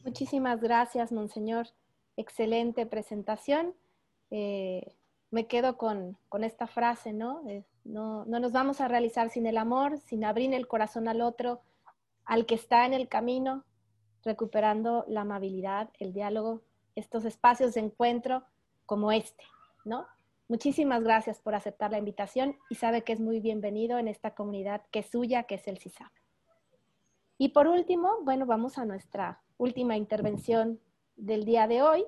[0.04, 1.68] Muchísimas gracias, Monseñor.
[2.16, 3.76] Excelente presentación.
[4.32, 4.96] Eh,
[5.32, 7.44] me quedo con, esta frase, ¿no?
[7.84, 8.26] ¿no?
[8.26, 8.40] ¿no?
[8.40, 11.62] nos vamos a realizar sin el amor, sin abrir el corazón al otro,
[12.24, 13.66] al que está en el camino,
[14.24, 16.62] recuperando la amabilidad, el diálogo,
[16.96, 18.44] estos espacios de encuentro
[18.86, 19.44] como este,
[19.86, 20.08] ¿no?
[20.50, 24.84] Muchísimas gracias por aceptar la invitación y sabe que es muy bienvenido en esta comunidad
[24.92, 26.12] que es suya, que es el CISAP.
[27.38, 30.80] Y por último, bueno, vamos a nuestra última intervención
[31.18, 32.06] del día de hoy,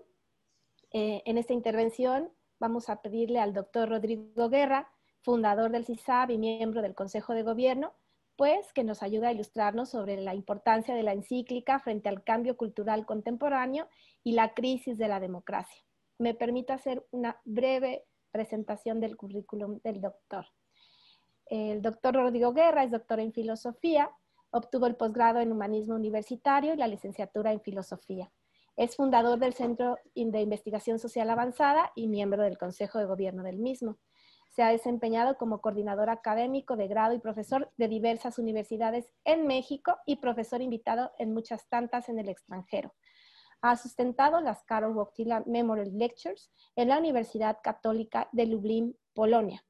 [0.92, 4.90] eh, en esta intervención vamos a pedirle al doctor Rodrigo Guerra,
[5.22, 7.94] fundador del CISAB y miembro del Consejo de Gobierno,
[8.36, 12.56] pues que nos ayude a ilustrarnos sobre la importancia de la encíclica frente al cambio
[12.56, 13.88] cultural contemporáneo
[14.24, 15.84] y la crisis de la democracia.
[16.18, 20.46] Me permito hacer una breve presentación del currículum del doctor.
[21.46, 24.12] El doctor Rodrigo Guerra es doctor en filosofía,
[24.52, 28.32] obtuvo el posgrado en humanismo universitario y la licenciatura en filosofía.
[28.76, 33.58] Es fundador del Centro de Investigación Social Avanzada y miembro del Consejo de Gobierno del
[33.58, 33.98] mismo.
[34.52, 39.98] Se ha desempeñado como coordinador académico de grado y profesor de diversas universidades en México
[40.06, 42.94] y profesor invitado en muchas tantas en el extranjero.
[43.62, 49.66] Ha sustentado las Karol Wojtyla Memorial Lectures en la Universidad Católica de Lublin, Polonia.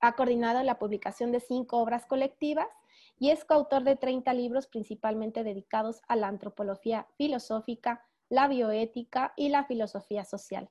[0.00, 2.68] Ha coordinado la publicación de cinco obras colectivas
[3.18, 9.50] y es coautor de 30 libros principalmente dedicados a la antropología filosófica, la bioética y
[9.50, 10.70] la filosofía social.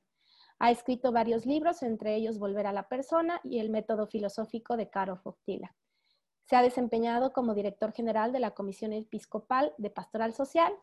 [0.58, 4.90] Ha escrito varios libros, entre ellos Volver a la persona y El método filosófico de
[4.90, 5.76] Caro Foctila.
[6.46, 10.74] Se ha desempeñado como director general de la Comisión Episcopal de Pastoral Social,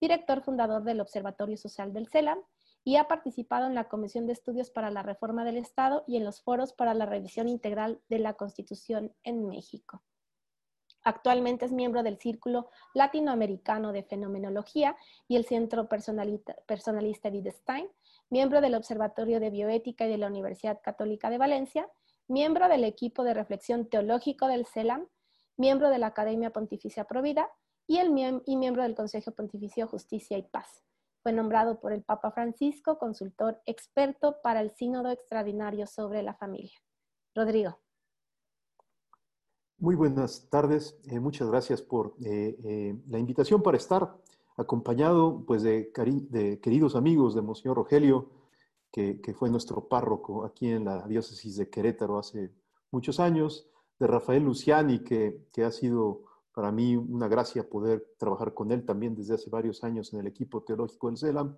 [0.00, 2.38] director fundador del Observatorio Social del CELAM
[2.84, 6.24] y ha participado en la Comisión de Estudios para la Reforma del Estado y en
[6.24, 10.02] los foros para la revisión integral de la Constitución en México.
[11.02, 14.96] Actualmente es miembro del Círculo Latinoamericano de Fenomenología
[15.28, 17.88] y el Centro Personalista, Personalista Stein,
[18.28, 21.88] miembro del Observatorio de Bioética y de la Universidad Católica de Valencia,
[22.28, 25.06] miembro del equipo de reflexión teológico del CELAM,
[25.56, 27.48] miembro de la Academia Pontificia Provida
[27.86, 30.82] y, el, miembro del Consejo Pontificio Justicia y Paz.
[31.22, 36.78] Fue nombrado por el Papa Francisco consultor experto para el Sínodo Extraordinario sobre la Familia.
[37.34, 37.78] Rodrigo.
[39.78, 40.98] Muy buenas tardes.
[41.04, 44.16] Eh, muchas gracias por eh, eh, la invitación para estar
[44.56, 45.90] acompañado pues, de,
[46.62, 48.30] queridos amigos de Monseñor Rogelio,
[48.90, 52.50] que, fue nuestro párroco aquí en la diócesis de Querétaro hace
[52.90, 53.68] muchos años,
[53.98, 56.25] de Rafael Luciani, que ha sido
[56.56, 60.26] para mí una gracia poder trabajar con él también desde hace varios años en el
[60.26, 61.54] equipo teológico del CELAM,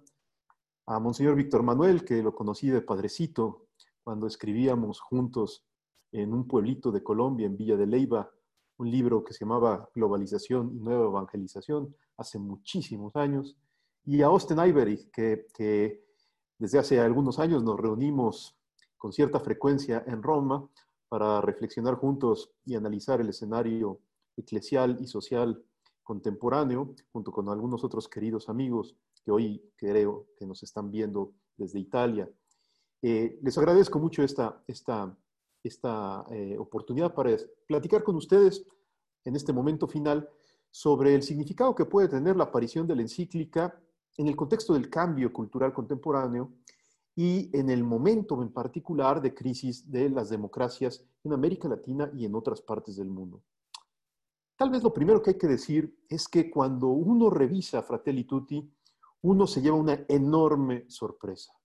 [0.86, 3.68] a Monseñor Víctor Manuel, que lo conocí de padrecito
[4.02, 5.64] cuando escribíamos juntos
[6.10, 8.28] en un pueblito de Colombia, en Villa de Leiva,
[8.78, 13.56] un libro que se llamaba Globalización y Nueva Evangelización, hace muchísimos años,
[14.04, 16.02] y a Austin Ivory, que, que
[16.58, 18.58] desde hace algunos años nos reunimos
[18.96, 20.68] con cierta frecuencia en Roma
[21.08, 24.00] para reflexionar juntos y analizar el escenario
[24.39, 25.62] eclesial y social
[26.02, 31.78] contemporáneo, junto con algunos otros queridos amigos que hoy creo que nos están viendo desde
[31.78, 32.31] Italia.
[33.02, 35.15] Eh, les agradezco mucho esta, esta
[35.62, 37.36] esta eh, oportunidad para
[37.66, 38.65] platicar con ustedes
[39.24, 40.28] en este momento final
[40.70, 43.78] sobre el significado que puede tener la aparición de la encíclica
[44.16, 46.52] en el contexto del cambio cultural contemporáneo
[47.15, 52.24] y en el momento en particular de crisis de las democracias en América Latina y
[52.24, 53.43] en otras partes del mundo.
[54.59, 58.68] Tal vez lo primero que hay que decir es que cuando uno revisa Fratelli Tutti,
[59.22, 61.56] uno se lleva una enorme sorpresa,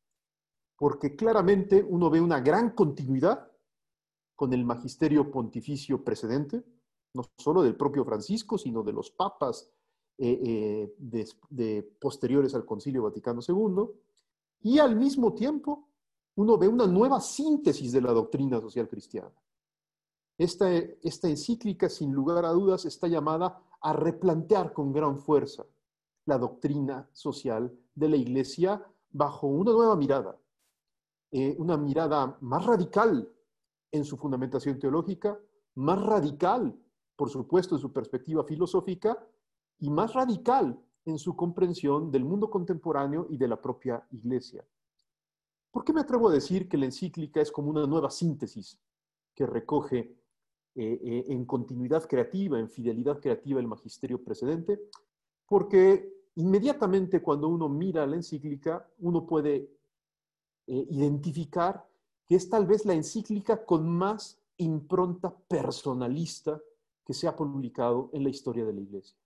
[0.77, 3.51] porque claramente uno ve una gran continuidad
[4.35, 6.63] con el magisterio pontificio precedente,
[7.15, 9.71] no solo del propio Francisco, sino de los papas
[10.19, 10.93] eh,
[11.57, 13.89] eh, posteriores al Concilio Vaticano II,
[14.61, 15.89] y al mismo tiempo
[16.35, 19.33] uno ve una nueva síntesis de la doctrina social cristiana.
[20.37, 20.71] Esta,
[21.29, 25.65] encíclica, sin lugar a dudas, está llamada a replantear con gran fuerza
[26.25, 30.39] la doctrina social de la Iglesia bajo una nueva mirada,
[31.31, 33.29] eh, una mirada más radical
[33.91, 35.39] en su fundamentación teológica,
[35.75, 36.75] más radical,
[37.15, 39.23] por supuesto, en su perspectiva filosófica,
[39.79, 44.65] y más radical en su comprensión del mundo contemporáneo y de la propia Iglesia.
[45.69, 48.79] ¿Por qué me atrevo a decir que la encíclica es como una nueva síntesis
[49.35, 50.22] que recoge
[50.75, 54.79] eh, eh, en continuidad creativa, en fidelidad creativa el magisterio precedente?
[55.47, 59.69] Porque inmediatamente cuando uno mira la encíclica, uno puede
[60.67, 61.85] eh, identificar
[62.25, 66.59] que es tal vez la encíclica con más impronta personalista
[67.05, 69.17] que se ha publicado en la historia de la Iglesia.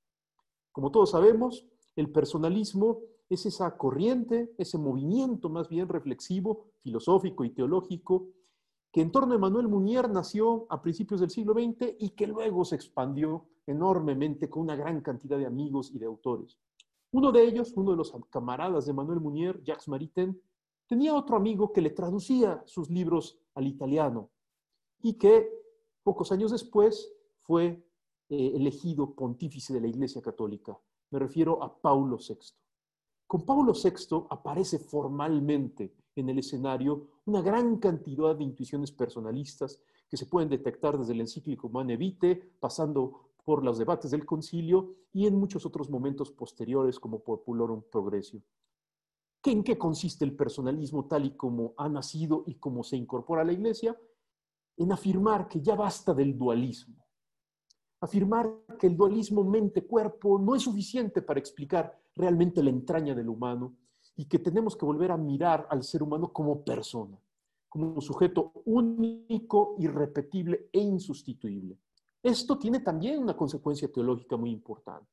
[0.71, 1.65] Como todos sabemos,
[1.95, 2.99] el personalismo
[3.29, 8.27] es esa corriente, ese movimiento más bien reflexivo, filosófico y teológico,
[8.97, 12.65] que en torno a Manuel Munier nació a principios del siglo XX y que luego
[12.65, 16.57] se expandió enormemente con una gran cantidad de amigos y de autores.
[17.11, 20.41] Uno de ellos, uno de los camaradas de Manuel Munier, Jacques Maritain,
[20.87, 24.31] tenía otro amigo que le traducía sus libros al italiano
[25.03, 25.47] y que
[26.01, 27.13] pocos años después
[27.43, 27.87] fue
[28.29, 30.75] eh, elegido pontífice de la Iglesia Católica.
[31.11, 32.35] Me refiero a Paulo VI.
[33.27, 39.79] Con Paulo VI aparece formalmente en el escenario una gran cantidad de intuiciones personalistas
[40.09, 44.95] que se pueden detectar desde el encíclico Mane Vitae, pasando por los debates del concilio
[45.13, 48.41] y en muchos otros momentos posteriores como Populorum Progressio.
[49.43, 53.45] ¿En qué consiste el personalismo tal y como ha nacido y como se incorpora a
[53.45, 53.97] la Iglesia?
[54.75, 57.05] En afirmar que ya basta del dualismo.
[58.01, 63.77] Afirmar que el dualismo mente-cuerpo no es suficiente para explicar realmente la entraña del humano
[64.17, 67.17] y que tenemos que volver a mirar al ser humano como persona,
[67.69, 71.77] como un sujeto único, irrepetible e insustituible.
[72.21, 75.07] Esto tiene también una consecuencia teológica muy importante.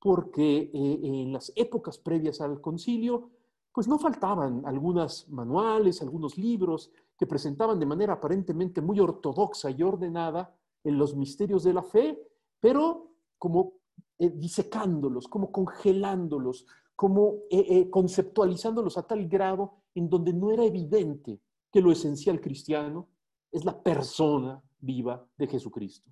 [0.00, 3.30] porque eh, en las épocas previas al concilio,
[3.72, 9.82] pues no faltaban algunos manuales, algunos libros que presentaban de manera aparentemente muy ortodoxa y
[9.82, 10.54] ordenada
[10.84, 12.16] en los misterios de la fe,
[12.60, 13.72] pero como
[14.18, 16.64] eh, disecándolos, como congelándolos,
[16.98, 23.08] como eh, conceptualizándolos a tal grado en donde no era evidente que lo esencial cristiano
[23.52, 26.10] es la persona viva de Jesucristo.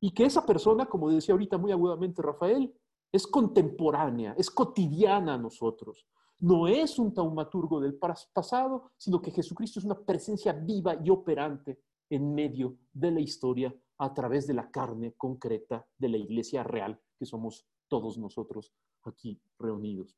[0.00, 2.74] Y que esa persona, como decía ahorita muy agudamente Rafael,
[3.12, 6.06] es contemporánea, es cotidiana a nosotros.
[6.38, 7.98] No es un taumaturgo del
[8.32, 11.78] pasado, sino que Jesucristo es una presencia viva y operante
[12.08, 16.98] en medio de la historia a través de la carne concreta de la iglesia real
[17.18, 18.72] que somos todos nosotros
[19.06, 20.16] aquí reunidos.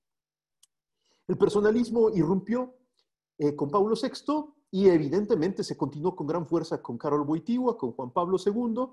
[1.27, 2.75] El personalismo irrumpió
[3.39, 7.93] eh, con Pablo VI y evidentemente se continuó con gran fuerza con Carol Wojtyła, con
[7.93, 8.87] Juan Pablo II,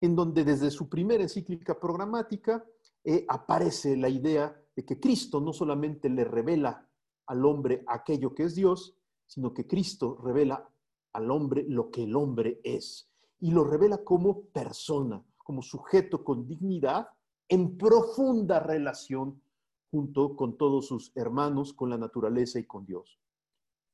[0.00, 2.64] en donde desde su primera encíclica programática
[3.04, 6.88] eh, aparece la idea de que Cristo no solamente le revela
[7.26, 8.96] al hombre aquello que es Dios,
[9.26, 10.68] sino que Cristo revela
[11.12, 13.10] al hombre lo que el hombre es
[13.40, 17.08] y lo revela como persona, como sujeto con dignidad
[17.48, 19.40] en profunda relación
[19.90, 23.18] junto con todos sus hermanos, con la naturaleza y con Dios.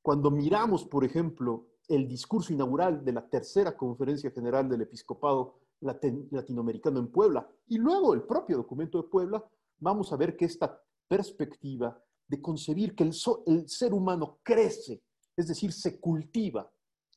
[0.01, 6.99] Cuando miramos, por ejemplo, el discurso inaugural de la tercera conferencia general del episcopado latinoamericano
[6.99, 9.43] en Puebla y luego el propio documento de Puebla,
[9.79, 15.03] vamos a ver que esta perspectiva de concebir que el, ser humano crece,
[15.35, 16.71] es decir, se cultiva,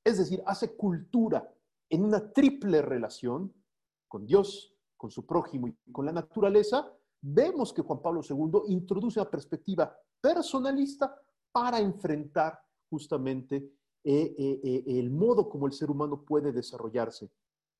[0.04, 1.52] es decir, hace cultura
[1.88, 3.52] en una triple relación
[4.08, 6.90] con Dios, con su prójimo y con la naturaleza,
[7.20, 11.14] vemos que Juan Pablo II introduce una perspectiva personalista
[11.52, 12.58] para enfrentar
[12.88, 13.56] justamente
[14.04, 17.30] eh, eh, eh, el modo como el ser humano puede desarrollarse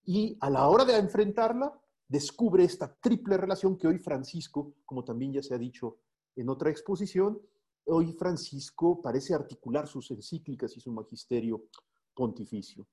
[0.04, 1.72] y a la hora de enfrentarla,
[2.08, 5.98] descubre esta triple relación que hoy Francisco, como también ya se ha dicho
[6.36, 7.40] en otra exposición,
[7.86, 11.64] hoy Francisco parece articular sus encíclicas y su magisterio
[12.14, 12.86] pontificio.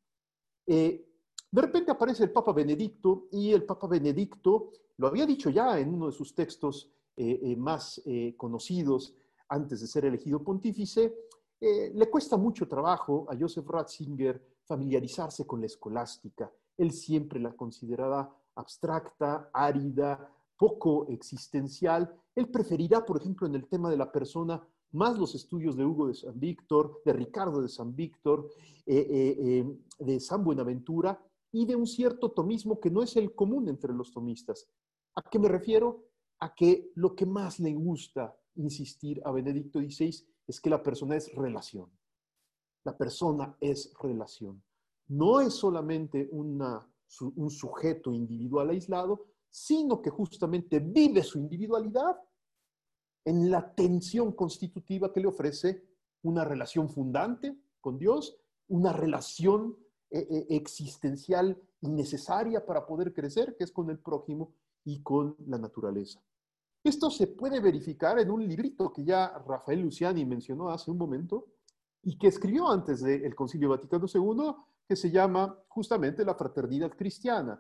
[1.54, 5.94] De repente aparece el Papa Benedicto y el Papa Benedicto lo había dicho ya en
[5.94, 8.02] uno de sus textos eh, eh, más
[8.38, 9.14] conocidos
[9.48, 11.14] antes de ser elegido pontífice,
[11.62, 18.36] le cuesta mucho trabajo a Joseph Ratzinger familiarizarse con la escolástica él siempre la consideraba
[18.56, 22.14] abstracta, árida, poco existencial.
[22.36, 26.08] Él preferirá, por ejemplo, en el tema de la persona, más los estudios de Hugo
[26.08, 28.50] de San Víctor, de Ricardo de San Víctor,
[28.86, 31.20] eh, eh, eh, de San Buenaventura
[31.54, 34.68] y de un cierto tomismo que no es el común entre los tomistas.
[35.16, 36.10] ¿A qué me refiero?
[36.40, 41.16] A que lo que más le gusta insistir a Benedicto XVI es que la persona
[41.16, 41.90] es relación.
[42.84, 44.62] La persona es relación
[45.08, 52.18] no es solamente un sujeto individual aislado, sino que justamente vive su individualidad
[53.26, 55.84] en la tensión constitutiva que le ofrece
[56.24, 59.78] una relación fundante con Dios, una relación
[60.16, 64.54] eh, existencial necesaria para poder crecer, que es con el prójimo
[64.86, 66.22] y con la naturaleza.
[66.84, 71.48] Esto se puede verificar en un librito que ya Rafael Luciani mencionó hace un momento
[72.04, 74.54] y que escribió antes del Concilio Vaticano II,
[74.88, 77.60] que se llama justamente la fraternidad cristiana.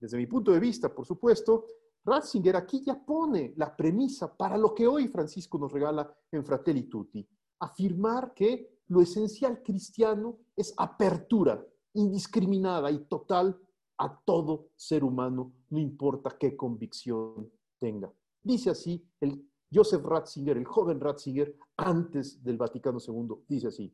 [0.00, 1.66] Desde mi punto de vista, por supuesto,
[2.04, 6.84] Ratzinger aquí ya pone la premisa para lo que hoy Francisco nos regala en Fratelli
[6.84, 7.28] Tutti,
[7.60, 11.62] afirmar que lo esencial cristiano es apertura
[11.96, 13.58] indiscriminada y total
[13.98, 18.12] a todo ser humano, no importa qué convicción tenga.
[18.42, 23.92] Dice así el Joseph Ratzinger, el joven Ratzinger, antes del Vaticano II, dice así,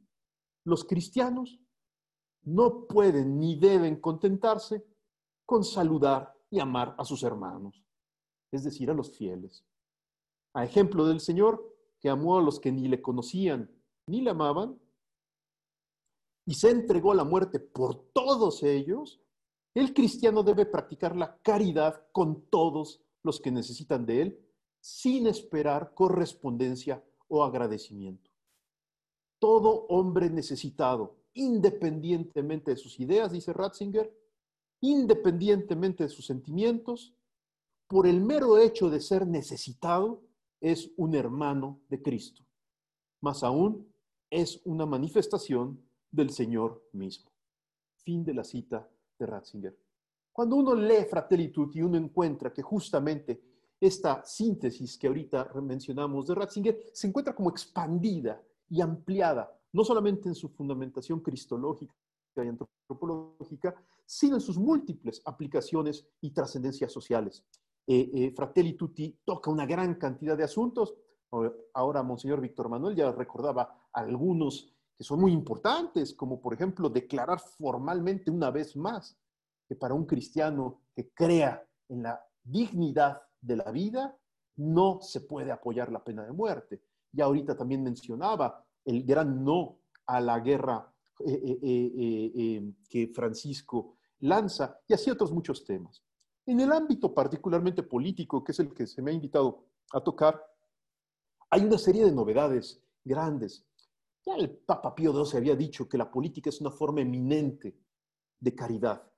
[0.64, 1.58] los cristianos
[2.42, 4.84] no pueden ni deben contentarse
[5.46, 7.84] con saludar y amar a sus hermanos,
[8.52, 9.64] es decir, a los fieles.
[10.54, 13.70] A ejemplo del Señor, que amó a los que ni le conocían
[14.06, 14.78] ni le amaban,
[16.44, 19.20] y se entregó a la muerte por todos ellos,
[19.74, 24.48] el cristiano debe practicar la caridad con todos los que necesitan de él,
[24.80, 28.30] sin esperar correspondencia o agradecimiento.
[29.38, 34.14] Todo hombre necesitado independientemente de sus ideas, dice Ratzinger,
[34.80, 37.14] independientemente de sus sentimientos,
[37.88, 40.22] por el mero hecho de ser necesitado,
[40.60, 42.44] es un hermano de Cristo.
[43.20, 43.92] Más aún,
[44.30, 45.80] es una manifestación
[46.12, 47.32] del Señor mismo.
[47.96, 49.76] Fin de la cita de Ratzinger.
[50.32, 53.42] Cuando uno lee Fratelli Tutti, uno encuentra que justamente
[53.80, 60.28] esta síntesis que ahorita mencionamos de Ratzinger se encuentra como expandida y ampliada no solamente
[60.28, 61.94] en su fundamentación cristológica
[62.36, 63.74] y antropológica,
[64.06, 67.44] sino en sus múltiples aplicaciones y trascendencias sociales.
[67.86, 70.94] eh, eh, Fratelli Tutti toca una gran cantidad de asuntos.
[71.74, 74.72] Ahora, Monseñor Víctor Manuel ya recordaba algunos
[75.02, 79.18] que son muy importantes, como por ejemplo declarar formalmente una vez más
[79.66, 84.16] que para un cristiano que crea en la dignidad de la vida,
[84.58, 86.84] no se puede apoyar la pena de muerte.
[87.12, 90.88] Y ahorita también mencionaba el gran no a la guerra
[91.26, 96.00] eh, eh, eh, que Francisco lanza y así otros muchos temas.
[96.46, 99.64] En el ámbito particularmente político, que es el que se me ha invitado
[99.94, 100.40] a tocar,
[101.50, 103.66] hay una serie de novedades grandes.
[104.24, 107.76] Ya el Papa Pío XII había dicho que la política es una forma eminente
[108.38, 109.10] de caridad,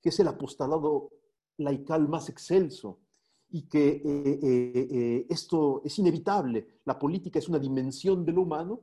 [0.00, 1.10] que es el apostolado
[1.58, 3.00] laical más excelso
[3.48, 6.80] y que esto es inevitable.
[6.84, 8.82] La política es una dimensión de lo humano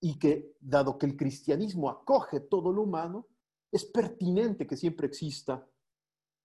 [0.00, 3.26] y que, dado que el cristianismo acoge todo lo humano,
[3.72, 5.66] es pertinente que siempre exista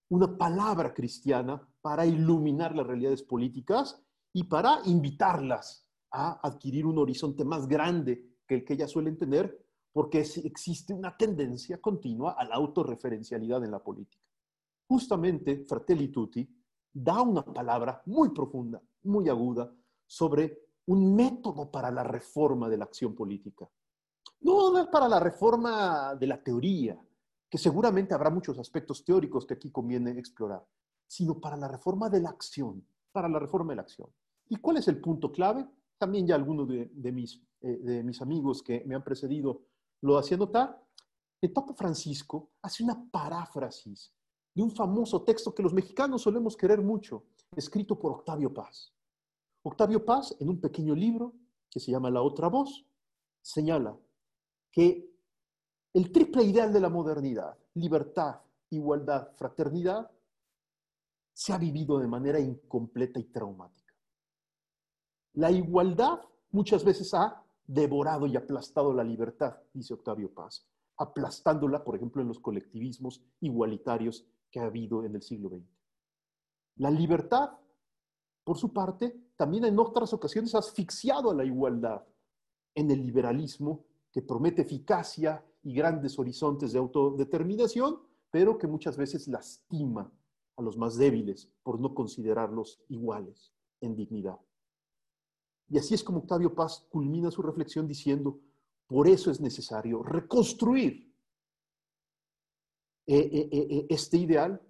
[0.08, 5.85] una palabra cristiana para iluminar las realidades políticas y para invitarlas
[6.16, 11.16] a adquirir un horizonte más grande que el que ellas suelen tener, porque existe una
[11.16, 14.24] tendencia continua a la autorreferencialidad en la política.
[14.88, 16.48] Justamente Fratelli Tutti
[16.92, 19.70] da una palabra muy profunda, muy aguda,
[20.06, 23.68] sobre un método para la reforma de la acción política.
[24.40, 26.98] No, es para la reforma de la teoría,
[27.48, 30.64] que seguramente habrá muchos aspectos teóricos que aquí conviene explorar,
[31.06, 34.08] sino para la reforma de la acción, para la reforma de la acción.
[34.48, 35.66] ¿Y cuál es el punto clave?
[35.98, 39.62] También ya algunos de, mis, eh, mis amigos que me han precedido
[40.02, 40.82] lo hacían notar.
[41.40, 44.12] El Papa Francisco hace una paráfrasis
[44.54, 47.24] de un famoso texto que los mexicanos solemos querer mucho,
[47.54, 48.92] escrito por Octavio Paz.
[49.62, 51.34] Octavio Paz, en un pequeño libro
[51.70, 52.86] que se llama La otra voz,
[53.42, 53.98] señala
[54.70, 55.10] que
[55.92, 58.40] el triple ideal de la modernidad, libertad,
[58.70, 60.10] igualdad, fraternidad,
[61.32, 63.85] se ha vivido de manera incompleta y traumática.
[65.36, 71.94] La igualdad muchas veces ha devorado y aplastado la libertad, dice Octavio Paz, aplastándola, por
[71.94, 75.62] ejemplo, en los colectivismos igualitarios que ha habido en el siglo XX.
[76.76, 77.50] La libertad,
[78.44, 82.06] por su parte, también en otras ocasiones ha asfixiado a la igualdad
[82.74, 87.98] en el liberalismo que promete eficacia y grandes horizontes de autodeterminación,
[88.30, 90.10] pero que muchas veces lastima
[90.56, 93.52] a los más débiles por no considerarlos iguales
[93.82, 94.38] en dignidad.
[95.68, 98.38] Y así es como Octavio Paz culmina su reflexión diciendo,
[98.86, 101.12] por eso es necesario reconstruir
[103.06, 104.60] eh, eh, eh, este ideal,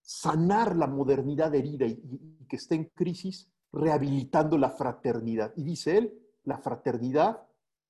[0.00, 5.52] sanar la modernidad herida y que está en crisis rehabilitando la fraternidad.
[5.56, 7.42] Y dice él, la fraternidad,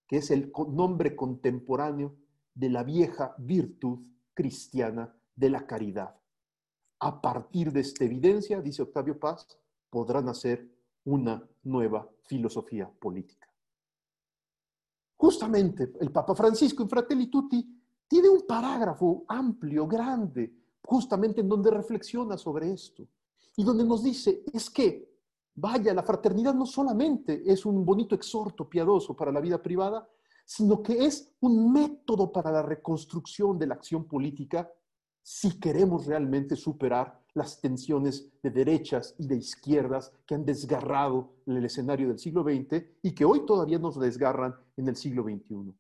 [0.06, 2.14] que es el nombre contemporáneo
[2.54, 6.16] de la vieja virtud cristiana de la caridad.
[7.00, 9.46] A partir de esta evidencia, dice Octavio Paz,
[9.90, 10.68] podrán hacer
[11.04, 13.48] una nueva filosofía política.
[15.16, 17.66] Justamente el Papa Francisco en Fratelli Tutti
[18.06, 23.06] tiene un parágrafo amplio, grande, justamente en donde reflexiona sobre esto
[23.56, 25.14] y donde nos dice, es que
[25.56, 30.08] Vaya, la fraternidad no solamente es un bonito exhorto piadoso para la vida privada,
[30.44, 34.68] sino que es un método para la reconstrucción de la acción política
[35.22, 41.64] si queremos realmente superar las tensiones de derechas y de izquierdas que han desgarrado el
[41.64, 45.74] escenario del siglo XX y que hoy todavía nos desgarran en el siglo XXI.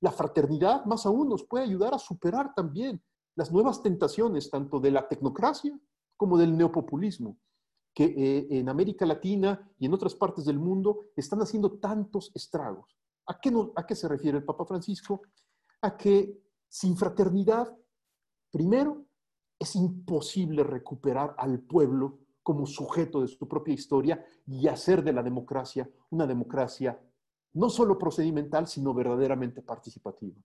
[0.00, 3.02] La fraternidad, más aún, nos puede ayudar a superar también
[3.36, 5.78] las nuevas tentaciones tanto de la tecnocracia
[6.16, 7.38] como del neopopulismo
[7.94, 12.96] que eh, en América Latina y en otras partes del mundo están haciendo tantos estragos.
[13.26, 15.22] ¿A qué, ¿A qué se refiere el Papa Francisco?
[15.80, 17.72] A que sin fraternidad,
[18.50, 19.06] primero,
[19.58, 25.22] es imposible recuperar al pueblo como sujeto de su propia historia y hacer de la
[25.22, 27.00] democracia una democracia
[27.54, 30.36] no solo procedimental, sino verdaderamente participativa.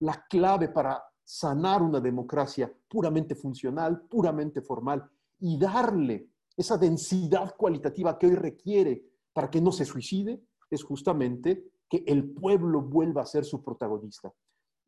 [0.00, 8.18] La clave para sanar una democracia puramente funcional, puramente formal y darle esa densidad cualitativa
[8.18, 13.26] que hoy requiere para que no se suicide, es justamente que el pueblo vuelva a
[13.26, 14.32] ser su protagonista.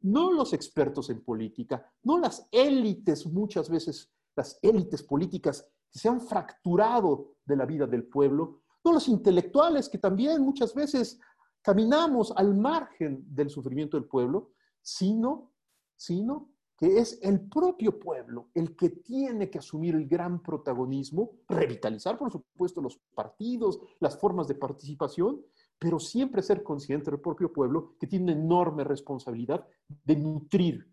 [0.00, 6.08] No los expertos en política, no las élites, muchas veces las élites políticas que se
[6.08, 11.18] han fracturado de la vida del pueblo, no los intelectuales que también muchas veces
[11.62, 14.52] caminamos al margen del sufrimiento del pueblo,
[14.82, 15.52] sino,
[15.96, 22.18] sino que es el propio pueblo el que tiene que asumir el gran protagonismo, revitalizar,
[22.18, 25.42] por supuesto, los partidos, las formas de participación,
[25.78, 29.66] pero siempre ser consciente del propio pueblo que tiene una enorme responsabilidad
[30.04, 30.88] de nutrir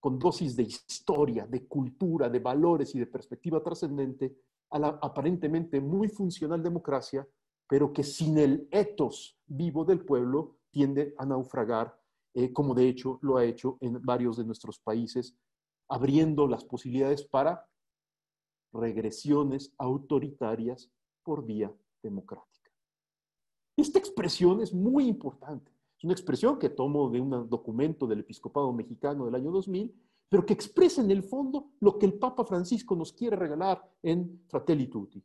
[0.00, 4.36] con dosis de historia, de cultura, de valores y de perspectiva trascendente,
[4.70, 7.26] a la aparentemente muy funcional democracia,
[7.68, 11.98] pero que sin el etos vivo del pueblo tiende a naufragar,
[12.34, 15.36] eh, como de hecho lo ha hecho en varios de nuestros países,
[15.88, 17.66] abriendo las posibilidades para
[18.72, 20.90] regresiones autoritarias
[21.22, 21.72] por vía
[22.02, 22.55] democrática.
[23.76, 25.70] Esta expresión es muy importante.
[25.98, 29.94] Es una expresión que tomo de un documento del Episcopado Mexicano del año 2000,
[30.28, 34.42] pero que expresa en el fondo lo que el Papa Francisco nos quiere regalar en
[34.48, 35.22] Fratelli Tutti.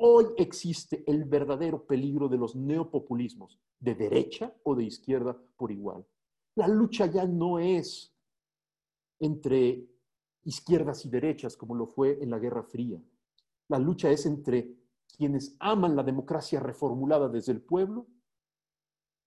[0.00, 6.06] Hoy existe el verdadero peligro de los neopopulismos, de derecha o de izquierda por igual.
[6.56, 8.14] La lucha ya no es
[9.20, 9.88] entre
[10.44, 13.00] izquierdas y derechas como lo fue en la Guerra Fría.
[13.68, 14.72] La lucha es entre
[15.18, 18.06] quienes aman la democracia reformulada desde el pueblo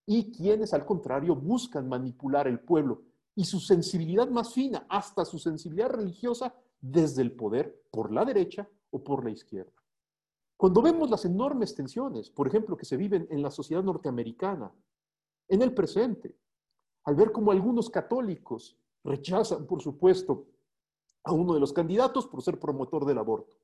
[0.06, 3.02] y quienes, al contrario, buscan manipular el pueblo
[3.34, 8.68] y su sensibilidad más fina, hasta su sensibilidad religiosa, desde el poder por la derecha
[8.90, 9.72] o por la izquierda.
[10.56, 14.72] Cuando vemos las enormes tensiones, por ejemplo, que se viven en la sociedad norteamericana,
[15.48, 16.36] en el presente,
[17.04, 20.46] al ver cómo algunos católicos rechazan, por supuesto,
[21.24, 23.56] a uno de los candidatos por ser promotor del aborto.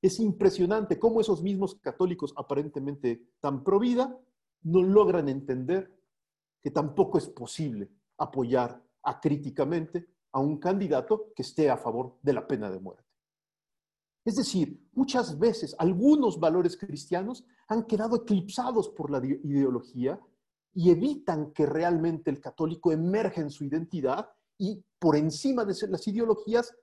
[0.00, 4.16] Es impresionante cómo esos mismos católicos aparentemente tan pro vida
[4.62, 5.92] no logran entender
[6.62, 12.46] que tampoco es posible apoyar acríticamente a un candidato que esté a favor de la
[12.46, 13.04] pena de muerte.
[14.24, 20.20] Es decir, muchas veces algunos valores cristianos han quedado eclipsados por la ideología
[20.74, 26.06] y evitan que realmente el católico emerja en su identidad y por encima de las
[26.06, 26.76] ideologías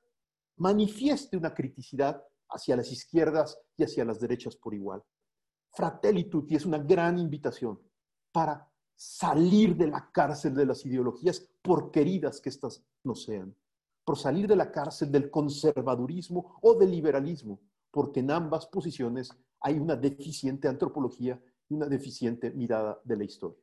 [0.58, 2.24] manifieste una criticidad
[2.56, 5.04] hacia las izquierdas y hacia las derechas por igual.
[5.72, 7.80] Fratelli Tutti es una gran invitación
[8.32, 13.54] para salir de la cárcel de las ideologías, por queridas que éstas no sean,
[14.06, 17.60] por salir de la cárcel del conservadurismo o del liberalismo,
[17.92, 19.30] porque en ambas posiciones
[19.60, 23.60] hay una deficiente antropología y una deficiente mirada de la historia.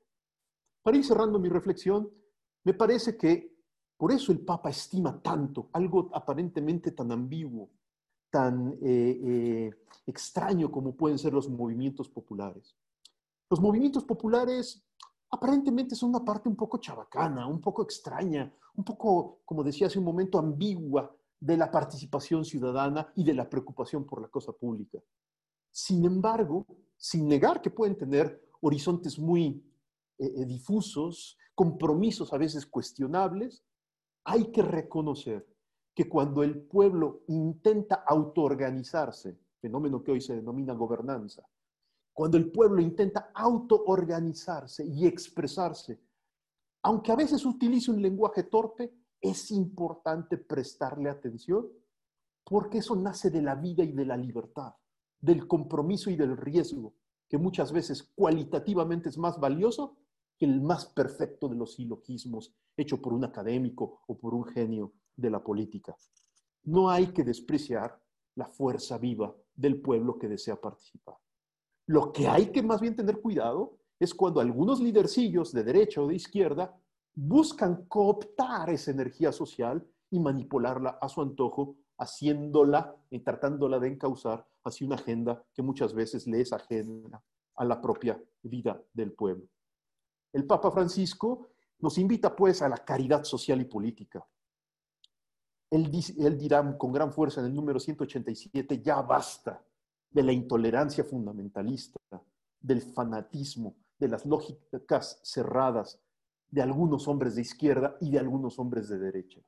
[0.82, 2.10] Para ir cerrando mi reflexión,
[2.64, 3.56] me parece que
[3.96, 7.70] por eso el Papa estima tanto algo aparentemente tan ambiguo,
[8.32, 9.70] tan eh, eh,
[10.06, 12.74] extraño como pueden ser los movimientos populares.
[13.50, 14.82] Los movimientos populares
[15.30, 19.98] aparentemente son una parte un poco chabacana, un poco extraña, un poco, como decía hace
[19.98, 24.98] un momento, ambigua de la participación ciudadana y de la preocupación por la cosa pública.
[25.70, 29.62] Sin embargo, sin negar que pueden tener horizontes muy
[30.18, 33.62] eh, difusos, compromisos a veces cuestionables,
[34.24, 35.46] hay que reconocer
[35.94, 41.42] que cuando el pueblo intenta autoorganizarse, fenómeno que hoy se denomina gobernanza,
[42.12, 46.00] cuando el pueblo intenta autoorganizarse y expresarse,
[46.82, 51.68] aunque a veces utilice un lenguaje torpe, es importante prestarle atención
[52.44, 54.74] porque eso nace de la vida y de la libertad,
[55.20, 56.94] del compromiso y del riesgo,
[57.28, 59.96] que muchas veces cualitativamente es más valioso
[60.44, 65.30] el más perfecto de los silogismos hecho por un académico o por un genio de
[65.30, 65.96] la política.
[66.64, 68.00] No hay que despreciar
[68.34, 71.16] la fuerza viva del pueblo que desea participar.
[71.86, 76.08] Lo que hay que más bien tener cuidado es cuando algunos lidercillos de derecha o
[76.08, 76.76] de izquierda
[77.14, 84.46] buscan cooptar esa energía social y manipularla a su antojo, haciéndola y tratándola de encauzar
[84.64, 87.22] hacia una agenda que muchas veces le es ajena
[87.56, 89.46] a la propia vida del pueblo.
[90.32, 91.48] El Papa Francisco
[91.78, 94.26] nos invita pues a la caridad social y política.
[95.72, 95.90] Él,
[96.38, 99.64] dirá con gran fuerza en el número 187, ya basta
[100.10, 101.98] de la intolerancia fundamentalista,
[102.60, 105.98] del fanatismo, de las lógicas cerradas
[106.50, 109.40] de algunos hombres de izquierda y de algunos hombres de derecha.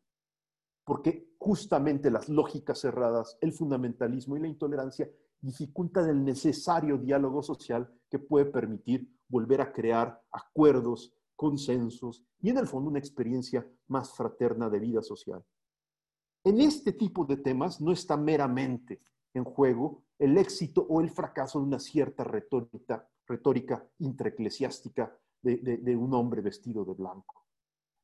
[0.87, 5.11] Porque justamente las lógicas cerradas, el fundamentalismo y la intolerancia
[5.43, 12.57] dificultan el necesario diálogo social que puede permitir volver a crear acuerdos, consensos y en
[12.57, 15.45] el fondo una experiencia más fraterna de vida social.
[16.45, 19.01] En este tipo de temas no está meramente
[19.33, 25.13] en juego el éxito o el fracaso de una cierta retórica, retórica intraeclesiástica
[25.43, 27.45] de, de un hombre vestido de blanco.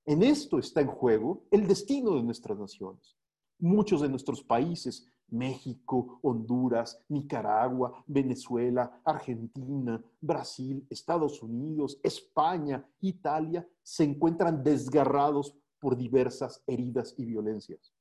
[0.04, 3.16] En esto está en juego el destino de nuestras naciones.
[3.58, 14.04] Muchos de nuestros países México, Honduras, Nicaragua, Venezuela, Argentina, Brasil, Estados Unidos, España, Italia, se
[14.04, 17.92] encuentran desgarrados por diversas heridas y violencias,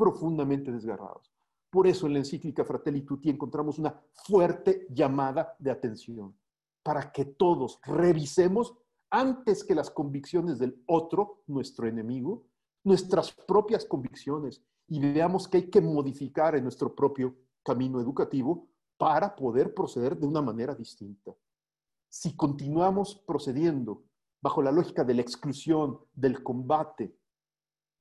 [0.00, 1.30] profundamente desgarrados.
[1.68, 6.34] Por eso en la encíclica Fratelli Tutti encontramos una fuerte llamada de atención
[6.82, 8.74] para que todos revisemos
[9.10, 12.46] antes que las convicciones del otro, nuestro enemigo,
[12.82, 19.36] nuestras propias convicciones y veamos que hay que modificar en nuestro propio camino educativo para
[19.36, 21.32] poder proceder de una manera distinta.
[22.08, 24.02] Si continuamos procediendo
[24.40, 27.14] bajo la lógica de la exclusión, del combate,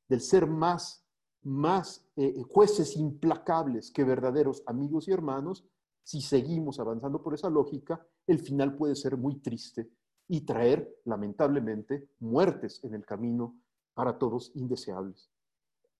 [0.08, 1.06] del ser más,
[1.44, 5.66] más eh, jueces implacables que verdaderos amigos y hermanos,
[6.04, 9.90] si seguimos avanzando por esa lógica, el final puede ser muy triste
[10.28, 13.60] y traer, lamentablemente, muertes en el camino
[13.94, 15.32] para todos indeseables.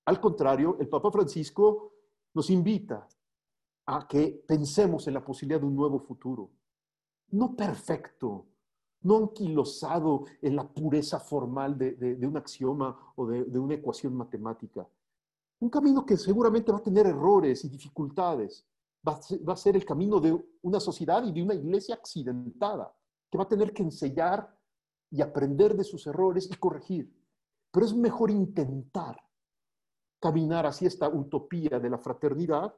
[0.06, 1.94] Al contrario, el Papa Francisco
[2.34, 3.08] nos invita
[3.86, 6.52] a que pensemos en la posibilidad de un nuevo futuro,
[7.32, 8.46] no perfecto,
[9.02, 14.88] no anquilosado en la pureza formal de, un axioma o de una ecuación matemática.
[15.60, 18.66] Un camino que seguramente va a tener errores y dificultades.
[19.08, 19.20] Va
[19.54, 22.94] a, ser, el camino de una sociedad y de una iglesia accidentada,
[23.30, 24.58] que va a tener que enseñar
[25.10, 27.14] y aprender de sus errores y corregir.
[27.72, 29.18] Pero es mejor intentar
[30.20, 32.74] caminar hacia esta utopía de la fraternidad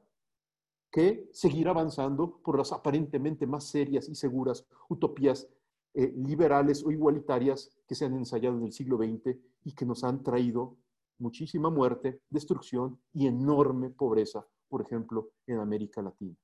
[0.90, 5.48] que seguir avanzando por las aparentemente más serias y seguras utopías
[5.94, 10.04] eh, liberales o igualitarias que se han ensayado en el siglo XX y que nos
[10.04, 10.76] han traído
[11.22, 16.36] muchísima muerte, destrucción y enorme pobreza, por ejemplo, en América Latina.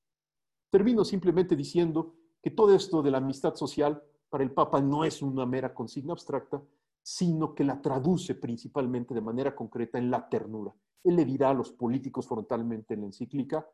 [0.70, 5.20] Termino simplemente diciendo que todo esto de la amistad social para el Papa no es
[5.22, 6.62] una mera consigna abstracta,
[7.02, 10.74] sino que la traduce principalmente de manera concreta en la ternura.
[11.02, 13.66] Él le dirá a los políticos frontalmente en la encíclica,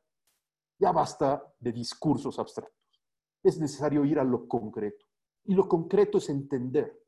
[0.79, 3.03] ya basta de discursos abstractos,
[3.43, 5.07] es necesario ir a lo concreto.
[5.45, 7.05] Y lo concreto es entender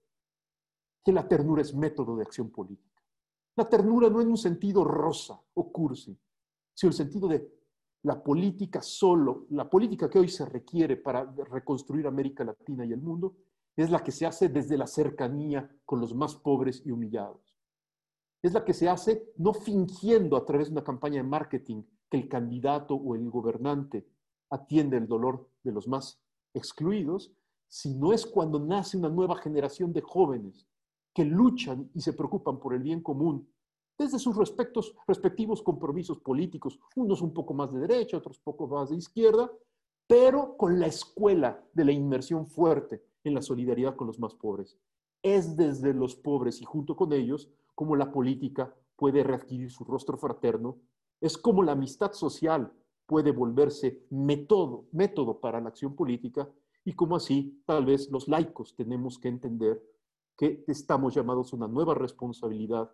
[1.04, 2.95] que la ternura es método de acción política.
[3.56, 6.18] La ternura no en un sentido rosa o cursi,
[6.74, 7.56] sino en el sentido de
[8.02, 13.00] la política solo, la política que hoy se requiere para reconstruir América Latina y el
[13.00, 13.34] mundo,
[13.74, 17.56] es la que se hace desde la cercanía con los más pobres y humillados.
[18.42, 22.18] Es la que se hace no fingiendo a través de una campaña de marketing que
[22.18, 24.06] el candidato o el gobernante
[24.50, 26.20] atiende el dolor de los más
[26.54, 27.32] excluidos,
[27.68, 30.66] si no es cuando nace una nueva generación de jóvenes
[31.16, 33.48] que luchan y se preocupan por el bien común
[33.96, 38.96] desde sus respectivos compromisos políticos, unos un poco más de derecha, otros poco más de
[38.96, 39.50] izquierda,
[40.06, 44.76] pero con la escuela de la inmersión fuerte en la solidaridad con los más pobres.
[45.22, 50.18] Es desde los pobres y junto con ellos como la política puede readquirir su rostro
[50.18, 50.76] fraterno,
[51.22, 52.70] es como la amistad social
[53.06, 56.46] puede volverse método, método para la acción política
[56.84, 59.82] y como así tal vez los laicos tenemos que entender
[60.36, 62.90] que estamos llamados a una nueva responsabilidad,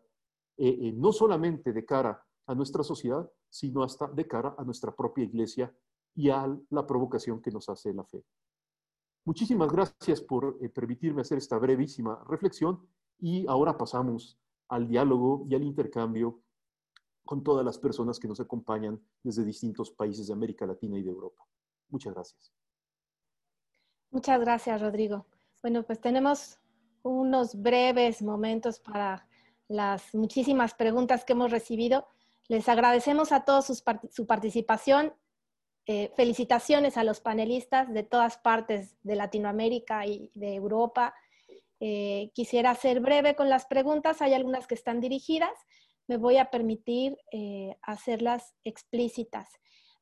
[0.57, 4.95] eh, eh, no solamente de cara a nuestra sociedad, sino hasta de cara a nuestra
[4.95, 5.75] propia iglesia
[6.15, 8.25] y a la provocación que nos hace la fe.
[9.25, 12.87] Muchísimas gracias por eh, permitirme hacer esta brevísima reflexión
[13.19, 14.39] y ahora pasamos
[14.69, 16.43] al diálogo y al intercambio
[17.25, 21.11] con todas las personas que nos acompañan desde distintos países de América Latina y de
[21.11, 21.47] Europa.
[21.89, 22.53] Muchas gracias.
[24.11, 25.27] Muchas gracias, Rodrigo.
[25.63, 26.59] Bueno, pues tenemos
[27.03, 29.27] unos breves momentos para
[29.69, 32.07] las muchísimas preguntas que hemos recibido.
[32.49, 35.15] Les agradecemos a todos su participación.
[35.87, 41.13] Eh, felicitaciones a los panelistas de todas partes de Latinoamérica y de Europa.
[41.81, 44.23] Eh, quisiera ser breve con las preguntas.
[44.23, 45.51] Hay algunas que están dirigidas.
[46.07, 49.49] Me voy a permitir eh, hacerlas explícitas.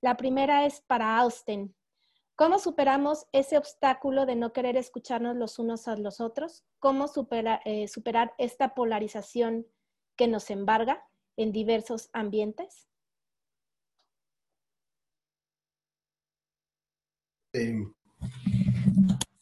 [0.03, 1.75] La primera es para Austin.
[2.41, 6.65] ¿Cómo superamos ese obstáculo de no querer escucharnos los unos a los otros?
[6.79, 7.05] ¿Cómo
[7.67, 9.67] eh, superar esta polarización
[10.17, 11.05] que nos embarga
[11.37, 12.89] en diversos ambientes?
[17.53, 17.93] Em,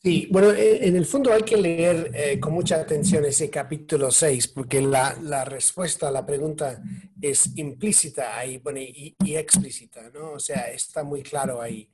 [0.02, 4.10] sí, bueno, e, en el fondo hay que leer eh, con mucha atención ese capítulo
[4.10, 6.82] 6, porque la, respuesta a la pregunta
[7.22, 10.32] es implícita ahí y, y, explícita, ¿no?
[10.32, 11.88] O sea, está muy claro ahí.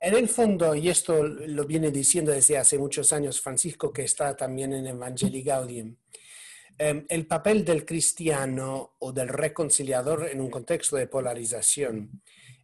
[0.00, 4.36] En el fondo, y esto lo viene diciendo desde hace muchos años Francisco, que está
[4.36, 5.96] también en Evangelii Gaudium,
[6.78, 12.22] em, el papel del cristiano o del reconciliador en un contexto de polarización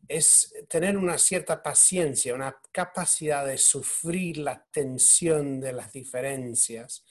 [0.09, 7.05] es tener una cierta paciencia, una capacidad de sufrir la tensión de las diferencias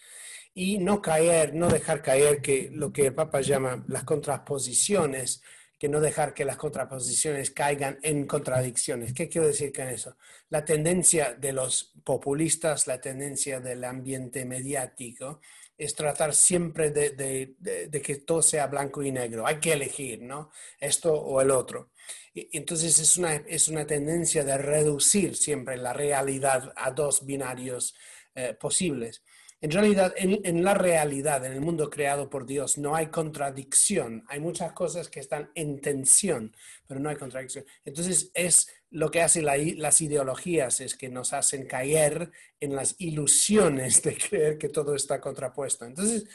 [0.54, 5.42] y no caer, no dejar caer que lo que el Papa llama las contraposiciones,
[5.78, 9.14] que no dejar que las contraposiciones caigan en contradicciones.
[9.14, 10.16] ¿Qué quiero decir con eso?
[10.50, 15.42] La tendencia de los populistas, la tendencia del ambiente mediático
[15.78, 17.56] es tratar siempre de,
[18.02, 19.46] que todo sea blanco y negro.
[19.46, 20.52] Hay que elegir, ¿no?
[20.80, 21.92] Esto o el otro.
[22.34, 27.96] entonces es una, es una tendencia de reducir siempre la realidad a dos binarios
[28.36, 29.24] eh, posibles.
[29.64, 34.26] En realidad, en, la realidad, en el mundo creado por Dios, no hay contradicción.
[34.28, 36.54] Hay muchas cosas que están en tensión,
[36.86, 37.64] pero no hay contradicción.
[37.86, 42.30] Entonces, es lo que hacen las ideologías, es que nos hacen caer
[42.60, 45.86] en las ilusiones de creer que todo está contrapuesto.
[45.86, 46.26] Entonces,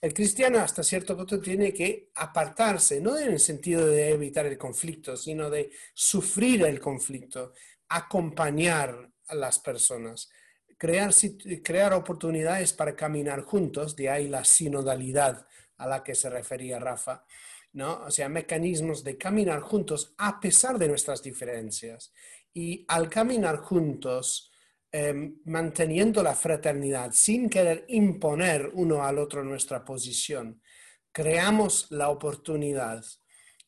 [0.00, 4.56] el cristiano hasta cierto punto tiene que apartarse, no en el sentido de evitar el
[4.56, 7.52] conflicto, sino de sufrir el conflicto,
[7.90, 10.30] acompañar a las personas
[10.78, 11.12] crear,
[11.62, 15.46] crear oportunidades para caminar juntos, de ahí la sinodalidad
[15.76, 17.24] a la que se refería Rafa,
[17.72, 18.04] ¿no?
[18.04, 22.12] O sea, mecanismos de caminar juntos a pesar de nuestras diferencias.
[22.54, 24.50] Y al caminar juntos,
[24.90, 30.62] em, manteniendo la fraternidad, sin querer imponer uno al otro nuestra posición,
[31.12, 33.04] creamos la oportunidad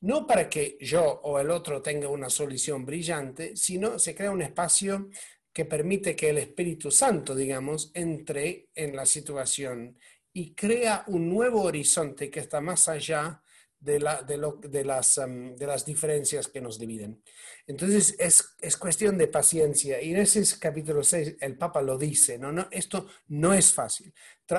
[0.03, 4.43] no para que yo o el otro tenga una solución brillante, sino se crea un
[4.43, 5.11] espacio
[5.53, 9.99] que permite que el Espíritu Santo, digamos, entre en la situación
[10.33, 13.43] y crea un nuevo horizonte que está más allá
[13.81, 15.21] de, la, de, lo, de, las,
[15.57, 17.23] de las diferencias que nos dividen.
[17.67, 22.39] Entonces es, es, cuestión de paciencia y en ese capítulo 6 el Papa lo dice,
[22.39, 24.13] no, no, esto no es fácil.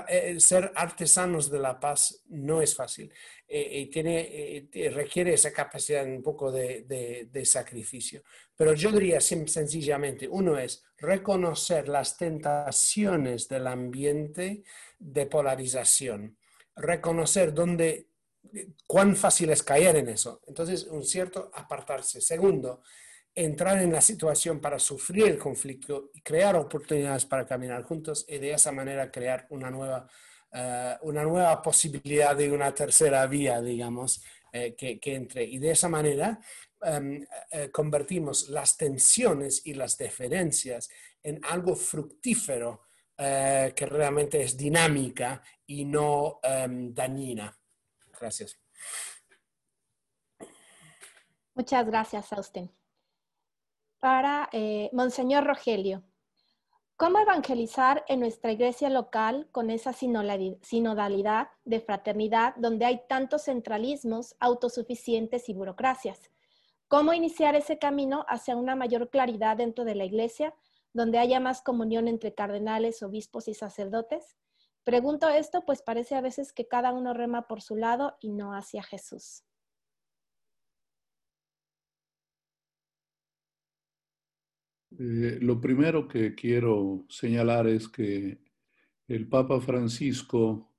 [0.07, 3.13] Eh, ser artesanos de la paz no es fácil
[3.47, 8.23] eh, y tiene, eh, requiere esa capacidad un poco de sacrificio.
[8.55, 14.63] Pero yo diría sencillamente, uno es reconocer las tentaciones del ambiente
[14.99, 16.37] de polarización,
[16.75, 18.10] reconocer dónde
[18.87, 20.41] cuán fácil es caer en eso.
[20.47, 22.21] Entonces, un cierto apartarse.
[22.21, 22.81] Segundo,
[23.33, 28.37] entrar en la situación para sufrir el conflicto y crear oportunidades para caminar juntos y
[28.37, 30.07] de esa manera crear una nueva,
[30.51, 35.43] eh, una nueva posibilidad de una tercera vía, digamos, eh, que, que, entre.
[35.43, 36.39] Y de esa manera
[36.81, 40.89] em, eh, convertimos las tensiones y las diferencias
[41.23, 42.87] en algo fructífero
[43.21, 47.55] que realmente es dinámica y no em, dañina.
[48.21, 48.55] Gracias.
[51.55, 52.71] Muchas gracias, Austin.
[53.99, 56.03] Para eh, Monseñor Rogelio,
[56.97, 64.35] ¿cómo evangelizar en nuestra iglesia local con esa sinodalidad de fraternidad donde hay tantos centralismos,
[64.39, 66.29] autosuficientes y burocracias?
[66.87, 70.53] ¿Cómo iniciar ese camino hacia una mayor claridad dentro de la iglesia,
[70.93, 74.35] donde haya más comunión entre cardenales, obispos y sacerdotes?
[74.83, 78.53] Pregunto esto, pues parece a veces que cada uno rema por su lado y no
[78.53, 79.43] hacia Jesús.
[84.97, 88.41] Eh, lo primero que quiero señalar es que
[89.07, 90.73] el Papa Francisco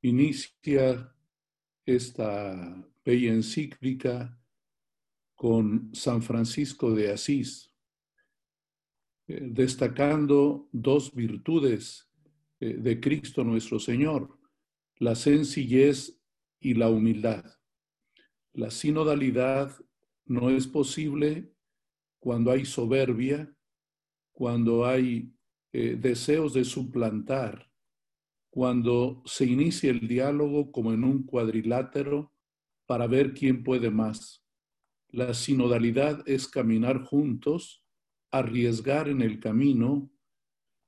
[0.00, 1.14] inicia
[1.84, 4.38] esta bella encíclica
[5.34, 7.74] con San Francisco de Asís,
[9.26, 12.08] eh, destacando dos virtudes
[12.60, 14.38] de Cristo nuestro Señor,
[14.98, 16.20] la sencillez
[16.60, 17.44] y la humildad.
[18.52, 19.76] La sinodalidad
[20.26, 21.52] no es posible
[22.18, 23.54] cuando hay soberbia,
[24.32, 25.34] cuando hay
[25.72, 27.70] eh, deseos de suplantar,
[28.50, 32.32] cuando se inicia el diálogo como en un cuadrilátero
[32.86, 34.44] para ver quién puede más.
[35.08, 37.84] La sinodalidad es caminar juntos,
[38.30, 40.10] arriesgar en el camino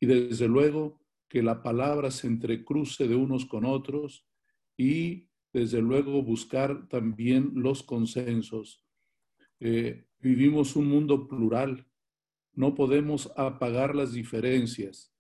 [0.01, 4.27] y desde luego que la palabra se entrecruce de unos con otros
[4.77, 8.85] y desde luego buscar también los consensos.
[9.59, 11.87] Eh, vivimos un mundo plural,
[12.53, 15.13] no podemos apagar las diferencias.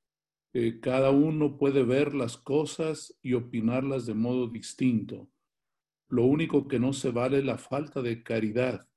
[0.53, 5.31] Eh, cada uno puede ver las cosas y opinarlas de modo distinto.
[6.09, 8.89] Lo único que no se vale es la falta de caridad.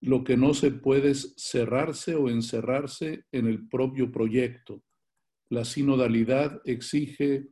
[0.00, 4.82] Lo que no se puede es cerrarse o encerrarse en el propio proyecto
[5.50, 7.48] la sinodalidad exige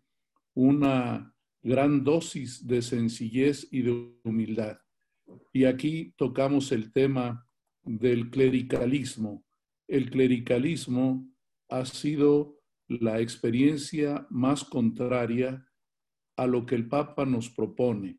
[0.55, 4.79] una gran dosis de sencillez y de humildad.
[5.53, 7.47] Y aquí tocamos el tema
[7.83, 9.45] del clericalismo.
[9.87, 11.29] El clericalismo
[11.69, 12.59] ha sido
[12.89, 15.67] la experiencia más contraria
[16.37, 18.19] a lo que el Papa nos propone.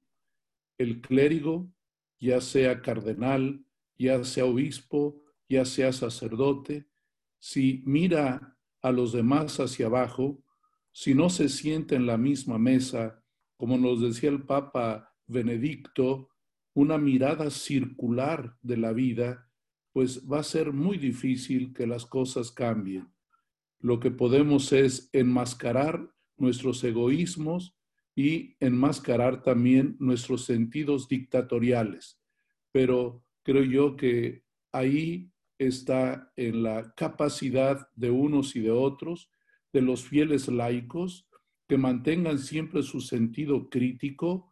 [0.78, 1.72] El clérigo,
[2.20, 3.66] ya sea cardenal,
[3.98, 6.88] ya sea obispo, ya sea sacerdote,
[7.40, 10.44] si mira a los demás hacia abajo,
[10.92, 13.24] si no se siente en la misma mesa,
[13.58, 16.30] como nos decía el Papa Benedicto,
[16.76, 19.50] una mirada circular de la vida,
[19.94, 23.12] pues va a ser muy difícil que las cosas cambien.
[23.80, 27.78] Lo que podemos es enmascarar nuestros egoísmos
[28.16, 32.20] y enmascarar también nuestros sentidos dictatoriales.
[32.72, 39.30] Pero creo yo que ahí está en la capacidad de unos y de otros,
[39.72, 41.28] de los fieles laicos,
[41.68, 44.52] que mantengan siempre su sentido crítico,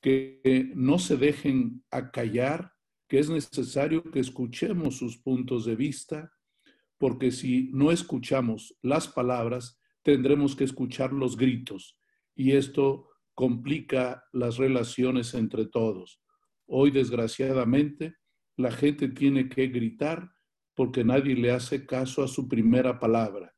[0.00, 2.72] que no se dejen acallar,
[3.08, 6.32] que es necesario que escuchemos sus puntos de vista,
[6.98, 11.98] porque si no escuchamos las palabras, tendremos que escuchar los gritos
[12.34, 16.22] y esto complica las relaciones entre todos.
[16.66, 18.14] Hoy, desgraciadamente,
[18.56, 20.33] la gente tiene que gritar
[20.74, 23.54] porque nadie le hace caso a su primera palabra.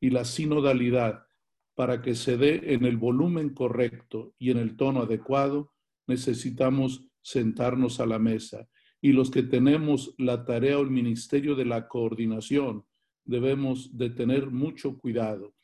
[0.00, 1.26] Y la sinodalidad,
[1.74, 5.72] para que se dé en el volumen correcto y en el tono adecuado,
[6.06, 8.68] necesitamos sentarnos a la mesa.
[9.00, 12.86] Y los que tenemos la tarea o el ministerio de la coordinación,
[13.24, 15.54] debemos de tener mucho cuidado,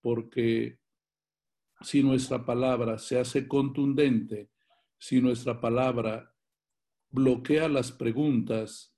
[0.00, 0.78] porque
[1.80, 4.50] si nuestra palabra se hace contundente,
[4.98, 6.32] si nuestra palabra
[7.10, 8.93] bloquea las preguntas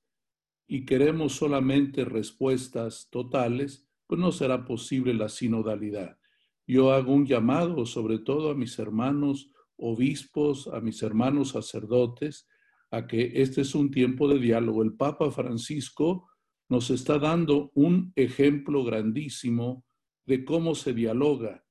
[0.67, 6.19] y queremos solamente respuestas totales, pues no será posible la sinodalidad.
[6.67, 12.49] Yo hago un llamado sobre todo a mis hermanos obispos, a mis hermanos sacerdotes,
[12.91, 14.83] a que este es un tiempo de diálogo.
[14.83, 16.29] El Papa Francisco
[16.69, 19.85] nos está dando un ejemplo grandísimo
[20.25, 21.65] de cómo se dialoga.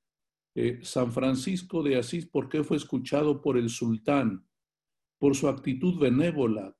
[0.56, 4.48] Eh, San Francisco de Asís, ¿por qué fue escuchado por el sultán?
[5.18, 6.78] Por su actitud benévola,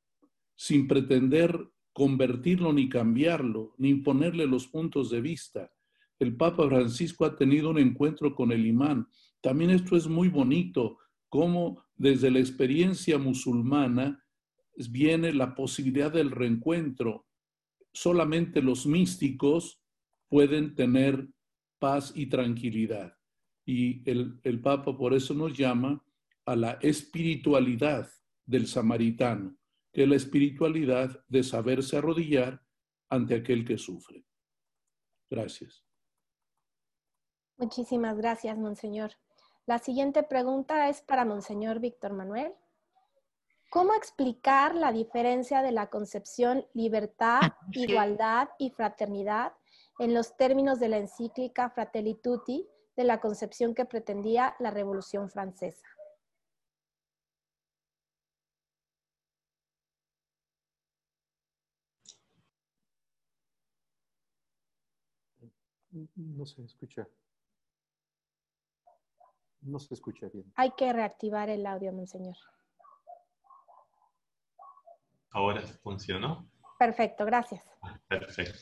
[0.56, 5.72] sin pretender convertirlo ni cambiarlo, ni imponerle los puntos de vista.
[6.20, 9.08] El Papa Francisco ha tenido un encuentro con el imán.
[9.40, 10.98] También esto es muy bonito,
[11.30, 14.22] cómo desde la experiencia musulmana
[14.90, 17.28] viene la posibilidad del reencuentro.
[17.94, 19.82] Solamente los místicos
[20.28, 21.30] pueden tener
[21.80, 23.18] paz y tranquilidad.
[23.66, 26.04] Y el, el Papa por eso nos llama
[26.46, 28.10] a la espiritualidad
[28.46, 29.56] del samaritano,
[29.96, 32.62] que la espiritualidad de saberse arrodillar
[33.10, 34.26] ante aquel que sufre.
[35.30, 35.86] Gracias.
[37.56, 39.12] Muchísimas gracias, Monseñor.
[39.66, 42.52] La siguiente pregunta es para Monseñor Víctor Manuel.
[43.70, 49.54] ¿Cómo explicar la diferencia de la concepción libertad, ah, igualdad y fraternidad
[50.00, 52.68] en los términos de la encíclica Fratelli Tutti
[52.98, 55.88] de la concepción que pretendía la Revolución Francesa?
[66.16, 67.08] No se escucha.
[69.62, 70.52] No se escucha bien.
[70.56, 72.36] Hay que reactivar el audio, monseñor.
[75.32, 76.50] ¿Ahora funcionó?
[76.78, 77.64] Perfecto, gracias.
[78.08, 78.60] Perfecto.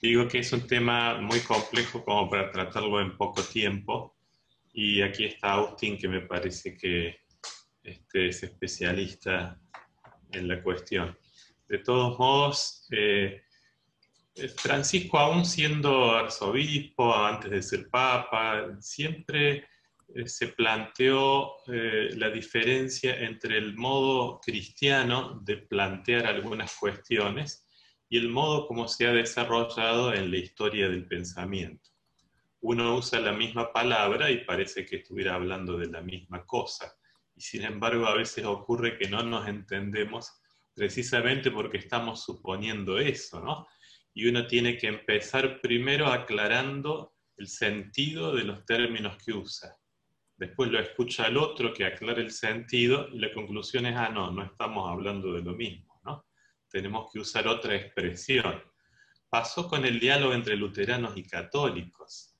[0.00, 4.16] Digo que es un tema muy complejo como para tratarlo en poco tiempo.
[4.72, 7.16] Y aquí está Austin, que me parece que
[7.82, 9.60] este, es especialista
[10.30, 11.18] en la cuestión.
[11.68, 13.42] De todos modos, eh,
[14.56, 19.66] Francisco, aún siendo arzobispo, antes de ser papa, siempre
[20.14, 27.66] eh, se planteó eh, la diferencia entre el modo cristiano de plantear algunas cuestiones
[28.08, 31.90] y el modo como se ha desarrollado en la historia del pensamiento.
[32.60, 36.96] Uno usa la misma palabra y parece que estuviera hablando de la misma cosa,
[37.36, 40.40] y sin embargo a veces ocurre que no nos entendemos
[40.74, 43.66] precisamente porque estamos suponiendo eso, ¿no?
[44.18, 49.78] Y uno tiene que empezar primero aclarando el sentido de los términos que usa
[50.38, 54.30] después lo escucha el otro que aclara el sentido y la conclusión es, ah, no,
[54.30, 56.26] no estamos hablando de lo mismo, ¿no?
[56.70, 58.62] Tenemos que usar otra expresión.
[59.28, 62.34] Pasó con el diálogo entre luteranos y católicos.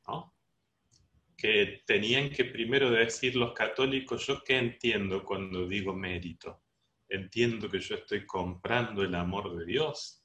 [1.37, 6.65] Que tenían que primero decir los católicos, ¿yo qué entiendo cuando digo mérito?
[7.09, 10.18] Entiendo que yo estoy comprando el amor de Dios,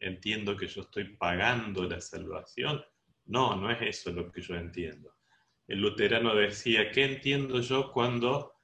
[0.00, 2.82] entiendo que yo estoy pagando la salvación.
[3.26, 5.14] No, no es eso lo que yo entiendo
[5.70, 8.54] el luterano decía, ¿qué entiendo yo cuando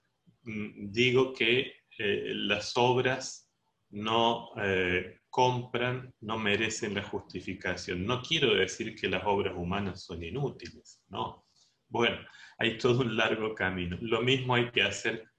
[0.42, 3.48] mm, digo que eh, las obras
[3.90, 8.04] no eh, compran, no merecen la justificación?
[8.04, 11.46] No quiero decir que las obras humanas son inútiles, no.
[11.88, 12.18] Bueno,
[12.58, 13.96] hay todo un largo camino.
[14.00, 15.30] Lo mismo hay que hacer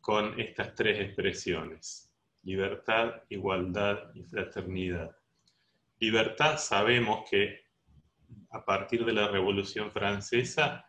[0.00, 2.11] con estas tres expresiones,
[2.42, 5.16] libertad, igualdad y fraternidad.
[5.98, 7.60] Libertad sabemos que
[8.50, 10.84] a partir de la Revolución Francesa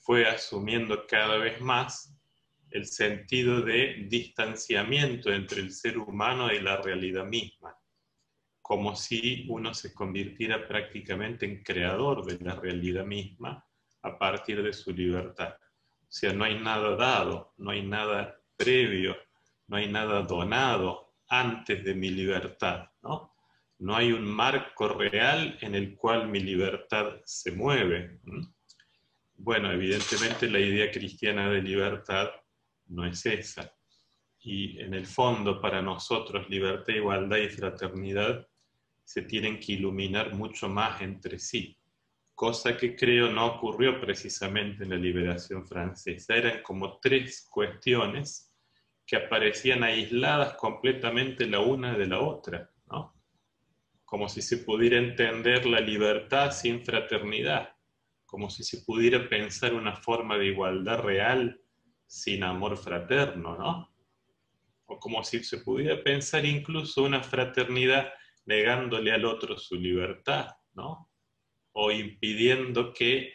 [0.00, 2.14] fue asumiendo cada vez más
[2.70, 7.76] el sentido de distanciamiento entre el ser humano y la realidad misma,
[8.60, 13.64] como si uno se convirtiera prácticamente en creador de la realidad misma
[14.02, 15.54] a partir de su libertad.
[15.54, 19.16] O sea, no hay nada dado, no hay nada previo,
[19.68, 23.34] no hay nada donado antes de mi libertad, ¿no?
[23.78, 28.18] no hay un marco real en el cual mi libertad se mueve.
[29.36, 32.30] Bueno, evidentemente la idea cristiana de libertad
[32.86, 33.74] no es esa.
[34.40, 38.46] Y en el fondo, para nosotros, libertad, igualdad y fraternidad
[39.02, 41.76] se tienen que iluminar mucho más entre sí,
[42.34, 46.36] cosa que creo no ocurrió precisamente en la liberación francesa.
[46.36, 48.53] Eran como tres cuestiones
[49.06, 53.14] que aparecían aisladas completamente la una de la otra, ¿no?
[54.04, 57.74] Como si se pudiera entender la libertad sin fraternidad,
[58.24, 61.60] como si se pudiera pensar una forma de igualdad real
[62.06, 63.94] sin amor fraterno, ¿no?
[64.86, 68.12] O como si se pudiera pensar incluso una fraternidad
[68.46, 71.10] negándole al otro su libertad, ¿no?
[71.72, 73.32] O impidiendo que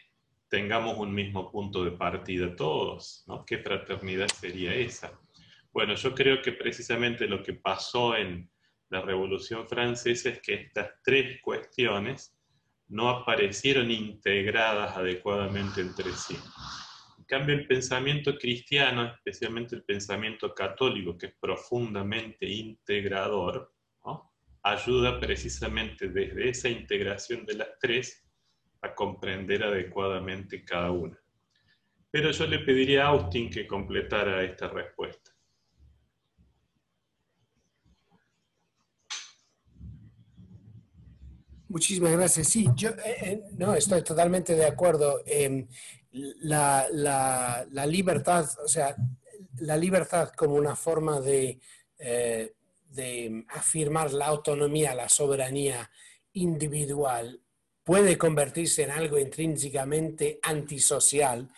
[0.50, 3.46] tengamos un mismo punto de partida todos, ¿no?
[3.46, 5.20] ¿Qué fraternidad sería esa?
[5.72, 8.50] Bueno, yo creo que precisamente lo que pasó en
[8.90, 12.36] la Revolución Francesa es que estas tres cuestiones
[12.88, 16.36] no aparecieron integradas adecuadamente entre sí.
[17.20, 23.72] En cambio, el pensamiento cristiano, especialmente el pensamiento católico, que es profundamente integrador,
[24.64, 28.26] ayuda precisamente desde esa integración de las tres
[28.82, 31.18] a comprender adecuadamente cada una.
[32.12, 35.29] Pero yo le pediría a Austin que completara esta respuesta.
[41.70, 42.48] Muchísimas gracias.
[42.48, 45.22] Sí, yo eh, eh, no estoy totalmente de acuerdo.
[45.26, 45.68] Em,
[46.12, 46.88] la,
[47.86, 48.96] libertad, o sea,
[49.58, 51.60] la libertad como una forma de,
[52.00, 52.54] eh,
[52.90, 55.92] de afirmar la autonomía, la soberanía
[56.34, 57.40] individual,
[57.84, 61.50] puede convertirse en algo intrínsecamente antisocial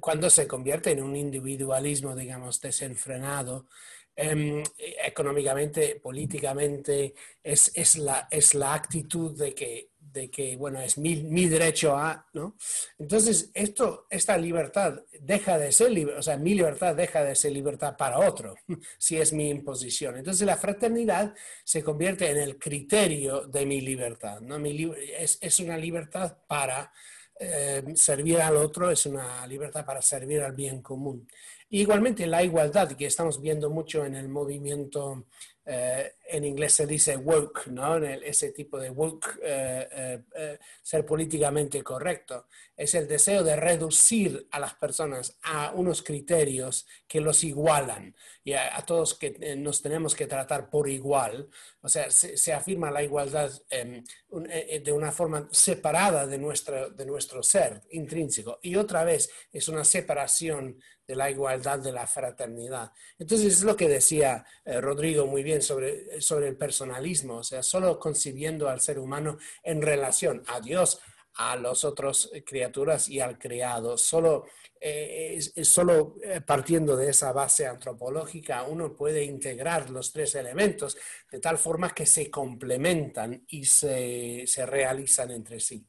[0.00, 3.66] cuando se convierte en un individualismo, digamos, desenfrenado
[4.14, 4.62] Em,
[5.04, 11.16] económicamente, políticamente, es, es, la, es la actitud de que, de que bueno, es mi,
[11.22, 12.56] mi, derecho a, ¿no?
[12.98, 17.96] Entonces, esto, esta libertad deja de ser, o sea, mi libertad deja de ser libertad
[17.96, 18.54] para otro,
[18.98, 20.18] si es mi imposición.
[20.18, 21.34] Entonces, la fraternidad
[21.64, 24.58] se convierte en el criterio de mi libertad, ¿no?
[24.58, 26.92] Mi, es, es una libertad para
[27.40, 31.26] eh, servir al otro, es una libertad para servir al bien común.
[31.74, 35.24] Igualmente la igualdad que estamos viendo mucho en el movimiento
[35.64, 37.96] eh, en inglés se dice woke, ¿no?
[37.98, 42.46] ese tipo de woke, eh, eh, eh, ser políticamente correcto,
[42.76, 48.54] es el deseo de reducir a las personas a unos criterios que los igualan y
[48.54, 51.48] a, todos que nos tenemos que tratar por igual.
[51.80, 57.42] O sea, se, afirma la igualdad em, de una forma separada de nuestro, de nuestro
[57.42, 58.58] ser intrínseco.
[58.62, 62.92] Y otra vez es una separación de la igualdad de la fraternidad.
[63.18, 67.98] Entonces es lo que decía Rodrigo muy bien sobre sobre el personalismo, o sea, solo
[67.98, 71.00] concibiendo al ser humano en relación a Dios,
[71.34, 73.96] a las otras criaturas y al creado.
[73.96, 74.46] Solo,
[74.80, 80.96] eh, solo eh, partiendo de esa base antropológica uno puede integrar los tres elementos
[81.30, 85.86] de tal forma que se complementan y se, se realizan entre sí.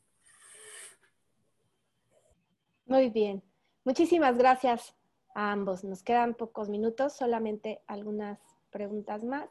[2.85, 3.41] Muy bien.
[3.85, 4.95] Muchísimas gracias
[5.35, 5.83] a ambos.
[5.83, 8.39] Nos quedan pocos minutos, solamente algunas
[8.71, 9.49] preguntas más.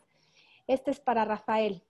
[0.66, 1.82] Este es para Rafael.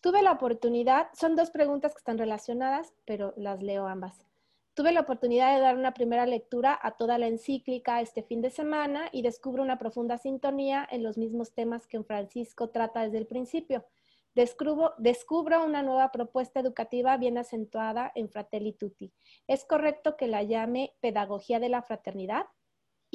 [0.00, 4.26] Tuve la oportunidad, son dos preguntas que están relacionadas, pero las leo ambas.
[4.74, 8.50] Tuve la oportunidad de dar una primera lectura a toda la encíclica este fin de
[8.50, 13.26] semana y descubro una profunda sintonía en los mismos temas que Francisco trata desde el
[13.26, 13.86] principio.
[14.34, 19.12] Descubro, descubro, una nueva propuesta educativa bien acentuada en Fratelli Tutti.
[19.46, 22.46] ¿Es correcto que la llame Pedagogía de la Fraternidad?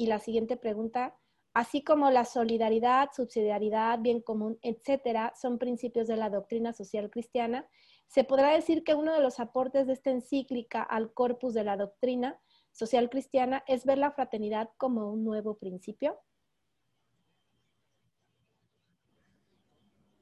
[0.00, 1.14] Y la siguiente pregunta,
[1.52, 7.68] así como la solidaridad, subsidiariedad, bien común, etcétera, son principios de la doctrina social cristiana,
[8.06, 11.76] se podrá decir que uno de los aportes de esta encíclica al corpus de la
[11.76, 12.40] doctrina
[12.72, 16.18] social cristiana es ver la fraternidad como un nuevo principio.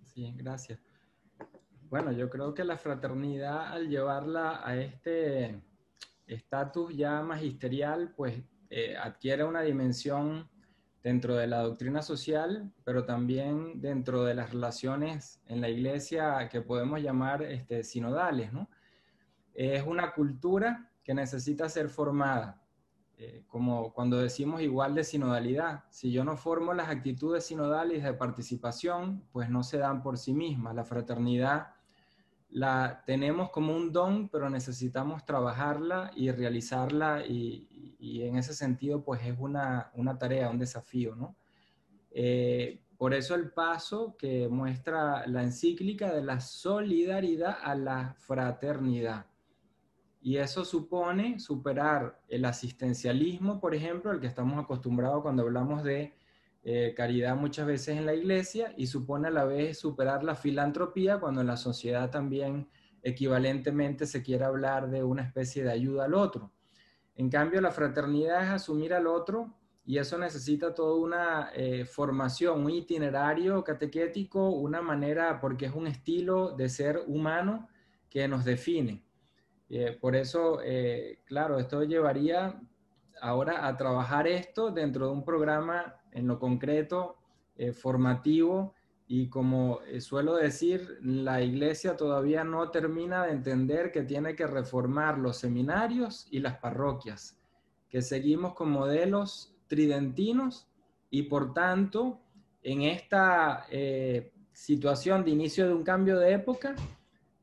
[0.07, 0.81] Sí, gracias.
[1.89, 5.63] Bueno, yo creo que la fraternidad al llevarla a este
[6.27, 10.49] estatus ya magisterial, pues eh, adquiere una dimensión
[11.03, 16.61] dentro de la doctrina social, pero también dentro de las relaciones en la iglesia que
[16.61, 18.53] podemos llamar este, sinodales.
[18.53, 18.69] ¿no?
[19.55, 22.63] Es una cultura que necesita ser formada,
[23.17, 25.85] eh, como cuando decimos igual de sinodalidad.
[25.89, 30.35] Si yo no formo las actitudes sinodales de participación, pues no se dan por sí
[30.35, 30.75] mismas.
[30.75, 31.69] La fraternidad
[32.51, 37.67] la tenemos como un don, pero necesitamos trabajarla y realizarla y,
[38.01, 41.37] en ese sentido pues es una, tarea, un desafío, ¿no?
[42.11, 49.27] Eh, por eso el paso que muestra la encíclica de la solidaridad a la fraternidad.
[50.21, 56.18] Y eso supone superar el asistencialismo, por ejemplo, al que estamos acostumbrados cuando hablamos de
[56.71, 61.19] eh, caridad muchas veces en la iglesia, y supone a la vez superar la filantropía
[61.19, 62.69] cuando en la sociedad también
[63.03, 66.53] equivalentemente se quiere hablar de una especie de ayuda al otro.
[67.15, 69.55] En cambio, la fraternidad es asumir al otro
[69.87, 75.87] y eso necesita toda una eh, formación, un itinerario catequético, una manera, porque es un
[75.87, 77.67] estilo de ser humano
[78.11, 79.03] que nos define.
[79.71, 82.61] Eh, por eso, eh, claro, esto llevaría
[83.23, 87.17] ahora a trabajar esto dentro de un programa en lo concreto,
[87.57, 88.75] eh, formativo,
[89.07, 95.19] y como suelo decir, la iglesia todavía no termina de entender que tiene que reformar
[95.19, 97.39] los seminarios y las parroquias,
[97.89, 100.69] que seguimos con modelos tridentinos
[101.09, 102.21] y por tanto,
[102.63, 103.67] en esta
[104.53, 106.75] situación de inicio de un cambio de época,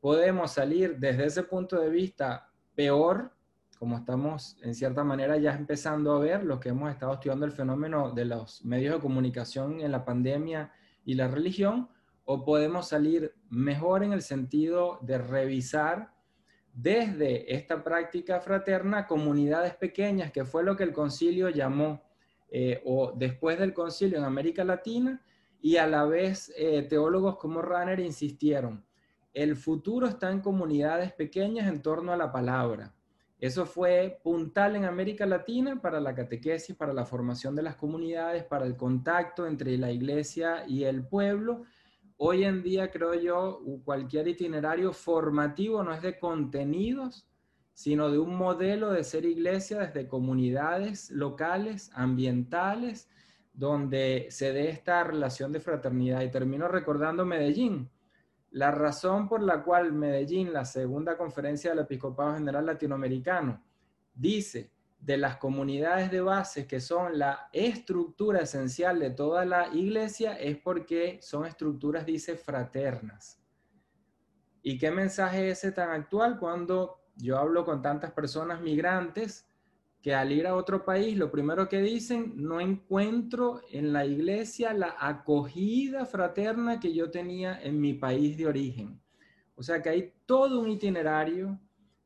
[0.05, 3.31] podemos salir desde ese punto de vista peor,
[3.77, 7.51] como estamos en cierta manera ya empezando a ver, los que hemos estado estudiando el
[7.51, 10.71] fenómeno de los medios de comunicación en la pandemia
[11.03, 11.89] y la religión,
[12.25, 16.11] o podemos salir mejor en el sentido de revisar
[16.73, 22.01] desde esta práctica fraterna comunidades pequeñas, que fue lo que el concilio llamó,
[22.49, 25.21] eh, o después del concilio en América Latina,
[25.61, 28.83] y a la vez eh, teólogos como Ranner insistieron,
[29.33, 32.94] el futuro está en comunidades pequeñas en torno a la palabra.
[33.45, 38.43] Eso fue puntal en América Latina para la catequesis, para la formación de las comunidades,
[38.43, 41.61] para el contacto entre la iglesia y el pueblo.
[42.17, 47.27] Hoy en día, creo yo, cualquier itinerario formativo no es de contenidos,
[47.71, 53.11] sino de un modelo de ser iglesia desde comunidades locales, ambientales,
[53.53, 56.23] donde se dé esta relación de fraternidad.
[56.23, 57.91] Y termino recordando Medellín.
[58.55, 63.61] La razón por la cual Medellín, la segunda conferencia del Episcopado General Latinoamericano,
[64.13, 70.39] dice de las comunidades de base que son la estructura esencial de toda la iglesia
[70.39, 73.43] es porque son estructuras, dice, fraternas.
[74.61, 79.49] ¿Y qué mensaje es ese tan actual cuando yo hablo con tantas personas migrantes
[80.05, 84.71] que al ir a otro país, lo primero que dicen, no encuentro en la iglesia
[84.71, 89.01] la acogida fraterna que yo tenía en mi país de origen.
[89.55, 91.59] O sea que hay todo un itinerario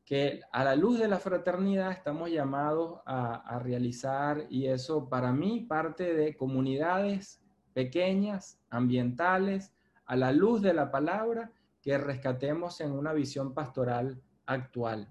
[0.06, 5.66] que a la luz de la fraternidad estamos llamados a, realizar y eso para mí
[5.68, 7.42] parte de comunidades
[7.74, 9.74] pequeñas, ambientales,
[10.06, 11.52] a la luz de la palabra,
[11.82, 15.06] que rescatemos en una visión pastoral actual.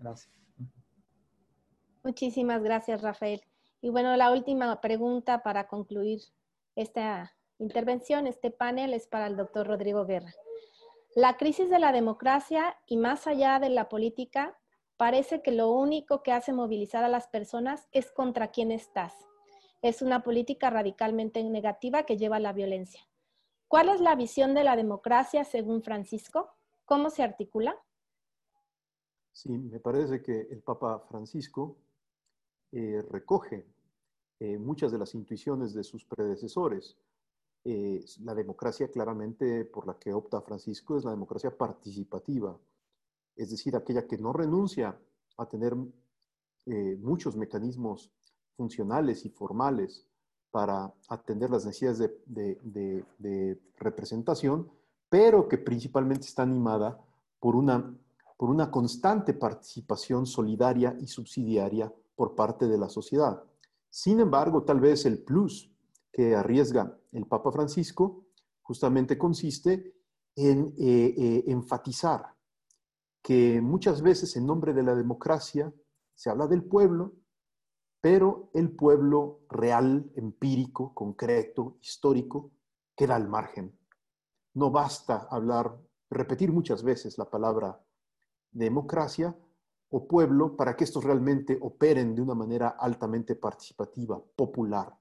[0.00, 0.43] Gracias.
[2.04, 3.40] Muchísimas gracias, Rafael.
[3.80, 6.20] Y bueno, la última pregunta para concluir
[6.76, 10.30] esta intervención, este panel, es para el doctor Rodrigo Guerra.
[11.14, 14.58] La crisis de la democracia y más allá de la política,
[14.98, 19.14] parece que lo único que hace movilizar a las personas es contra quién estás.
[19.80, 23.00] Es una política radicalmente negativa que lleva a la violencia.
[23.66, 26.50] ¿Cuál es la visión de la democracia según Francisco?
[26.84, 27.74] ¿Cómo se articula?
[29.32, 31.78] Sí, me parece que el Papa Francisco
[32.76, 33.64] eh, recoge
[34.40, 36.96] eh, muchas de las intuiciones de sus predecesores.
[37.62, 42.58] Eh, la democracia claramente por la que opta Francisco es la democracia participativa,
[43.36, 44.98] es decir, aquella que no renuncia
[45.36, 45.76] a tener
[46.98, 48.10] muchos mecanismos
[48.56, 50.06] funcionales y formales
[50.50, 54.68] para atender las necesidades de, representación,
[55.08, 56.98] pero que principalmente está animada
[57.38, 57.94] por una,
[58.36, 63.42] por una constante participación solidaria y subsidiaria por parte de la sociedad.
[63.90, 65.70] Sin embargo, tal vez el plus
[66.12, 68.26] que arriesga el Papa Francisco
[68.62, 69.94] justamente consiste
[70.36, 72.34] en eh, eh, enfatizar
[73.22, 75.72] que muchas veces en nombre de la democracia
[76.14, 77.14] se habla del pueblo,
[78.00, 82.52] pero el pueblo real, empírico, concreto, histórico,
[82.94, 83.78] queda al margen.
[84.52, 85.76] No basta hablar,
[86.10, 87.82] repetir muchas veces la palabra
[88.50, 89.36] democracia
[89.96, 94.92] o pueblo para que estos realmente operen de una manera altamente participativa, popular.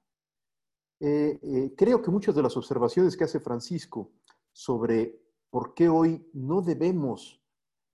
[0.99, 4.11] Eh, eh, creo que muchas de las observaciones que hace Francisco
[4.51, 7.41] sobre por qué hoy no debemos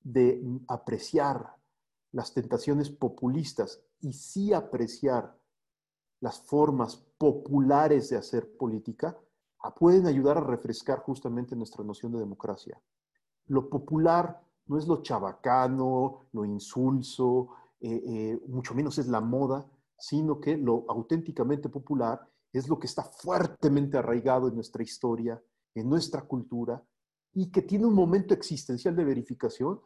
[0.02, 1.56] de apreciar
[2.12, 5.40] las tentaciones populistas y sí apreciar
[6.20, 9.18] las formas populares de hacer política,
[9.78, 12.82] pueden ayudar a refrescar justamente nuestra noción de democracia.
[13.48, 17.50] Lo popular no es lo chabacano, lo insulso,
[17.82, 19.68] eh, eh, mucho menos es la moda,
[19.98, 22.22] sino que lo auténticamente popular
[22.54, 25.42] es lo que está fuertemente arraigado en nuestra historia,
[25.74, 26.84] en nuestra cultura,
[27.34, 29.82] y que tiene un momento existencial de verificación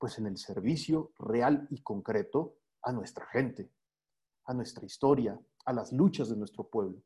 [0.00, 3.72] Pues en el servicio real y concreto a nuestra gente,
[4.44, 7.02] a nuestra historia, a las luchas de nuestro pueblo.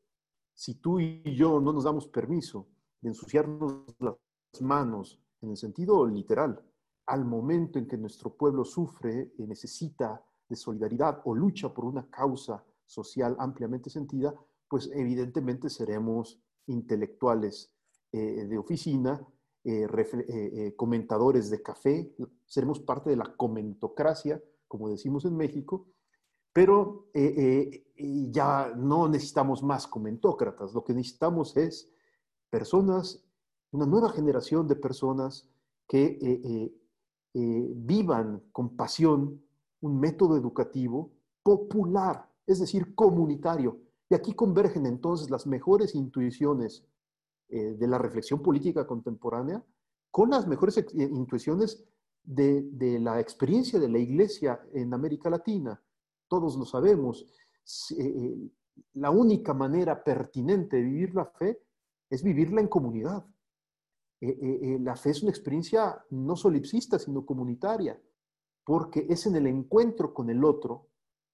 [0.53, 2.67] Si tú y yo no nos damos permiso
[3.01, 4.15] de ensuciarnos las
[4.61, 6.63] manos en el sentido literal,
[7.05, 12.09] al momento en que nuestro pueblo sufre y necesita de solidaridad o lucha por una
[12.09, 14.33] causa social ampliamente sentida,
[14.67, 17.71] pues evidentemente seremos intelectuales
[18.11, 19.25] eh, de oficina,
[19.63, 22.13] eh, eh, comentadores de café,
[22.45, 25.87] seremos parte de la comentocracia, como decimos en México,
[26.51, 31.91] pero ya no necesitamos más comentócratas, lo que necesitamos es
[32.49, 33.23] personas,
[33.71, 35.49] una nueva generación de personas
[35.87, 36.73] que
[37.33, 39.41] vivan con pasión
[39.81, 41.11] un método educativo
[41.43, 43.79] popular, es decir, comunitario.
[44.09, 46.85] Y aquí convergen entonces las mejores intuiciones
[47.49, 49.63] eh, de la reflexión política contemporánea
[50.09, 51.83] con las mejores eh, intuiciones
[52.23, 55.81] de, la experiencia de la Iglesia en América Latina.
[56.27, 57.25] Todos lo sabemos.
[57.97, 58.49] Eh,
[58.93, 61.61] la única manera pertinente de vivir la fe
[62.09, 63.25] es vivirla en comunidad.
[64.79, 67.99] La fe es una experiencia no solipsista, sino comunitaria
[68.63, 70.87] porque es en el encuentro con el otro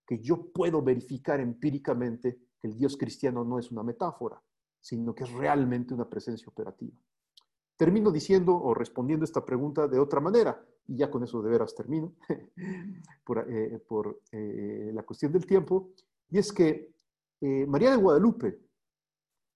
[0.05, 4.41] que yo puedo verificar empíricamente que el Dios cristiano no es una metáfora,
[4.79, 6.97] sino que es realmente una presencia operativa.
[7.77, 11.75] Termino diciendo o respondiendo esta pregunta de otra manera, y ya con eso de veras
[11.75, 12.15] termino,
[13.23, 13.79] por, eh,
[14.31, 15.91] eh, la cuestión del tiempo,
[16.29, 16.91] y es que
[17.41, 18.59] eh, María de Guadalupe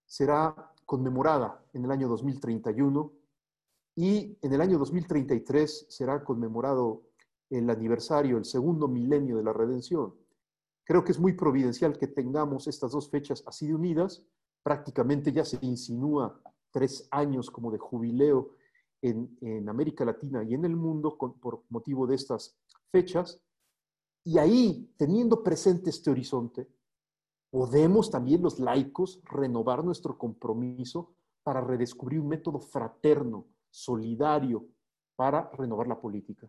[0.06, 3.12] será conmemorada en el año 2031
[3.96, 7.04] y en el año 2033 será conmemorado
[7.50, 10.16] el aniversario, el segundo milenio de la redención.
[10.84, 14.26] Creo que es muy providencial que tengamos estas dos fechas así de unidas.
[14.64, 16.42] Prácticamente ya se insinúa
[16.72, 18.56] tres años como de jubileo
[19.02, 22.58] en, América Latina y en el mundo por motivo de estas
[22.92, 23.40] fechas.
[24.26, 26.68] Y ahí, teniendo presente este horizonte,
[27.52, 31.14] podemos también los laicos renovar nuestro compromiso
[31.44, 34.68] para redescubrir un método fraterno, solidario,
[35.16, 36.48] para renovar la política.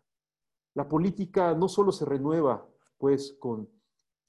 [0.74, 2.66] La política no solo se renueva
[2.98, 3.68] pues con,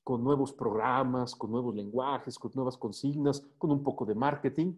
[0.04, 4.74] con nuevos programas, con nuevos lenguajes, con nuevas consignas, con un poco de marketing,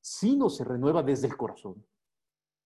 [0.00, 1.84] sino se renueva desde el corazón.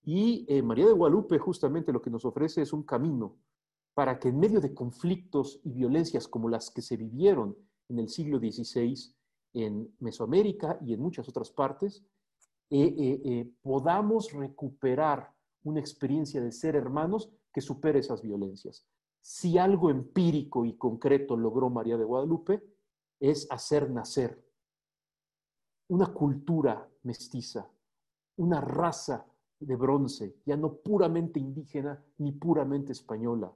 [0.02, 3.36] Y eh, María de Guadalupe justamente lo que nos ofrece es un camino
[3.94, 7.56] para que en medio de conflictos y violencias como las que se vivieron
[7.88, 8.94] en el siglo XVI
[9.52, 12.04] en Mesoamérica y en muchas otras partes,
[13.62, 15.32] podamos recuperar
[15.64, 18.86] una experiencia de ser hermanos que supere esas violencias.
[19.20, 22.62] Si algo empírico y concreto logró María de Guadalupe,
[23.18, 24.44] es hacer nacer
[25.88, 27.70] una cultura mestiza,
[28.36, 29.26] una raza
[29.58, 33.52] de bronce, ya no puramente indígena ni puramente española,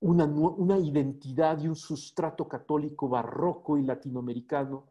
[0.00, 4.86] una, una, identidad y un sustrato católico barroco y latinoamericano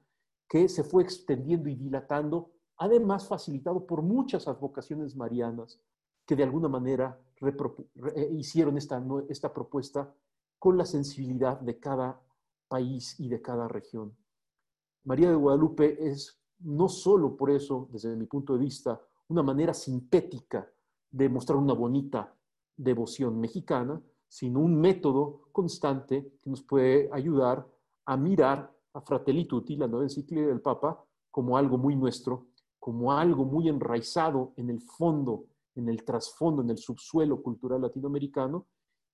[0.47, 5.79] que se fue extendiendo y dilatando, además facilitado por muchas advocaciones marianas
[6.25, 10.13] que de alguna manera eh, hicieron esta, esta propuesta
[10.57, 12.19] con la sensibilidad de cada
[12.67, 14.15] país y de cada región.
[15.03, 19.73] María de Guadalupe es no solo por eso, desde mi punto de vista, una manera
[19.73, 20.67] sintética
[21.11, 22.33] de mostrar una bonita
[22.75, 27.65] devoción mexicana, sino un método constante que nos puede ayudar
[28.05, 32.47] a mirar a Fratelli Tutti, la nueva encíclica del Papa, como algo muy nuestro,
[32.85, 38.67] como algo muy enraizado en el fondo en el trasfondo, en el subsuelo cultural latinoamericano,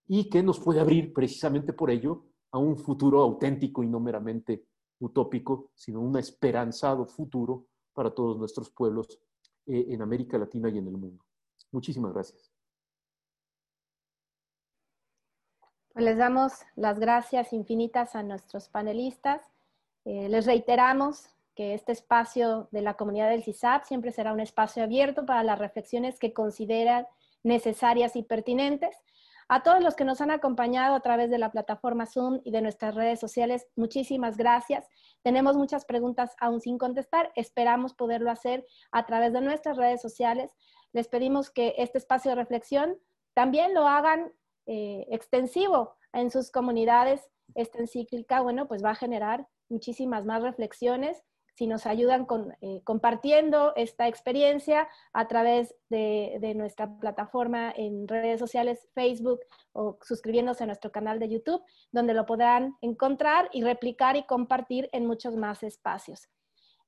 [0.09, 4.65] y que nos puede abrir precisamente por ello a un futuro auténtico y no meramente
[4.99, 9.07] utópico, sino un esperanzado futuro para todos nuestros pueblos
[9.65, 11.23] eh, en América Latina y en el mundo.
[11.71, 12.51] Muchísimas gracias.
[15.93, 19.41] Pues les damos las gracias infinitas a nuestros panelistas.
[20.03, 24.83] Eh, les reiteramos que este espacio de la comunidad del CISAP siempre será un espacio
[24.83, 27.07] abierto para las reflexiones que consideran
[27.43, 28.95] necesarias y pertinentes.
[29.49, 32.61] A todos los que nos han acompañado a través de la plataforma Zoom y de
[32.61, 34.87] nuestras redes sociales, muchísimas gracias.
[35.23, 37.33] Tenemos muchas preguntas aún sin contestar.
[37.35, 40.55] Esperamos poderlo hacer a través de nuestras redes sociales.
[40.93, 42.97] Les pedimos que este espacio de reflexión
[43.33, 44.31] también lo hagan
[44.67, 47.29] eh, extensivo en sus comunidades.
[47.53, 51.21] Esta encíclica, bueno, pues va a generar muchísimas más reflexiones
[51.53, 58.39] si nos ayudan con, eh, compartiendo esta experiencia a través de, nuestra plataforma en redes
[58.39, 59.39] sociales, Facebook
[59.73, 64.89] o suscribiéndose a nuestro canal de YouTube, donde lo podrán encontrar y replicar y compartir
[64.91, 66.29] en muchos más espacios.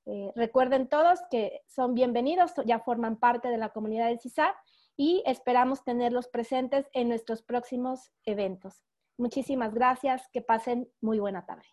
[0.06, 4.54] Eh, recuerden todos que son bienvenidos, ya forman parte de la comunidad del CISAP
[4.96, 8.82] y esperamos tenerlos presentes en nuestros próximos eventos.
[9.16, 11.64] Muchísimas gracias, que pasen muy buena tarde.